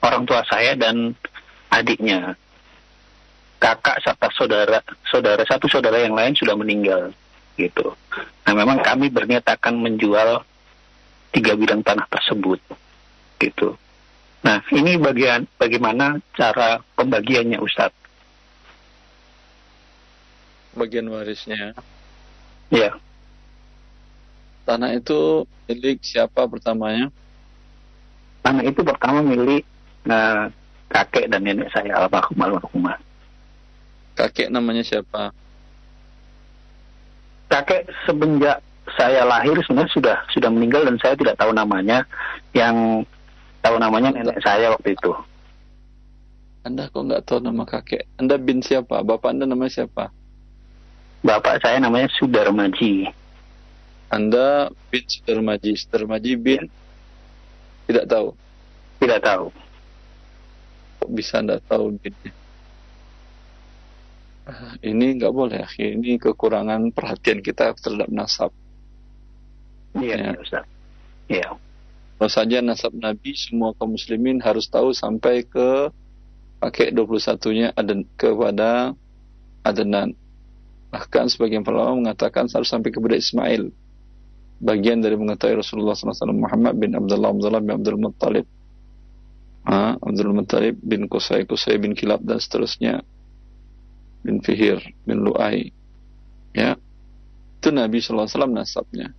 orang 0.00 0.24
tua 0.24 0.40
saya 0.48 0.72
dan 0.72 1.12
adiknya. 1.70 2.34
Kakak 3.56 4.04
serta 4.04 4.28
saudara, 4.36 4.78
saudara 5.08 5.42
satu 5.48 5.64
saudara 5.64 6.04
yang 6.04 6.12
lain 6.12 6.36
sudah 6.36 6.52
meninggal 6.52 7.08
gitu. 7.56 7.96
Nah, 8.44 8.52
memang 8.52 8.84
kami 8.84 9.08
berniat 9.08 9.48
akan 9.48 9.80
menjual 9.80 10.44
tiga 11.32 11.56
bidang 11.56 11.80
tanah 11.80 12.04
tersebut 12.12 12.60
gitu. 13.40 13.76
Nah, 14.44 14.62
ini 14.70 15.00
bagian 15.00 15.48
bagaimana 15.58 16.20
cara 16.36 16.78
pembagiannya 16.94 17.58
Ustadz? 17.58 17.96
Bagian 20.76 21.08
warisnya. 21.08 21.72
Ya. 22.68 22.94
Tanah 24.68 24.94
itu 24.94 25.48
milik 25.66 26.04
siapa 26.04 26.44
pertamanya? 26.46 27.08
Tanah 28.44 28.62
itu 28.62 28.84
pertama 28.84 29.24
milik 29.24 29.64
nah, 30.06 30.52
kakek 30.90 31.26
dan 31.30 31.42
nenek 31.42 31.70
saya 31.74 31.94
almarhum 31.98 32.38
almarhumah. 32.38 32.96
Kakek 34.16 34.48
namanya 34.48 34.82
siapa? 34.86 35.34
Kakek 37.52 37.90
semenjak 38.08 38.64
saya 38.94 39.26
lahir 39.26 39.58
sebenarnya 39.66 39.92
sudah 39.92 40.16
sudah 40.30 40.50
meninggal 40.50 40.86
dan 40.86 40.96
saya 41.02 41.14
tidak 41.18 41.36
tahu 41.36 41.52
namanya. 41.52 42.06
Yang 42.54 43.06
tahu 43.60 43.76
namanya 43.82 44.14
nenek 44.14 44.38
saya 44.40 44.72
waktu 44.72 44.94
itu. 44.94 45.12
Anda 46.66 46.90
kok 46.90 47.02
nggak 47.06 47.22
tahu 47.26 47.38
nama 47.42 47.62
kakek? 47.62 48.06
Anda 48.18 48.38
bin 48.42 48.58
siapa? 48.58 49.02
Bapak 49.02 49.30
Anda 49.30 49.46
namanya 49.46 49.82
siapa? 49.82 50.10
Bapak 51.22 51.62
saya 51.62 51.78
namanya 51.78 52.10
Sudarmaji. 52.18 53.06
Anda 54.10 54.70
bin 54.90 55.04
Sudarmaji. 55.06 55.78
Sudarmaji 55.78 56.32
bin 56.38 56.62
tidak 57.86 58.06
tahu. 58.10 58.34
Tidak 58.98 59.20
tahu. 59.22 59.65
Kok 61.06 61.14
bisa 61.14 61.38
Anda 61.38 61.62
tahu 61.62 61.94
binnya? 62.02 62.34
Ah, 64.42 64.74
Ini 64.82 65.22
nggak 65.22 65.30
boleh, 65.30 65.62
akhi. 65.62 65.94
Ini 65.94 66.18
kekurangan 66.18 66.90
perhatian 66.90 67.46
kita 67.46 67.78
terhadap 67.78 68.10
nasab. 68.10 68.50
Iya, 69.94 70.18
Ya. 70.18 70.26
ya. 70.34 70.42
Ustaz. 70.42 70.64
Iya. 71.30 71.48
Saja 72.26 72.58
nasab 72.58 72.90
Nabi, 72.98 73.38
semua 73.38 73.70
kaum 73.78 73.94
muslimin 73.94 74.42
harus 74.42 74.66
tahu 74.66 74.90
sampai 74.90 75.46
ke 75.46 75.94
pakai 76.58 76.90
21-nya 76.90 77.70
Aden, 77.78 78.02
kepada 78.18 78.90
Adnan. 79.62 80.10
Bahkan 80.90 81.30
sebagian 81.30 81.62
ulama 81.62 82.02
mengatakan 82.02 82.50
harus 82.50 82.66
sampai 82.66 82.90
kepada 82.90 83.14
Ismail. 83.14 83.70
Bagian 84.58 85.06
dari 85.06 85.14
mengetahui 85.14 85.62
Rasulullah 85.62 85.94
SAW 85.94 86.34
Muhammad 86.34 86.74
bin 86.82 86.98
Abdullah 86.98 87.30
Abdullah 87.30 87.62
bin 87.62 87.78
Abdul 87.78 87.98
Muttalib. 88.02 88.55
Abdul 89.66 90.30
Muttalib 90.30 90.78
bin 90.78 91.10
Qusay, 91.10 91.42
Qusay 91.42 91.82
bin 91.82 91.98
Kilab 91.98 92.22
dan 92.22 92.38
seterusnya. 92.38 93.02
Bin 94.22 94.38
Fihir, 94.38 94.78
bin 95.02 95.26
Lu'ai. 95.26 95.74
Ya. 96.54 96.78
Itu 97.58 97.74
Nabi 97.74 97.98
SAW 97.98 98.30
nasabnya. 98.46 99.10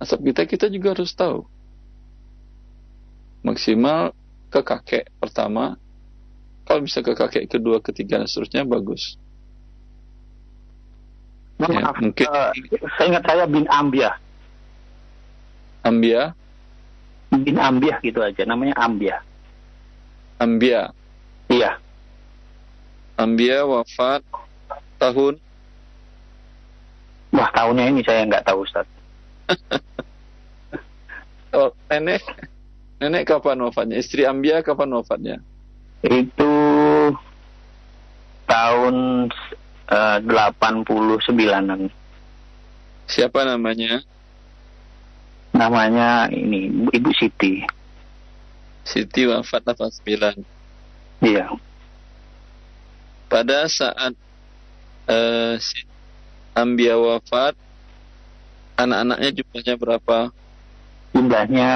Nasab 0.00 0.24
kita, 0.24 0.48
kita 0.48 0.66
juga 0.72 0.96
harus 0.96 1.12
tahu. 1.12 1.44
Maksimal 3.44 4.16
ke 4.48 4.64
kakek 4.64 5.04
pertama. 5.20 5.76
Kalau 6.64 6.80
bisa 6.80 7.04
ke 7.04 7.12
kakek 7.12 7.44
kedua, 7.44 7.76
ketiga, 7.84 8.16
dan 8.16 8.28
seterusnya, 8.28 8.64
bagus. 8.64 9.20
Mohon 11.60 11.72
Ya, 11.76 11.80
maaf. 11.84 11.96
mungkin- 12.00 12.28
eh, 12.32 12.50
saya 12.96 13.06
ingat 13.12 13.24
saya 13.28 13.44
bin 13.44 13.68
Ambia. 13.68 14.10
Ambia, 15.84 16.32
Bin 17.34 17.60
Ambia 17.60 18.00
gitu 18.00 18.24
aja. 18.24 18.42
Namanya 18.48 18.72
Ambia. 18.80 19.20
Ambia. 20.38 20.90
Iya. 21.50 21.78
Ambia 23.14 23.62
wafat 23.62 24.26
tahun 24.98 25.38
Wah, 27.34 27.50
tahunnya 27.50 27.90
ini 27.90 28.00
saya 28.06 28.22
nggak 28.30 28.46
tahu 28.46 28.62
Ustaz. 28.62 28.86
oh, 31.58 31.74
nenek 31.90 32.22
nenek 33.02 33.26
kapan 33.26 33.58
wafatnya? 33.58 33.98
Istri 33.98 34.22
Ambia 34.22 34.62
kapan 34.62 34.94
wafatnya? 34.94 35.42
Itu 36.06 36.54
tahun 38.46 38.94
eh, 39.90 40.18
89-an. 40.22 41.90
Siapa 43.10 43.40
namanya? 43.42 43.98
Namanya 45.50 46.30
ini 46.30 46.70
Ibu 46.94 47.10
Siti. 47.18 47.66
Siti 48.84 49.24
wafat 49.24 49.64
89. 49.64 50.44
Iya. 51.24 51.48
Pada 53.32 53.64
saat 53.66 54.12
eh, 55.08 55.56
si 55.58 55.88
Ambia 56.54 56.94
wafat, 56.94 57.58
anak-anaknya 58.78 59.30
jumlahnya 59.42 59.74
berapa? 59.74 60.18
Jumlahnya 61.10 61.70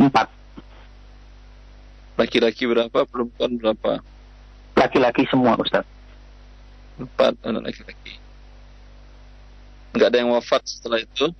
empat. 0.00 0.28
Laki-laki 2.18 2.66
berapa? 2.66 3.06
Perempuan 3.06 3.54
berapa? 3.60 4.02
Laki-laki 4.74 5.22
semua 5.30 5.54
Ustaz. 5.54 5.86
Empat 6.98 7.38
anak 7.46 7.70
laki-laki. 7.70 8.18
Nggak 9.94 10.08
ada 10.10 10.18
yang 10.18 10.30
wafat 10.34 10.62
setelah 10.66 10.98
itu? 10.98 11.30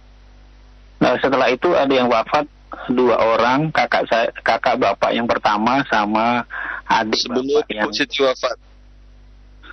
Nah, 0.99 1.15
setelah 1.19 1.51
itu 1.51 1.75
ada 1.75 1.91
yang 1.91 2.07
wafat 2.11 2.47
dua 2.93 3.17
orang, 3.21 3.69
kakak 3.73 4.09
saya, 4.09 4.29
kakak 4.41 4.81
bapak 4.81 5.13
yang 5.13 5.29
pertama 5.29 5.85
sama 5.89 6.45
adik 6.89 7.21
Sebelum 7.21 7.65
bapak 7.65 7.69
yang 7.73 7.89
Ibu 7.89 7.97
Siti 7.97 8.21
wafat. 8.25 8.57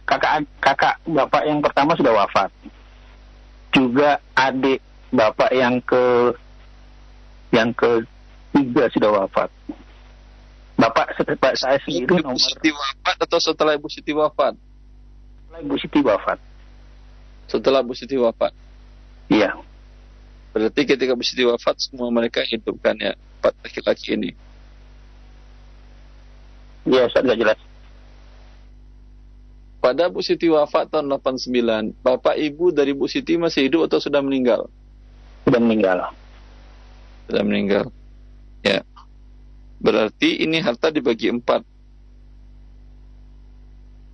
kakak 0.05 0.33
kakak 0.61 0.95
bapak 1.07 1.43
yang 1.47 1.59
pertama 1.63 1.91
sudah 1.95 2.13
wafat. 2.13 2.49
Juga 3.71 4.19
adik 4.35 4.79
bapak 5.11 5.51
yang 5.55 5.79
ke 5.83 6.35
yang 7.55 7.71
ketiga 7.75 8.83
sudah 8.91 9.09
wafat. 9.23 9.49
Bapak 10.75 11.15
bapak 11.23 11.53
saya 11.55 11.79
sendiri 11.87 12.19
Ibu 12.19 12.23
nomor 12.23 12.39
Siti 12.39 12.69
wafat 12.71 13.15
atau 13.23 13.39
setelah 13.39 13.73
Ibu 13.79 13.87
Siti 13.87 14.11
wafat? 14.11 14.53
Ibu 15.55 15.75
Siti 15.79 15.99
wafat. 16.03 16.39
Setelah 17.47 17.79
Ibu 17.79 17.95
Siti 17.95 18.19
wafat. 18.19 18.51
Iya. 19.31 19.55
Berarti 20.55 20.87
ketika 20.87 21.19
Bu 21.19 21.23
Siti 21.27 21.43
wafat 21.43 21.75
semua 21.83 22.07
mereka 22.07 22.39
hidupkan 22.47 22.95
ya 22.95 23.11
empat 23.11 23.59
laki-laki 23.59 24.15
ini. 24.15 24.31
Iya, 26.87 27.11
Ustaz 27.11 27.27
nggak 27.27 27.39
jelas. 27.43 27.59
Pada 29.83 30.07
Bu 30.07 30.23
Siti 30.23 30.47
wafat 30.47 30.87
tahun 30.95 31.11
89, 31.11 31.91
bapak 31.99 32.39
ibu 32.39 32.71
dari 32.71 32.95
Bu 32.95 33.03
Siti 33.11 33.35
masih 33.35 33.67
hidup 33.67 33.91
atau 33.91 33.99
sudah 33.99 34.23
meninggal? 34.23 34.71
Sudah 35.43 35.59
meninggal. 35.59 36.15
Sudah 37.27 37.43
meninggal. 37.43 37.85
Ya. 38.63 38.79
Berarti 39.83 40.39
ini 40.39 40.63
harta 40.63 40.87
dibagi 40.87 41.35
empat. 41.35 41.67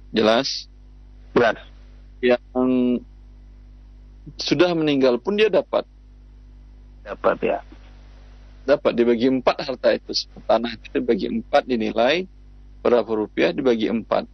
Jelas? 0.10 0.66
Jelas. 1.38 1.62
Yang 2.18 2.42
sudah 4.42 4.74
meninggal 4.74 5.22
pun 5.22 5.38
dia 5.38 5.54
dapat. 5.54 5.86
Dapat 7.02 7.38
ya. 7.42 7.60
Dapat 8.66 8.92
dibagi 8.94 9.28
empat 9.28 9.58
harta 9.66 9.90
itu. 9.94 10.14
Tanah 10.46 10.78
itu 10.78 10.88
dibagi 10.94 11.28
empat 11.28 11.66
dinilai 11.66 12.30
berapa 12.82 13.08
rupiah 13.08 13.54
dibagi 13.54 13.90
empat. 13.90 14.26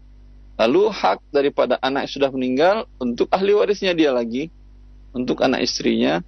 Lalu 0.58 0.90
hak 0.90 1.22
daripada 1.30 1.78
anak 1.80 2.10
yang 2.10 2.14
sudah 2.18 2.30
meninggal 2.34 2.78
untuk 2.98 3.30
ahli 3.30 3.54
warisnya 3.54 3.94
dia 3.94 4.10
lagi, 4.10 4.50
untuk 5.14 5.44
anak 5.46 5.62
istrinya. 5.64 6.24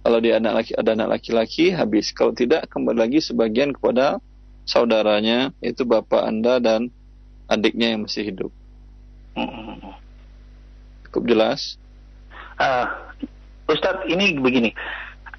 Kalau 0.00 0.16
dia 0.16 0.40
anak 0.40 0.64
laki 0.64 0.72
ada 0.80 0.90
anak 0.96 1.08
laki-laki 1.20 1.76
habis. 1.76 2.08
Kalau 2.16 2.32
tidak 2.32 2.70
kembali 2.72 2.96
lagi 2.96 3.20
sebagian 3.20 3.76
kepada 3.76 4.16
saudaranya 4.64 5.52
yaitu 5.60 5.84
bapak 5.84 6.24
anda 6.24 6.56
dan 6.56 6.88
adiknya 7.50 7.92
yang 7.92 8.08
masih 8.08 8.32
hidup. 8.32 8.52
Hmm. 9.34 9.92
Cukup 11.10 11.26
jelas? 11.26 11.74
Uh, 12.56 12.86
Ustadz 13.66 14.06
ini 14.06 14.38
begini, 14.38 14.70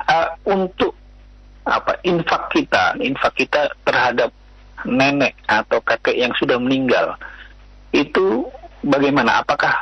uh, 0.07 0.29
untuk 0.47 0.93
apa 1.65 1.97
infak 2.01 2.49
kita, 2.53 2.97
infak 2.97 3.33
kita 3.37 3.69
terhadap 3.85 4.33
nenek 4.85 5.37
atau 5.45 5.77
kakek 5.85 6.17
yang 6.17 6.33
sudah 6.37 6.57
meninggal 6.57 7.13
itu 7.93 8.47
bagaimana? 8.81 9.43
Apakah 9.43 9.73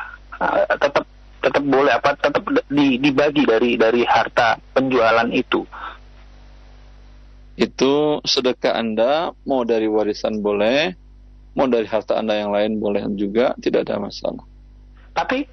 uh, 0.41 0.65
tetap 0.76 1.05
tetap 1.39 1.63
boleh 1.63 1.93
apa 1.95 2.20
tetap 2.20 2.43
di, 2.67 2.99
dibagi 2.99 3.47
dari 3.47 3.80
dari 3.80 4.03
harta 4.03 4.59
penjualan 4.76 5.30
itu? 5.32 5.63
Itu 7.59 8.24
sedekah 8.24 8.76
Anda 8.76 9.36
mau 9.43 9.67
dari 9.67 9.88
warisan 9.88 10.39
boleh, 10.39 10.95
mau 11.55 11.67
dari 11.67 11.88
harta 11.88 12.15
Anda 12.15 12.39
yang 12.39 12.51
lain 12.55 12.80
boleh 12.80 13.03
juga, 13.20 13.51
tidak 13.59 13.88
ada 13.88 13.99
masalah. 13.99 14.43
Tapi 15.11 15.43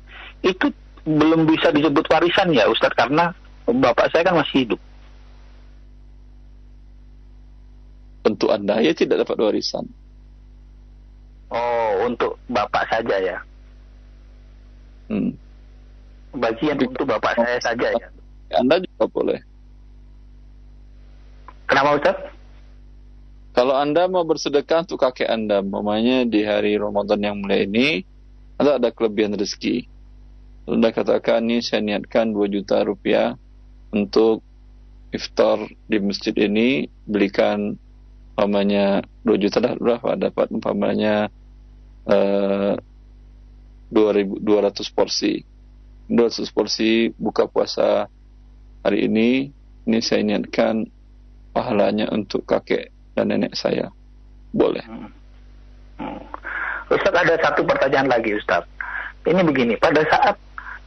itu 0.47 0.71
belum 1.07 1.47
bisa 1.47 1.71
disebut 1.71 2.07
warisan 2.11 2.51
ya 2.55 2.67
Ustadz 2.67 2.99
karena 2.99 3.35
bapak 3.67 4.07
saya 4.15 4.23
kan 4.23 4.39
masih 4.39 4.67
hidup. 4.67 4.81
Tentu 8.23 8.47
Anda 8.51 8.83
ya 8.83 8.95
tidak 8.95 9.27
dapat 9.27 9.39
warisan. 9.39 9.87
Oh, 11.51 12.07
untuk 12.07 12.39
bapak 12.51 12.91
saja 12.91 13.17
ya. 13.23 13.39
Hmm. 15.07 15.31
Bagian 16.35 16.79
untuk 16.83 17.07
bapak 17.07 17.39
saya 17.39 17.59
saja 17.63 17.89
ya. 17.95 18.09
Anda 18.55 18.83
juga 18.83 19.07
boleh. 19.11 19.41
Kenapa 21.67 21.99
Ustaz? 21.99 22.19
Kalau 23.57 23.75
Anda 23.75 24.05
mau 24.07 24.23
bersedekah 24.23 24.85
untuk 24.85 25.01
kakek 25.01 25.33
Anda, 25.33 25.65
mamanya 25.65 26.29
di 26.29 26.45
hari 26.45 26.77
Ramadan 26.77 27.25
yang 27.25 27.37
mulai 27.41 27.65
ini, 27.65 28.05
Anda 28.61 28.77
ada 28.77 28.93
kelebihan 28.93 29.33
rezeki. 29.33 29.89
Anda 30.69 30.93
katakan, 30.93 31.47
ini 31.47 31.63
saya 31.63 31.81
niatkan 31.81 32.37
2 32.37 32.53
juta 32.53 32.83
rupiah 32.85 33.39
untuk 33.97 34.45
iftar 35.17 35.65
di 35.89 35.97
masjid 36.03 36.37
ini, 36.37 36.85
belikan 37.09 37.81
umpamanya 38.37 39.01
2 39.25 39.41
juta 39.41 39.65
berapa? 39.65 40.13
Dapat 40.13 40.53
umpamanya 40.53 41.33
uh, 42.05 42.77
2000 43.89 44.45
200 44.45 44.97
porsi. 44.97 45.41
200 46.13 46.55
porsi 46.55 47.11
buka 47.17 47.49
puasa 47.49 48.07
hari 48.87 49.11
ini 49.11 49.51
ini 49.89 49.99
saya 49.99 50.23
niatkan 50.23 50.87
pahalanya 51.51 52.13
untuk 52.13 52.45
kakek 52.47 52.93
dan 53.17 53.33
nenek 53.33 53.57
saya. 53.57 53.91
Boleh. 54.53 54.85
Hmm. 54.85 55.11
Hmm. 55.97 56.21
Ustaz 56.93 57.15
ada 57.17 57.35
satu 57.41 57.65
pertanyaan 57.65 58.13
lagi 58.13 58.37
Ustaz. 58.37 58.63
Ini 59.27 59.43
begini 59.43 59.75
pada 59.81 60.05
saat 60.07 60.37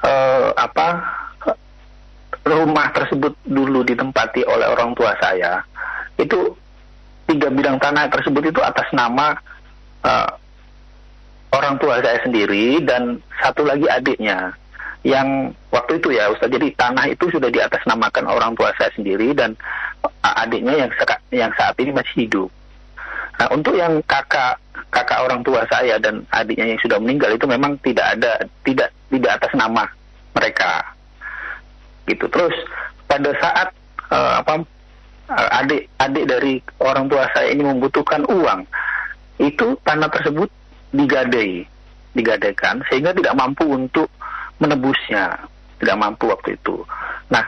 uh, 0.06 0.56
apa 0.56 0.88
rumah 2.48 2.92
tersebut 2.96 3.34
dulu 3.46 3.84
ditempati 3.84 4.48
oleh 4.48 4.68
orang 4.70 4.96
tua 4.96 5.16
saya 5.20 5.64
itu 6.20 6.56
tiga 7.30 7.48
bidang 7.54 7.78
tanah 7.78 8.10
tersebut 8.10 8.50
itu 8.50 8.60
atas 8.64 8.90
nama 8.92 9.38
uh, 10.04 10.32
orang 11.54 11.78
tua 11.78 12.02
saya 12.02 12.22
sendiri 12.26 12.82
dan 12.86 13.22
satu 13.42 13.66
lagi 13.66 13.86
adiknya 13.86 14.54
yang 15.08 15.56
waktu 15.72 15.96
itu 16.02 16.12
ya 16.12 16.28
Ustaz 16.28 16.52
jadi 16.52 16.76
tanah 16.76 17.08
itu 17.08 17.32
sudah 17.32 17.48
di 17.48 17.64
atas 17.64 17.80
namakan 17.88 18.28
orang 18.28 18.52
tua 18.52 18.76
saya 18.76 18.92
sendiri 18.92 19.32
dan 19.32 19.56
adiknya 20.22 20.76
yang 20.76 20.92
yang 21.32 21.52
saat 21.56 21.76
ini 21.80 21.96
masih 21.96 22.28
hidup. 22.28 22.50
Nah 23.40 23.48
untuk 23.56 23.80
yang 23.80 24.04
kakak 24.04 24.60
kakak 24.92 25.24
orang 25.24 25.40
tua 25.40 25.64
saya 25.72 25.96
dan 26.04 26.28
adiknya 26.36 26.76
yang 26.76 26.80
sudah 26.84 27.00
meninggal 27.00 27.32
itu 27.32 27.48
memang 27.48 27.80
tidak 27.80 28.20
ada 28.20 28.44
tidak 28.68 28.92
tidak 29.08 29.32
atas 29.40 29.52
nama 29.56 29.88
mereka 30.36 30.84
gitu 32.10 32.26
terus 32.34 32.54
pada 33.06 33.30
saat 33.38 33.70
uh, 34.10 34.42
apa 34.42 34.66
Eh, 35.30 35.50
adik-adik 35.62 36.26
dari 36.26 36.54
orang 36.82 37.06
tua 37.06 37.30
saya 37.38 37.54
ini 37.54 37.62
membutuhkan 37.62 38.26
uang, 38.26 38.66
itu 39.38 39.78
tanah 39.86 40.10
tersebut 40.10 40.50
digadai, 40.90 41.70
digadaikan 42.18 42.82
sehingga 42.90 43.14
tidak 43.14 43.38
mampu 43.38 43.62
untuk 43.70 44.10
menebusnya, 44.58 45.38
tidak 45.78 46.02
mampu 46.02 46.34
waktu 46.34 46.58
itu. 46.58 46.82
Nah, 47.30 47.46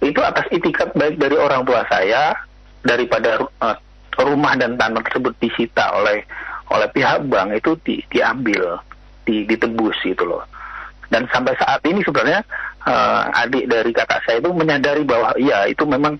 itu 0.00 0.16
atas 0.24 0.48
itikat 0.48 0.96
baik 0.96 1.20
dari 1.20 1.36
orang 1.36 1.68
tua 1.68 1.84
saya 1.92 2.32
daripada 2.80 3.44
uh, 3.60 3.76
rumah 4.24 4.56
dan 4.56 4.80
tanah 4.80 5.04
tersebut 5.04 5.36
disita 5.36 6.00
oleh 6.00 6.24
oleh 6.72 6.88
pihak 6.96 7.28
bank 7.28 7.52
itu 7.52 7.76
di, 7.84 8.00
diambil, 8.08 8.80
di, 9.28 9.44
ditebus 9.44 10.00
gitu 10.00 10.24
loh. 10.24 10.48
Dan 11.12 11.28
sampai 11.28 11.52
saat 11.60 11.84
ini 11.84 12.00
sebenarnya 12.00 12.40
uh, 12.88 13.42
adik 13.44 13.68
dari 13.68 13.92
kakak 13.92 14.24
saya 14.24 14.40
itu 14.40 14.50
menyadari 14.50 15.04
bahwa 15.04 15.36
iya 15.36 15.68
itu 15.68 15.84
memang 15.84 16.16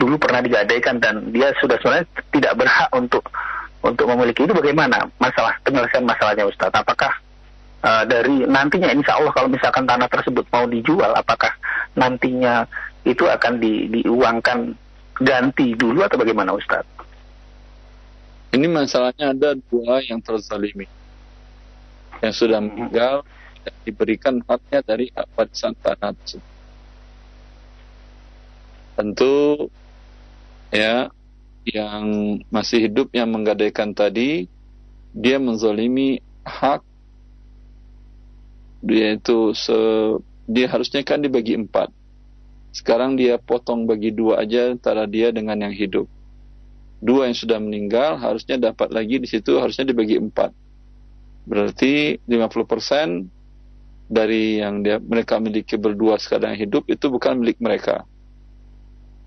dulu 0.00 0.16
pernah 0.16 0.40
digadaikan 0.40 0.96
dan 1.02 1.28
dia 1.34 1.52
sudah 1.60 1.76
sebenarnya 1.82 2.06
tidak 2.32 2.52
berhak 2.56 2.88
untuk 2.94 3.24
untuk 3.82 4.06
memiliki 4.10 4.46
itu 4.46 4.54
bagaimana 4.54 5.06
masalah 5.22 5.54
penyelesaian 5.62 6.06
masalahnya 6.06 6.48
Ustaz? 6.48 6.70
Apakah 6.74 7.12
uh, 7.82 8.02
dari 8.06 8.46
nantinya 8.46 8.90
insya 8.90 9.18
Allah 9.18 9.30
kalau 9.34 9.50
misalkan 9.50 9.86
tanah 9.86 10.08
tersebut 10.10 10.44
mau 10.50 10.66
dijual, 10.66 11.14
apakah 11.14 11.52
nantinya 11.94 12.66
itu 13.06 13.26
akan 13.26 13.62
di, 13.62 13.86
diuangkan 13.90 14.74
ganti 15.22 15.78
dulu 15.78 16.02
atau 16.02 16.18
bagaimana 16.18 16.54
Ustaz? 16.54 16.82
Ini 18.48 18.64
masalahnya 18.66 19.36
ada 19.36 19.54
dua 19.68 20.00
yang 20.02 20.18
terzalimi. 20.24 20.88
Yang 22.24 22.34
sudah 22.42 22.58
hmm. 22.58 22.68
meninggal 22.74 23.14
dan 23.68 23.76
diberikan 23.84 24.40
haknya 24.48 24.80
dari 24.80 25.12
warisan 25.36 25.76
tanah 25.76 26.16
tersebut. 26.16 26.52
Tentu 28.96 29.68
ya 30.72 31.12
yang 31.68 32.04
masih 32.48 32.88
hidup 32.88 33.12
yang 33.12 33.28
menggadaikan 33.28 33.92
tadi 33.92 34.48
dia 35.12 35.36
menzalimi 35.36 36.24
hak 36.48 36.80
dia 38.80 39.18
itu 39.20 39.52
se, 39.52 39.76
dia 40.48 40.70
harusnya 40.70 41.04
kan 41.04 41.20
dibagi 41.20 41.58
empat. 41.58 41.92
Sekarang 42.72 43.18
dia 43.18 43.36
potong 43.36 43.84
bagi 43.84 44.14
dua 44.14 44.46
aja 44.46 44.70
antara 44.72 45.04
dia 45.04 45.34
dengan 45.34 45.58
yang 45.58 45.74
hidup. 45.74 46.06
Dua 46.98 47.26
yang 47.30 47.36
sudah 47.36 47.58
meninggal 47.58 48.18
harusnya 48.18 48.58
dapat 48.58 48.90
lagi 48.90 49.18
di 49.18 49.28
situ 49.28 49.58
harusnya 49.58 49.86
dibagi 49.86 50.18
empat. 50.18 50.54
Berarti 51.46 52.22
50% 52.22 53.37
dari 54.08 54.58
yang 54.64 54.80
dia 54.80 54.96
mereka 54.98 55.36
miliki 55.36 55.76
berdua 55.76 56.16
sekarang 56.16 56.56
hidup 56.56 56.88
itu 56.88 57.06
bukan 57.12 57.36
milik 57.38 57.60
mereka 57.60 58.08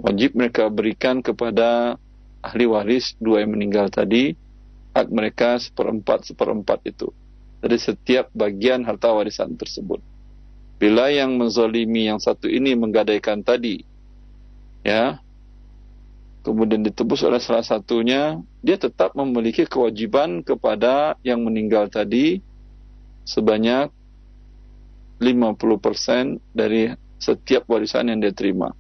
wajib 0.01 0.34
mereka 0.34 0.67
berikan 0.73 1.21
kepada 1.21 2.01
ahli 2.41 2.65
waris 2.65 3.13
dua 3.21 3.45
yang 3.45 3.53
meninggal 3.53 3.88
tadi 3.93 4.34
hak 4.97 5.07
mereka 5.13 5.61
seperempat 5.61 6.25
seperempat 6.27 6.82
itu 6.89 7.13
dari 7.61 7.77
setiap 7.77 8.34
bagian 8.34 8.82
harta 8.82 9.13
warisan 9.13 9.53
tersebut. 9.53 10.01
Bila 10.82 11.13
yang 11.13 11.38
menzolimi 11.38 12.09
yang 12.09 12.17
satu 12.17 12.49
ini 12.49 12.73
menggadaikan 12.73 13.45
tadi, 13.45 13.86
ya, 14.82 15.21
kemudian 16.41 16.82
ditebus 16.82 17.21
oleh 17.21 17.38
salah 17.38 17.61
satunya, 17.61 18.41
dia 18.65 18.82
tetap 18.82 19.13
memiliki 19.13 19.69
kewajiban 19.69 20.41
kepada 20.41 21.13
yang 21.21 21.45
meninggal 21.45 21.86
tadi 21.86 22.41
sebanyak 23.29 23.93
50% 25.22 26.41
dari 26.49 26.89
setiap 27.22 27.69
warisan 27.69 28.09
yang 28.09 28.19
dia 28.26 28.34
terima. 28.34 28.74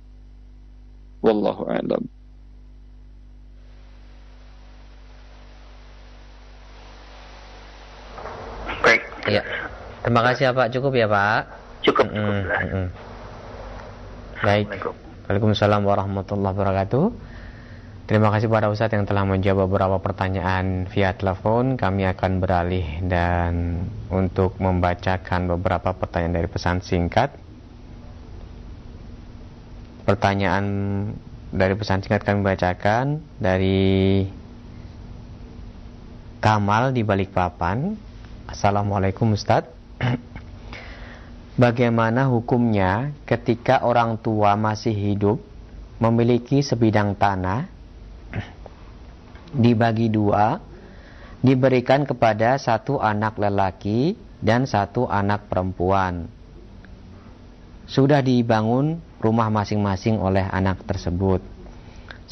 Wallahu 1.21 1.69
a'lam. 1.69 2.01
Baik. 8.81 9.01
Ya. 9.29 9.45
Terima 10.01 10.21
kasih 10.25 10.49
ya 10.49 10.51
Pak. 10.57 10.67
Cukup 10.73 10.91
ya 10.97 11.05
Pak. 11.05 11.41
Cukup. 11.85 12.09
Mm 12.09 12.41
-hmm. 12.49 12.85
Baik. 14.41 14.67
Waalaikumsalam 15.29 15.85
warahmatullahi 15.85 16.57
wabarakatuh. 16.57 17.05
Terima 18.11 18.27
kasih 18.27 18.51
pada 18.51 18.67
Ustadz 18.67 18.91
yang 18.91 19.07
telah 19.07 19.23
menjawab 19.23 19.71
beberapa 19.71 19.95
pertanyaan 20.03 20.83
via 20.91 21.15
telepon. 21.15 21.79
Kami 21.79 22.03
akan 22.11 22.43
beralih 22.43 22.99
dan 23.07 23.87
untuk 24.11 24.59
membacakan 24.59 25.47
beberapa 25.55 25.95
pertanyaan 25.95 26.43
dari 26.43 26.51
pesan 26.51 26.83
singkat. 26.83 27.31
Pertanyaan 30.03 30.65
dari 31.55 31.71
pesan 31.71 32.03
singkat 32.03 32.27
kami 32.27 32.43
bacakan 32.43 33.23
dari 33.39 34.27
Kamal 36.43 36.91
di 36.91 37.07
Balikpapan. 37.07 37.95
Assalamualaikum 38.43 39.39
Ustadz. 39.39 39.71
Bagaimana 41.63 42.27
hukumnya 42.27 43.15
ketika 43.23 43.87
orang 43.87 44.19
tua 44.19 44.59
masih 44.59 44.91
hidup 44.91 45.39
memiliki 46.03 46.59
sebidang 46.59 47.15
tanah 47.15 47.70
dibagi 49.51 50.07
dua, 50.07 50.59
diberikan 51.43 52.07
kepada 52.07 52.55
satu 52.55 53.01
anak 53.01 53.35
lelaki 53.35 54.15
dan 54.39 54.63
satu 54.63 55.09
anak 55.09 55.51
perempuan. 55.51 56.29
Sudah 57.91 58.23
dibangun 58.23 59.03
rumah 59.19 59.51
masing-masing 59.51 60.17
oleh 60.17 60.47
anak 60.47 60.87
tersebut. 60.87 61.43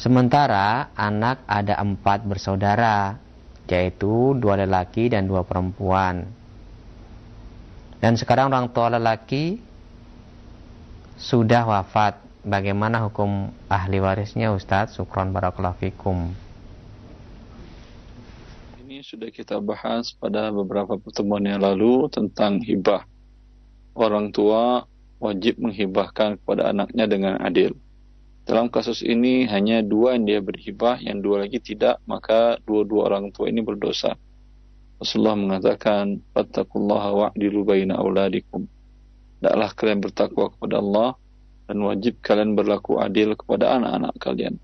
Sementara 0.00 0.88
anak 0.96 1.44
ada 1.44 1.76
empat 1.76 2.24
bersaudara, 2.24 3.20
yaitu 3.68 4.32
dua 4.40 4.56
lelaki 4.56 5.12
dan 5.12 5.28
dua 5.28 5.44
perempuan. 5.44 6.24
Dan 8.00 8.16
sekarang 8.16 8.48
orang 8.48 8.72
tua 8.72 8.88
lelaki 8.96 9.60
sudah 11.20 11.68
wafat. 11.68 12.16
Bagaimana 12.40 13.04
hukum 13.04 13.52
ahli 13.68 14.00
warisnya 14.00 14.48
Ustadz? 14.56 14.96
Sukron 14.96 15.28
barakallahu 15.36 15.76
fikum 15.76 16.32
sudah 19.10 19.26
kita 19.34 19.58
bahas 19.58 20.14
pada 20.14 20.54
beberapa 20.54 20.94
pertemuan 20.94 21.42
yang 21.42 21.58
lalu 21.58 22.06
tentang 22.14 22.62
hibah. 22.62 23.02
Orang 23.90 24.30
tua 24.30 24.86
wajib 25.18 25.58
menghibahkan 25.58 26.38
kepada 26.38 26.70
anaknya 26.70 27.10
dengan 27.10 27.34
adil. 27.42 27.74
Dalam 28.46 28.70
kasus 28.70 29.02
ini 29.02 29.50
hanya 29.50 29.82
dua 29.82 30.14
yang 30.14 30.30
dia 30.30 30.38
berhibah, 30.38 31.02
yang 31.02 31.18
dua 31.26 31.42
lagi 31.42 31.58
tidak, 31.58 31.98
maka 32.06 32.62
dua-dua 32.62 33.10
orang 33.10 33.34
tua 33.34 33.50
ini 33.50 33.58
berdosa. 33.66 34.14
Rasulullah 35.02 35.34
mengatakan, 35.34 36.22
"Fattaqullaha 36.30 37.10
wa'dilu 37.10 37.66
baina 37.66 37.98
auladikum." 37.98 38.62
Hendaklah 39.42 39.70
kalian 39.74 39.98
bertakwa 40.06 40.54
kepada 40.54 40.78
Allah 40.78 41.10
dan 41.66 41.82
wajib 41.82 42.14
kalian 42.22 42.54
berlaku 42.54 43.02
adil 43.02 43.34
kepada 43.34 43.74
anak-anak 43.74 44.14
kalian. 44.22 44.54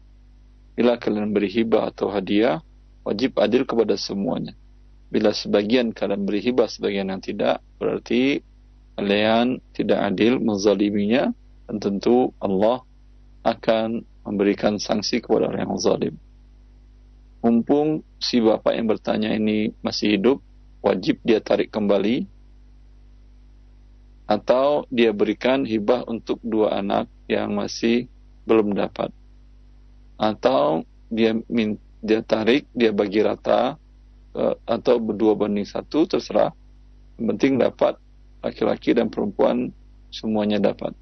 Bila 0.79 1.03
kalian 1.03 1.35
beri 1.35 1.51
hibah 1.51 1.91
atau 1.91 2.15
hadiah, 2.15 2.63
wajib 3.07 3.39
adil 3.39 3.63
kepada 3.63 3.95
semuanya. 3.95 4.59
Bila 5.07 5.31
sebagian 5.31 5.95
kalian 5.95 6.27
beri 6.27 6.43
hibah, 6.43 6.67
sebagian 6.67 7.15
yang 7.15 7.23
tidak, 7.23 7.63
berarti 7.79 8.43
kalian 8.99 9.63
tidak 9.71 10.03
adil 10.03 10.43
menzaliminya 10.43 11.31
dan 11.71 11.77
tentu 11.79 12.35
Allah 12.43 12.83
akan 13.47 14.03
memberikan 14.27 14.83
sanksi 14.83 15.23
kepada 15.23 15.55
orang 15.55 15.71
yang 15.71 15.79
zalim. 15.79 16.15
Mumpung 17.47 18.03
si 18.19 18.43
bapak 18.43 18.75
yang 18.75 18.91
bertanya 18.91 19.31
ini 19.31 19.71
masih 19.79 20.19
hidup, 20.19 20.43
wajib 20.83 21.23
dia 21.23 21.39
tarik 21.39 21.71
kembali 21.71 22.27
atau 24.27 24.83
dia 24.91 25.15
berikan 25.15 25.63
hibah 25.63 26.03
untuk 26.11 26.43
dua 26.43 26.83
anak 26.83 27.07
yang 27.31 27.55
masih 27.55 28.11
belum 28.43 28.75
dapat. 28.75 29.15
Atau 30.19 30.83
dia 31.07 31.39
minta 31.47 31.86
dia 32.01 32.21
tarik, 32.21 32.69
dia 32.73 32.93
bagi 32.93 33.21
rata 33.25 33.77
uh, 34.37 34.55
atau 34.69 34.97
berdua 35.01 35.37
banding 35.37 35.67
satu 35.67 36.05
terserah. 36.05 36.53
Yang 37.17 37.27
penting 37.35 37.53
dapat 37.61 37.95
laki-laki 38.45 38.93
dan 38.93 39.09
perempuan 39.09 39.73
semuanya 40.13 40.61
dapat. 40.61 40.93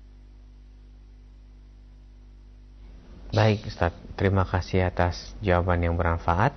Baik 3.35 3.67
Ustaz, 3.67 3.91
terima 4.15 4.47
kasih 4.47 4.87
atas 4.87 5.35
jawaban 5.43 5.83
yang 5.83 5.99
bermanfaat. 5.99 6.55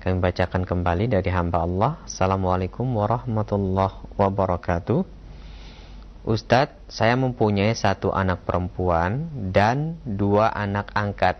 Kami 0.00 0.20
bacakan 0.20 0.64
kembali 0.64 1.12
dari 1.12 1.28
hamba 1.32 1.64
Allah. 1.64 1.92
Assalamualaikum 2.08 2.84
warahmatullahi 2.96 4.08
wabarakatuh. 4.16 5.04
Ustadz, 6.24 6.88
saya 6.88 7.20
mempunyai 7.20 7.76
satu 7.76 8.08
anak 8.08 8.48
perempuan 8.48 9.28
dan 9.52 10.00
dua 10.08 10.48
anak 10.56 10.88
angkat. 10.96 11.36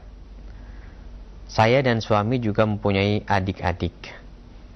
Saya 1.45 1.85
dan 1.85 2.01
suami 2.01 2.41
juga 2.41 2.65
mempunyai 2.65 3.23
adik-adik. 3.29 3.95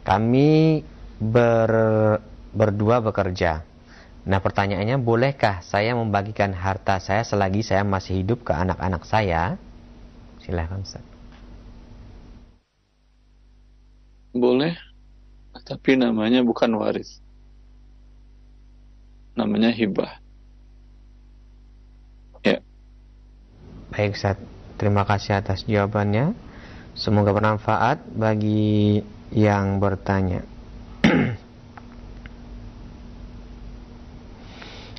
Kami 0.05 0.85
ber, 1.19 1.73
berdua 2.55 3.03
bekerja. 3.03 3.65
Nah 4.29 4.39
pertanyaannya, 4.45 5.01
bolehkah 5.01 5.65
saya 5.65 5.97
membagikan 5.97 6.53
harta 6.53 7.01
saya 7.01 7.25
selagi 7.25 7.65
saya 7.65 7.81
masih 7.81 8.21
hidup 8.21 8.45
ke 8.45 8.53
anak-anak 8.53 9.09
saya? 9.09 9.57
Silahkan 10.45 10.85
Ustaz. 10.85 11.05
Boleh, 14.37 14.77
tapi 15.65 15.97
namanya 15.97 16.45
bukan 16.45 16.77
waris. 16.77 17.25
Namanya 19.33 19.73
hibah. 19.73 20.21
Ya. 22.45 22.61
Baik 23.89 24.15
Ustaz, 24.15 24.37
terima 24.77 25.09
kasih 25.09 25.41
atas 25.41 25.65
jawabannya. 25.65 26.37
Semoga 26.99 27.31
bermanfaat 27.31 28.11
bagi 28.11 28.99
yang 29.31 29.79
bertanya. 29.79 30.43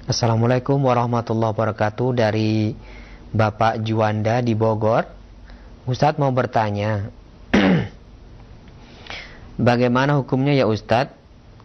Assalamualaikum 0.08 0.80
warahmatullahi 0.80 1.52
wabarakatuh 1.52 2.16
dari 2.16 2.72
Bapak 3.36 3.84
Juanda 3.84 4.40
di 4.40 4.56
Bogor. 4.56 5.12
Ustadz 5.92 6.24
mau 6.24 6.32
bertanya, 6.32 7.12
bagaimana 9.60 10.24
hukumnya 10.24 10.56
ya 10.56 10.72
Ustadz 10.72 11.12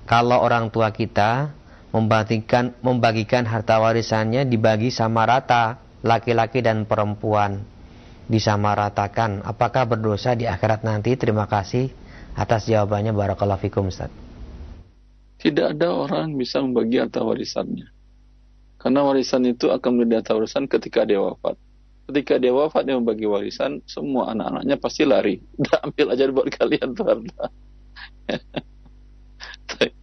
kalau 0.02 0.42
orang 0.42 0.74
tua 0.74 0.90
kita 0.90 1.54
membagikan 1.94 2.74
membagikan 2.82 3.46
harta 3.46 3.78
warisannya 3.78 4.50
dibagi 4.50 4.90
sama 4.90 5.30
rata 5.30 5.78
laki-laki 6.02 6.58
dan 6.58 6.90
perempuan 6.90 7.70
disamaratakan. 8.28 9.44
Apakah 9.44 9.88
berdosa 9.88 10.32
di 10.36 10.48
akhirat 10.48 10.84
nanti? 10.84 11.14
Terima 11.16 11.44
kasih 11.44 11.90
atas 12.34 12.66
jawabannya. 12.66 13.12
Barakallahu 13.14 13.60
fikum 13.64 13.88
Ustaz. 13.88 14.10
Tidak 15.40 15.76
ada 15.76 15.92
orang 15.92 16.34
bisa 16.40 16.64
membagi 16.64 17.04
harta 17.04 17.20
warisannya. 17.20 17.92
Karena 18.80 19.00
warisan 19.04 19.44
itu 19.48 19.68
akan 19.68 19.90
menjadi 19.96 20.24
harta 20.24 20.32
warisan 20.36 20.64
ketika 20.68 21.04
dia 21.04 21.20
wafat. 21.20 21.56
Ketika 22.08 22.36
dia 22.36 22.52
wafat 22.52 22.84
dia 22.84 22.96
membagi 22.96 23.24
warisan 23.28 23.80
semua 23.84 24.32
anak-anaknya 24.32 24.76
pasti 24.80 25.04
lari. 25.04 25.40
Udah 25.60 25.84
ambil 25.84 26.06
aja 26.12 26.24
buat 26.32 26.48
kalian 26.48 26.88
tuh 26.96 27.06
harta 27.08 27.46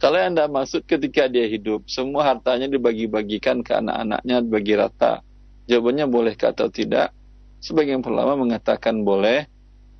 kalau 0.00 0.16
anda 0.16 0.48
masuk 0.48 0.88
ketika 0.88 1.28
dia 1.28 1.44
hidup 1.44 1.84
semua 1.84 2.32
hartanya 2.32 2.66
dibagi-bagikan 2.66 3.60
ke 3.60 3.76
anak-anaknya 3.76 4.36
bagi 4.48 4.74
rata. 4.74 5.20
Jawabannya 5.68 6.06
boleh 6.08 6.34
atau 6.34 6.66
tidak 6.72 7.14
Sebagian 7.60 8.00
ulama 8.00 8.40
mengatakan 8.40 9.04
boleh 9.04 9.44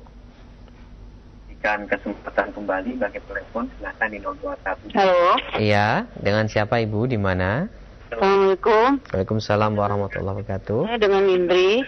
berikan 1.63 1.87
kesempatan 1.87 2.51
kembali 2.59 2.99
bagi 2.99 3.23
telepon 3.23 3.71
silahkan 3.79 4.11
di 4.11 4.19
021. 4.19 4.99
Halo. 4.99 5.39
Iya, 5.63 6.11
dengan 6.19 6.51
siapa 6.51 6.83
Ibu 6.83 7.07
di 7.07 7.15
mana? 7.15 7.71
Assalamualaikum. 8.11 8.99
Waalaikumsalam 9.15 9.79
warahmatullahi 9.79 10.43
wabarakatuh. 10.43 10.91
Saya 10.91 10.99
dengan 10.99 11.23
Indri. 11.31 11.87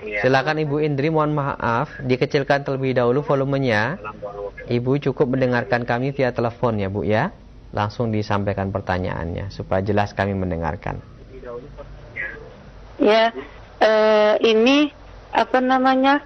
Iya. 0.00 0.24
Silakan 0.24 0.56
Ibu 0.64 0.80
Indri, 0.80 1.12
mohon 1.12 1.36
maaf, 1.36 2.00
dikecilkan 2.00 2.64
terlebih 2.64 2.96
dahulu 2.96 3.20
volumenya. 3.28 4.00
Ibu 4.64 4.96
cukup 5.12 5.36
mendengarkan 5.36 5.84
kami 5.84 6.16
via 6.16 6.32
telepon 6.32 6.80
ya 6.80 6.88
Bu 6.88 7.04
ya. 7.04 7.28
Langsung 7.70 8.10
disampaikan 8.10 8.74
pertanyaannya 8.74 9.54
supaya 9.54 9.78
jelas 9.78 10.10
kami 10.10 10.34
mendengarkan. 10.34 10.98
Ya, 12.98 13.30
eh, 13.78 14.34
ini 14.42 14.90
apa 15.30 15.62
namanya? 15.62 16.18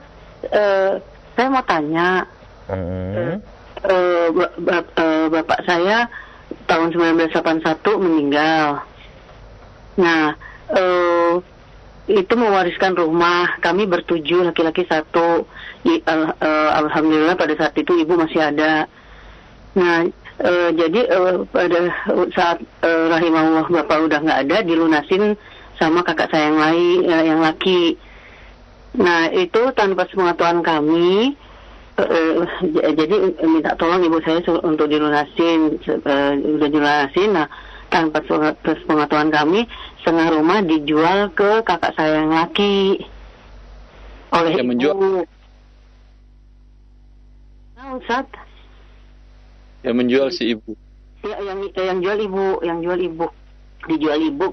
Eh, 0.48 0.98
saya 1.36 1.48
mau 1.52 1.64
tanya. 1.68 2.24
Hmm. 2.64 3.38
Eh, 3.84 4.28
eh, 4.32 5.26
bapak 5.28 5.60
saya 5.68 6.08
tahun 6.64 6.96
1981 6.96 8.00
meninggal. 8.00 8.80
Nah, 10.00 10.32
eh, 10.72 11.34
itu 12.08 12.34
mewariskan 12.36 12.96
rumah. 12.96 13.60
Kami 13.60 13.84
bertujuh, 13.84 14.48
laki-laki 14.48 14.88
satu. 14.88 15.44
Al- 15.84 16.36
eh, 16.40 16.70
Alhamdulillah 16.80 17.36
pada 17.36 17.52
saat 17.52 17.76
itu 17.76 17.92
ibu 18.00 18.16
masih 18.16 18.40
ada. 18.40 18.88
Nah, 19.76 20.08
eh, 20.40 20.70
jadi 20.72 21.00
eh, 21.06 21.34
pada 21.46 21.78
saat 22.32 22.58
eh, 22.82 23.04
rahimahullah 23.10 23.66
bapak 23.70 23.98
udah 24.02 24.18
nggak 24.22 24.40
ada, 24.48 24.56
dilunasin 24.62 25.38
sama 25.74 26.02
kakak 26.02 26.30
saya 26.30 26.50
yang 26.50 26.58
lain, 26.58 26.98
eh, 27.04 27.22
yang 27.28 27.40
laki. 27.42 27.98
Nah, 28.94 29.26
itu 29.30 29.60
tanpa 29.74 30.06
sepengetahuan 30.06 30.62
kami. 30.62 31.34
j- 31.94 32.90
jadi 32.98 33.16
minta 33.46 33.78
tolong 33.78 34.02
ibu 34.02 34.18
saya 34.22 34.42
untuk 34.62 34.90
dilunasin, 34.90 35.78
eh, 35.82 36.32
udah 36.38 36.68
dilunasin. 36.70 37.30
Nah, 37.34 37.46
tanpa 37.86 38.18
sepengetahuan 38.66 39.30
kami, 39.30 39.70
setengah 40.02 40.34
rumah 40.34 40.58
dijual 40.62 41.30
ke 41.30 41.62
kakak 41.62 41.94
saya 41.94 42.22
yang 42.22 42.34
laki 42.34 42.98
oleh 44.34 44.50
Yang 44.50 44.58
ibu. 44.58 44.70
menjual? 44.74 44.98
Nah, 47.74 47.98
Ustaz, 47.98 48.26
Yang 49.84 49.96
menjual 50.00 50.28
si 50.32 50.56
ibu. 50.56 50.72
ya, 51.24 51.36
yang 51.44 51.60
yang 51.72 51.98
jual 52.00 52.18
ibu, 52.20 52.46
yang 52.64 52.78
jual 52.80 52.98
ibu, 53.00 53.26
dijual 53.86 54.20
ibu. 54.20 54.46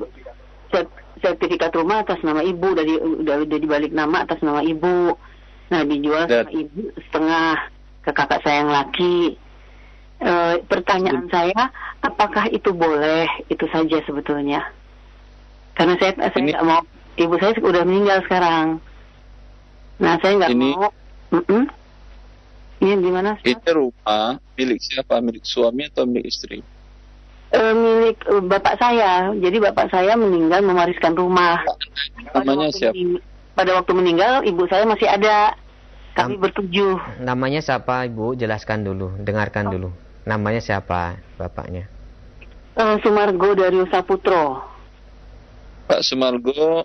Sert- 0.71 0.99
Sertifikat 1.21 1.75
rumah 1.75 2.01
atas 2.01 2.17
nama 2.25 2.41
ibu, 2.41 2.73
dari 2.73 2.97
udah 2.97 3.45
udah 3.45 3.59
dibalik 3.61 3.91
nama 3.93 4.25
atas 4.25 4.41
nama 4.41 4.63
ibu. 4.65 5.13
Nah, 5.69 5.81
dijual 5.85 6.25
sama 6.25 6.49
ibu 6.49 6.81
setengah 7.07 7.51
ke 8.01 8.11
kakak 8.11 8.41
saya 8.41 8.65
yang 8.65 8.71
laki. 8.73 9.37
Eh, 10.21 10.55
pertanyaan 10.65 11.25
saya, 11.29 11.69
apakah 12.01 12.45
itu 12.49 12.73
boleh? 12.73 13.25
Itu 13.49 13.65
saja 13.69 14.01
sebetulnya. 14.05 14.65
Karena 15.73 15.97
saya 15.97 16.13
saya 16.29 16.41
nggak 16.41 16.65
mau, 16.65 16.81
ibu 17.17 17.35
saya 17.37 17.53
sudah 17.57 17.83
meninggal 17.85 18.19
sekarang. 18.25 18.77
Nah, 20.01 20.15
saya 20.21 20.33
nggak 20.41 20.53
mau. 20.57 20.89
Mm-mm. 21.31 21.63
Ini 22.81 22.97
gimana? 22.97 23.37
Ustaz? 23.37 23.45
Ini 23.45 23.71
rumah 23.77 24.41
milik 24.57 24.79
siapa? 24.81 25.21
Milik 25.21 25.45
suami 25.45 25.85
atau 25.85 26.09
milik 26.09 26.33
istri? 26.33 26.65
Eh, 27.53 27.73
milik 27.77 28.17
eh, 28.25 28.41
bapak 28.41 28.75
saya. 28.81 29.29
Jadi 29.37 29.57
bapak 29.61 29.93
saya 29.93 30.17
meninggal 30.17 30.65
mewariskan 30.65 31.13
rumah. 31.13 31.61
Namanya 32.33 32.73
siapa? 32.73 32.97
Pada 33.53 33.77
waktu 33.77 33.91
meninggal 33.93 34.41
ibu 34.49 34.65
saya 34.65 34.89
masih 34.89 35.05
ada. 35.05 35.53
Kami 36.11 36.35
Nam- 36.35 36.41
bertujuh. 36.43 37.23
Namanya 37.23 37.63
siapa 37.63 38.03
Ibu? 38.03 38.35
Jelaskan 38.35 38.83
dulu, 38.83 39.15
dengarkan 39.23 39.71
dulu. 39.71 39.95
Namanya 40.27 40.59
siapa 40.59 41.15
bapaknya? 41.39 41.87
Eh, 42.75 42.95
Sumargo 42.99 43.55
dari 43.55 43.79
Saputro. 43.87 44.59
Pak 45.87 46.03
Sumargo 46.03 46.83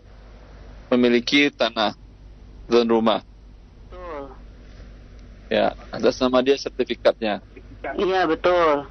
memiliki 0.95 1.51
tanah 1.51 1.95
dan 2.71 2.87
rumah. 2.87 3.23
Ya, 5.47 5.79
atas 5.95 6.19
nama 6.19 6.43
dia 6.43 6.59
sertifikatnya. 6.59 7.39
Iya 7.95 8.27
betul. 8.27 8.91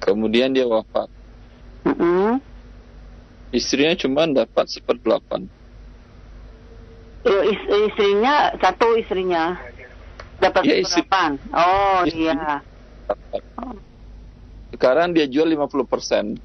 Kemudian 0.00 0.56
dia 0.56 0.64
wafat. 0.64 1.12
Mm-mm. 1.84 2.40
Istrinya 3.52 3.92
cuma 3.96 4.24
dapat 4.24 4.66
seperdelapan. 4.72 5.48
Is- 7.28 7.68
istrinya 7.92 8.56
satu 8.56 8.96
istrinya 8.96 9.60
dapat 10.40 10.62
Ya, 10.64 10.74
istri- 10.80 11.04
delapan. 11.04 11.30
Oh 11.52 12.00
istri- 12.08 12.24
iya. 12.24 12.64
Dapat. 13.04 13.42
Sekarang 14.72 15.12
dia 15.12 15.28
jual 15.28 15.48
50%. 15.48 16.40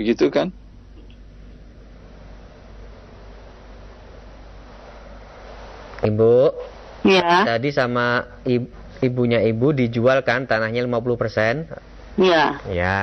Begitu 0.00 0.28
kan? 0.32 0.52
Ibu, 6.06 6.36
Iya. 7.06 7.46
tadi 7.46 7.70
sama 7.70 8.26
ibu, 8.42 8.66
ibunya 9.02 9.42
Ibu 9.42 9.74
dijual 9.76 10.22
kan 10.26 10.46
tanahnya 10.48 10.82
50%? 10.86 11.66
Iya. 12.18 12.58
Ya. 12.70 12.98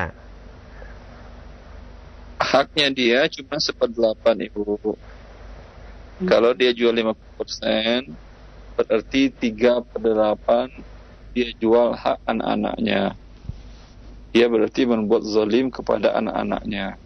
Haknya 2.42 2.88
dia 2.92 3.20
cuma 3.32 3.56
seperdelapan 3.62 4.36
ibu. 4.52 4.98
Kalau 6.24 6.52
dia 6.56 6.72
jual 6.76 6.92
50%, 6.94 8.12
berarti 8.76 9.32
3 9.32 9.84
per 9.84 10.02
8 10.02 10.70
dia 11.34 11.50
jual 11.58 11.98
hak 11.98 12.22
anak-anaknya. 12.28 13.18
Dia 14.34 14.46
berarti 14.50 14.86
membuat 14.86 15.26
zalim 15.30 15.70
kepada 15.70 16.14
anak-anaknya. 16.18 16.98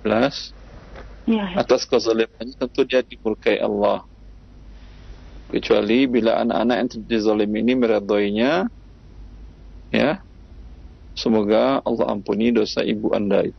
Plus, 0.00 0.54
Iya. 1.30 1.62
atas 1.62 1.86
kezalimannya 1.86 2.58
tentu 2.58 2.82
dia 2.82 3.06
dimurkai 3.06 3.62
Allah. 3.62 4.02
Kecuali 5.50 6.06
bila 6.10 6.42
anak-anak 6.42 6.76
yang 6.78 6.88
dizalim 7.06 7.50
ini 7.54 7.72
meredainya, 7.74 8.66
ya, 9.90 10.18
semoga 11.14 11.82
Allah 11.82 12.06
ampuni 12.10 12.50
dosa 12.54 12.82
ibu 12.82 13.10
anda 13.14 13.46
itu. 13.46 13.58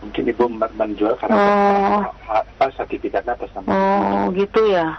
Mungkin 0.00 0.32
ibu 0.32 0.44
men- 0.48 0.76
menjual 0.76 1.12
karena 1.20 1.36
Oh. 1.36 2.00
apa 2.32 2.72
sertifikatnya 2.72 3.36
atas 3.36 3.52
nama. 3.52 3.68
Oh 3.68 4.32
gitu 4.32 4.60
ya. 4.72 4.96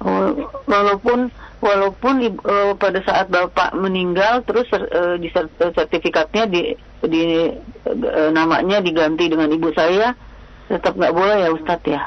Oh, 0.00 0.30
walaupun 0.70 1.28
walaupun 1.60 2.24
eh, 2.24 2.72
pada 2.74 3.00
saat 3.04 3.28
bapak 3.28 3.76
meninggal 3.76 4.42
terus 4.48 4.66
eh, 4.72 5.16
di 5.20 5.28
eh, 5.28 5.72
sertifikatnya 5.76 6.48
di 6.48 6.74
di 7.04 7.24
eh, 7.84 8.30
namanya 8.32 8.80
diganti 8.80 9.28
dengan 9.28 9.52
ibu 9.52 9.68
saya 9.76 10.16
tetap 10.66 10.96
nggak 10.96 11.14
boleh 11.14 11.36
ya 11.44 11.50
Ustadz 11.52 11.86
ya. 11.88 12.02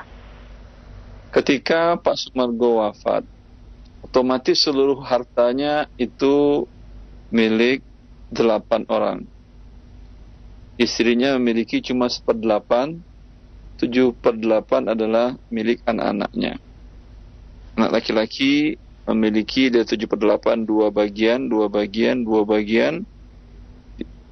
Ketika 1.34 1.98
Pak 1.98 2.14
Sumargo 2.14 2.86
wafat, 2.86 3.26
otomatis 4.06 4.62
seluruh 4.62 5.02
hartanya 5.02 5.90
itu 5.98 6.66
milik 7.34 7.82
delapan 8.30 8.86
orang. 8.86 9.20
Istrinya 10.78 11.38
memiliki 11.38 11.82
cuma 11.82 12.06
seperdelapan, 12.10 13.02
tujuh 13.82 14.14
per 14.14 14.38
delapan 14.38 14.94
adalah 14.94 15.34
milik 15.50 15.82
anak-anaknya. 15.86 16.62
Anak 17.78 17.90
laki-laki 17.98 18.78
memiliki 19.04 19.68
dari 19.68 19.84
tujuh 19.84 20.08
per 20.08 20.20
delapan 20.20 20.64
dua 20.64 20.88
bagian, 20.88 21.52
dua 21.52 21.68
bagian, 21.68 22.24
dua 22.24 22.48
bagian. 22.48 23.04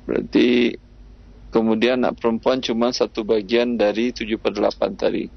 Berarti 0.08 0.76
kemudian 1.52 2.04
anak 2.04 2.20
perempuan 2.20 2.64
cuma 2.64 2.96
satu 2.96 3.28
bagian 3.28 3.76
dari 3.76 4.16
tujuh 4.16 4.40
per 4.40 4.56
delapan 4.56 4.96
tadi. 4.96 5.28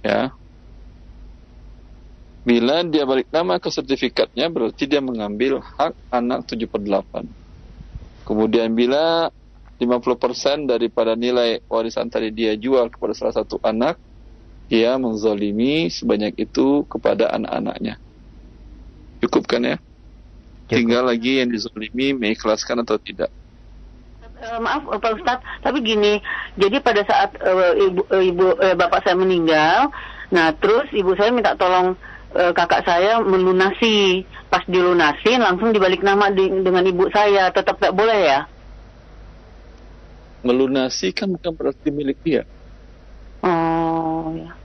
Ya. 0.00 0.32
Bila 2.40 2.80
dia 2.88 3.04
balik 3.04 3.28
nama 3.28 3.60
ke 3.60 3.68
sertifikatnya 3.68 4.48
berarti 4.48 4.88
dia 4.88 5.04
mengambil 5.04 5.60
hak 5.60 5.92
anak 6.08 6.48
7 6.48 6.72
per 6.72 6.80
8. 6.80 7.28
Kemudian 8.24 8.72
bila 8.72 9.28
50% 9.76 10.64
daripada 10.64 11.12
nilai 11.16 11.60
warisan 11.68 12.08
tadi 12.08 12.32
dia 12.32 12.56
jual 12.56 12.88
kepada 12.88 13.12
salah 13.12 13.36
satu 13.36 13.60
anak, 13.60 14.00
dia 14.70 14.94
menzalimi 15.02 15.90
sebanyak 15.90 16.38
itu 16.38 16.86
kepada 16.86 17.34
anak-anaknya. 17.34 17.98
Cukup 19.18 19.50
kan 19.50 19.66
ya? 19.66 19.76
Tinggal 20.70 21.10
lagi 21.10 21.42
yang 21.42 21.50
dizalimi 21.50 22.14
mengikhlaskan 22.14 22.86
atau 22.86 22.94
tidak. 23.02 23.34
Eh, 24.40 24.58
maaf 24.62 24.86
eh, 24.86 25.00
Pak 25.02 25.12
Ustadz, 25.18 25.44
tapi 25.60 25.82
gini, 25.82 26.22
jadi 26.54 26.78
pada 26.80 27.02
saat 27.02 27.34
eh, 27.42 27.90
ibu, 27.90 28.06
eh, 28.14 28.30
ibu 28.30 28.46
eh, 28.62 28.78
bapak 28.78 29.02
saya 29.02 29.18
meninggal, 29.18 29.90
nah 30.30 30.54
terus 30.54 30.86
ibu 30.94 31.12
saya 31.18 31.34
minta 31.34 31.58
tolong 31.58 31.98
eh, 32.38 32.52
kakak 32.54 32.86
saya 32.86 33.18
melunasi, 33.20 34.22
pas 34.46 34.62
dilunasin 34.70 35.42
langsung 35.42 35.74
dibalik 35.74 36.00
nama 36.06 36.30
di- 36.30 36.62
dengan 36.62 36.86
ibu 36.86 37.10
saya, 37.10 37.50
tetap 37.50 37.82
nggak 37.82 37.96
boleh 37.96 38.20
ya? 38.22 38.40
Melunasi 40.46 41.12
kan 41.12 41.28
bukan 41.28 41.52
berarti 41.52 41.88
milik 41.92 42.16
dia. 42.24 42.42
Oh 43.44 44.32
ya. 44.36 44.59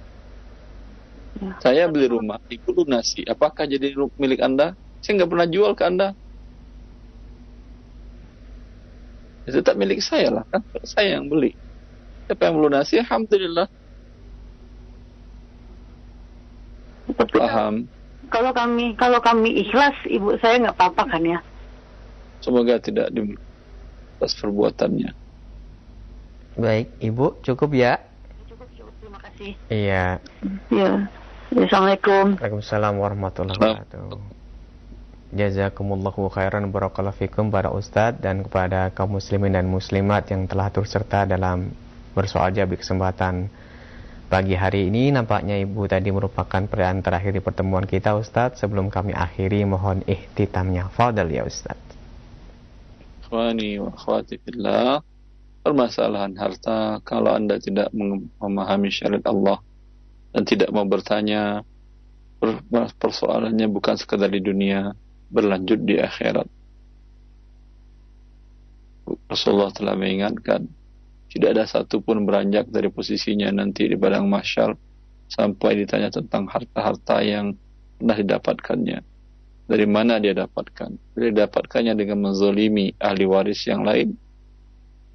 Ya. 1.36 1.52
Saya 1.60 1.84
beli 1.92 2.08
rumah, 2.08 2.40
ibu 2.48 2.72
lunasi. 2.72 3.28
Apakah 3.28 3.68
jadi 3.68 3.92
milik 4.16 4.40
Anda? 4.40 4.76
Saya 5.04 5.24
nggak 5.24 5.32
pernah 5.32 5.48
jual 5.52 5.72
ke 5.76 5.84
Anda. 5.84 6.08
Ya, 9.46 9.62
tetap 9.62 9.76
milik 9.78 10.02
saya 10.02 10.32
lah 10.32 10.44
kan. 10.50 10.64
Saya 10.82 11.20
yang 11.20 11.30
beli. 11.30 11.54
Siapa 12.26 12.50
yang 12.50 12.58
melunasi? 12.58 12.98
Alhamdulillah. 13.04 13.68
Tapi 17.14 17.38
Paham. 17.38 17.76
Kalau 18.34 18.52
kami 18.58 18.98
kalau 18.98 19.22
kami 19.22 19.54
ikhlas, 19.62 19.94
ibu 20.10 20.34
saya 20.42 20.58
nggak 20.58 20.76
apa-apa 20.82 21.04
kan 21.14 21.22
ya? 21.22 21.40
Semoga 22.42 22.82
tidak 22.82 23.14
di 23.14 23.38
atas 24.18 24.34
perbuatannya. 24.42 25.14
Baik, 26.56 26.88
Ibu 27.04 27.44
cukup 27.44 27.76
ya? 27.76 28.00
Cukup 28.48 28.70
cukup 28.80 28.94
terima 29.04 29.20
kasih. 29.20 29.52
Iya. 29.68 30.24
Ya. 30.72 30.92
Assalamualaikum. 31.56 32.36
Waalaikumsalam 32.36 32.94
warahmatullahi 33.00 33.56
wabarakatuh. 33.56 34.20
Jazakumullahu 35.32 36.28
khairan 36.28 36.68
barakallahu 36.68 37.16
fikum 37.16 37.48
para 37.48 37.72
ustadz 37.72 38.20
dan 38.20 38.44
kepada 38.44 38.92
kaum 38.92 39.16
muslimin 39.16 39.56
dan 39.56 39.64
muslimat 39.64 40.28
yang 40.28 40.52
telah 40.52 40.68
turut 40.68 40.92
serta 40.92 41.24
dalam 41.24 41.72
bersoal 42.12 42.52
jawab 42.52 42.76
di 42.76 42.78
kesempatan 42.84 43.48
pagi 44.28 44.60
hari 44.60 44.92
ini 44.92 45.16
nampaknya 45.16 45.56
ibu 45.56 45.88
tadi 45.88 46.12
merupakan 46.12 46.68
pertanyaan 46.68 47.00
terakhir 47.00 47.32
di 47.32 47.40
pertemuan 47.40 47.88
kita 47.88 48.20
ustadz 48.20 48.60
sebelum 48.60 48.92
kami 48.92 49.16
akhiri 49.16 49.64
mohon 49.64 50.04
ihtitamnya 50.04 50.92
fadal 50.92 51.32
ya 51.32 51.48
ustadz 51.48 51.96
Ikhwani 53.24 53.80
wa 53.80 53.96
akhwati 53.96 54.44
fillah. 54.44 55.00
Permasalahan 55.64 56.36
harta 56.36 57.00
kalau 57.08 57.32
Anda 57.32 57.64
tidak 57.64 57.96
mem- 57.96 58.28
memahami 58.44 58.92
syariat 58.92 59.24
Allah 59.32 59.64
dan 60.36 60.44
tidak 60.44 60.68
mau 60.76 60.84
bertanya 60.84 61.64
per- 62.44 62.60
persoalannya 63.00 63.72
bukan 63.72 63.96
sekadar 63.96 64.28
di 64.28 64.44
dunia 64.44 64.92
berlanjut 65.32 65.80
di 65.88 65.96
akhirat. 65.96 66.44
Rasulullah 69.32 69.72
telah 69.72 69.96
mengingatkan 69.96 70.68
tidak 71.32 71.56
ada 71.56 71.64
satupun 71.64 72.28
beranjak 72.28 72.68
dari 72.68 72.92
posisinya 72.92 73.48
nanti 73.48 73.88
di 73.88 73.96
padang 73.96 74.28
mahsyar 74.28 74.76
sampai 75.32 75.84
ditanya 75.84 76.12
tentang 76.12 76.52
harta-harta 76.52 77.24
yang 77.24 77.56
pernah 77.96 78.20
didapatkannya. 78.20 79.00
Dari 79.66 79.88
mana 79.90 80.22
dia 80.22 80.36
dapatkan? 80.36 81.16
Dia 81.18 81.32
dapatkannya 81.48 81.98
dengan 81.98 82.30
menzolimi 82.30 82.94
ahli 83.02 83.26
waris 83.26 83.66
yang 83.66 83.82
lain. 83.82 84.14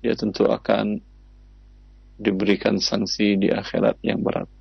Dia 0.01 0.17
tentu 0.17 0.49
akan 0.49 0.99
diberikan 2.19 2.83
sanksi 2.83 3.39
di 3.39 3.49
akhirat 3.53 4.01
yang 4.03 4.25
berat. 4.25 4.60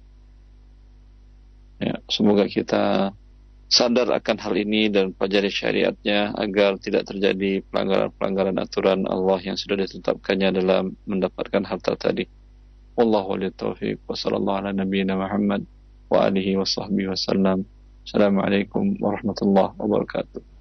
Ya, 1.80 1.96
semoga 2.12 2.44
kita 2.44 3.16
sadar 3.70 4.12
akan 4.12 4.38
hal 4.42 4.54
ini 4.60 4.92
dan 4.92 5.16
pelajari 5.16 5.48
syariatnya 5.48 6.36
agar 6.36 6.76
tidak 6.82 7.08
terjadi 7.08 7.64
pelanggaran-pelanggaran 7.72 8.58
aturan 8.60 9.08
Allah 9.08 9.40
yang 9.46 9.56
sudah 9.56 9.80
ditetapkannya 9.80 10.60
dalam 10.60 10.98
mendapatkan 11.08 11.64
harta 11.64 11.96
tadi. 11.96 12.28
Wallahu 13.00 13.40
a'lam 13.40 13.56
taufiq 13.56 14.04
wa 14.04 14.18
sallallahu 14.18 14.60
ala 14.60 14.76
nabiyyina 14.76 15.16
Muhammad 15.16 15.64
wa 16.12 16.28
alihi 16.28 16.60
wa 16.60 16.68
sahbihi 16.68 17.16
wasallam. 17.16 17.64
Assalamualaikum 18.04 19.00
warahmatullahi 19.00 19.78
wabarakatuh. 19.80 20.59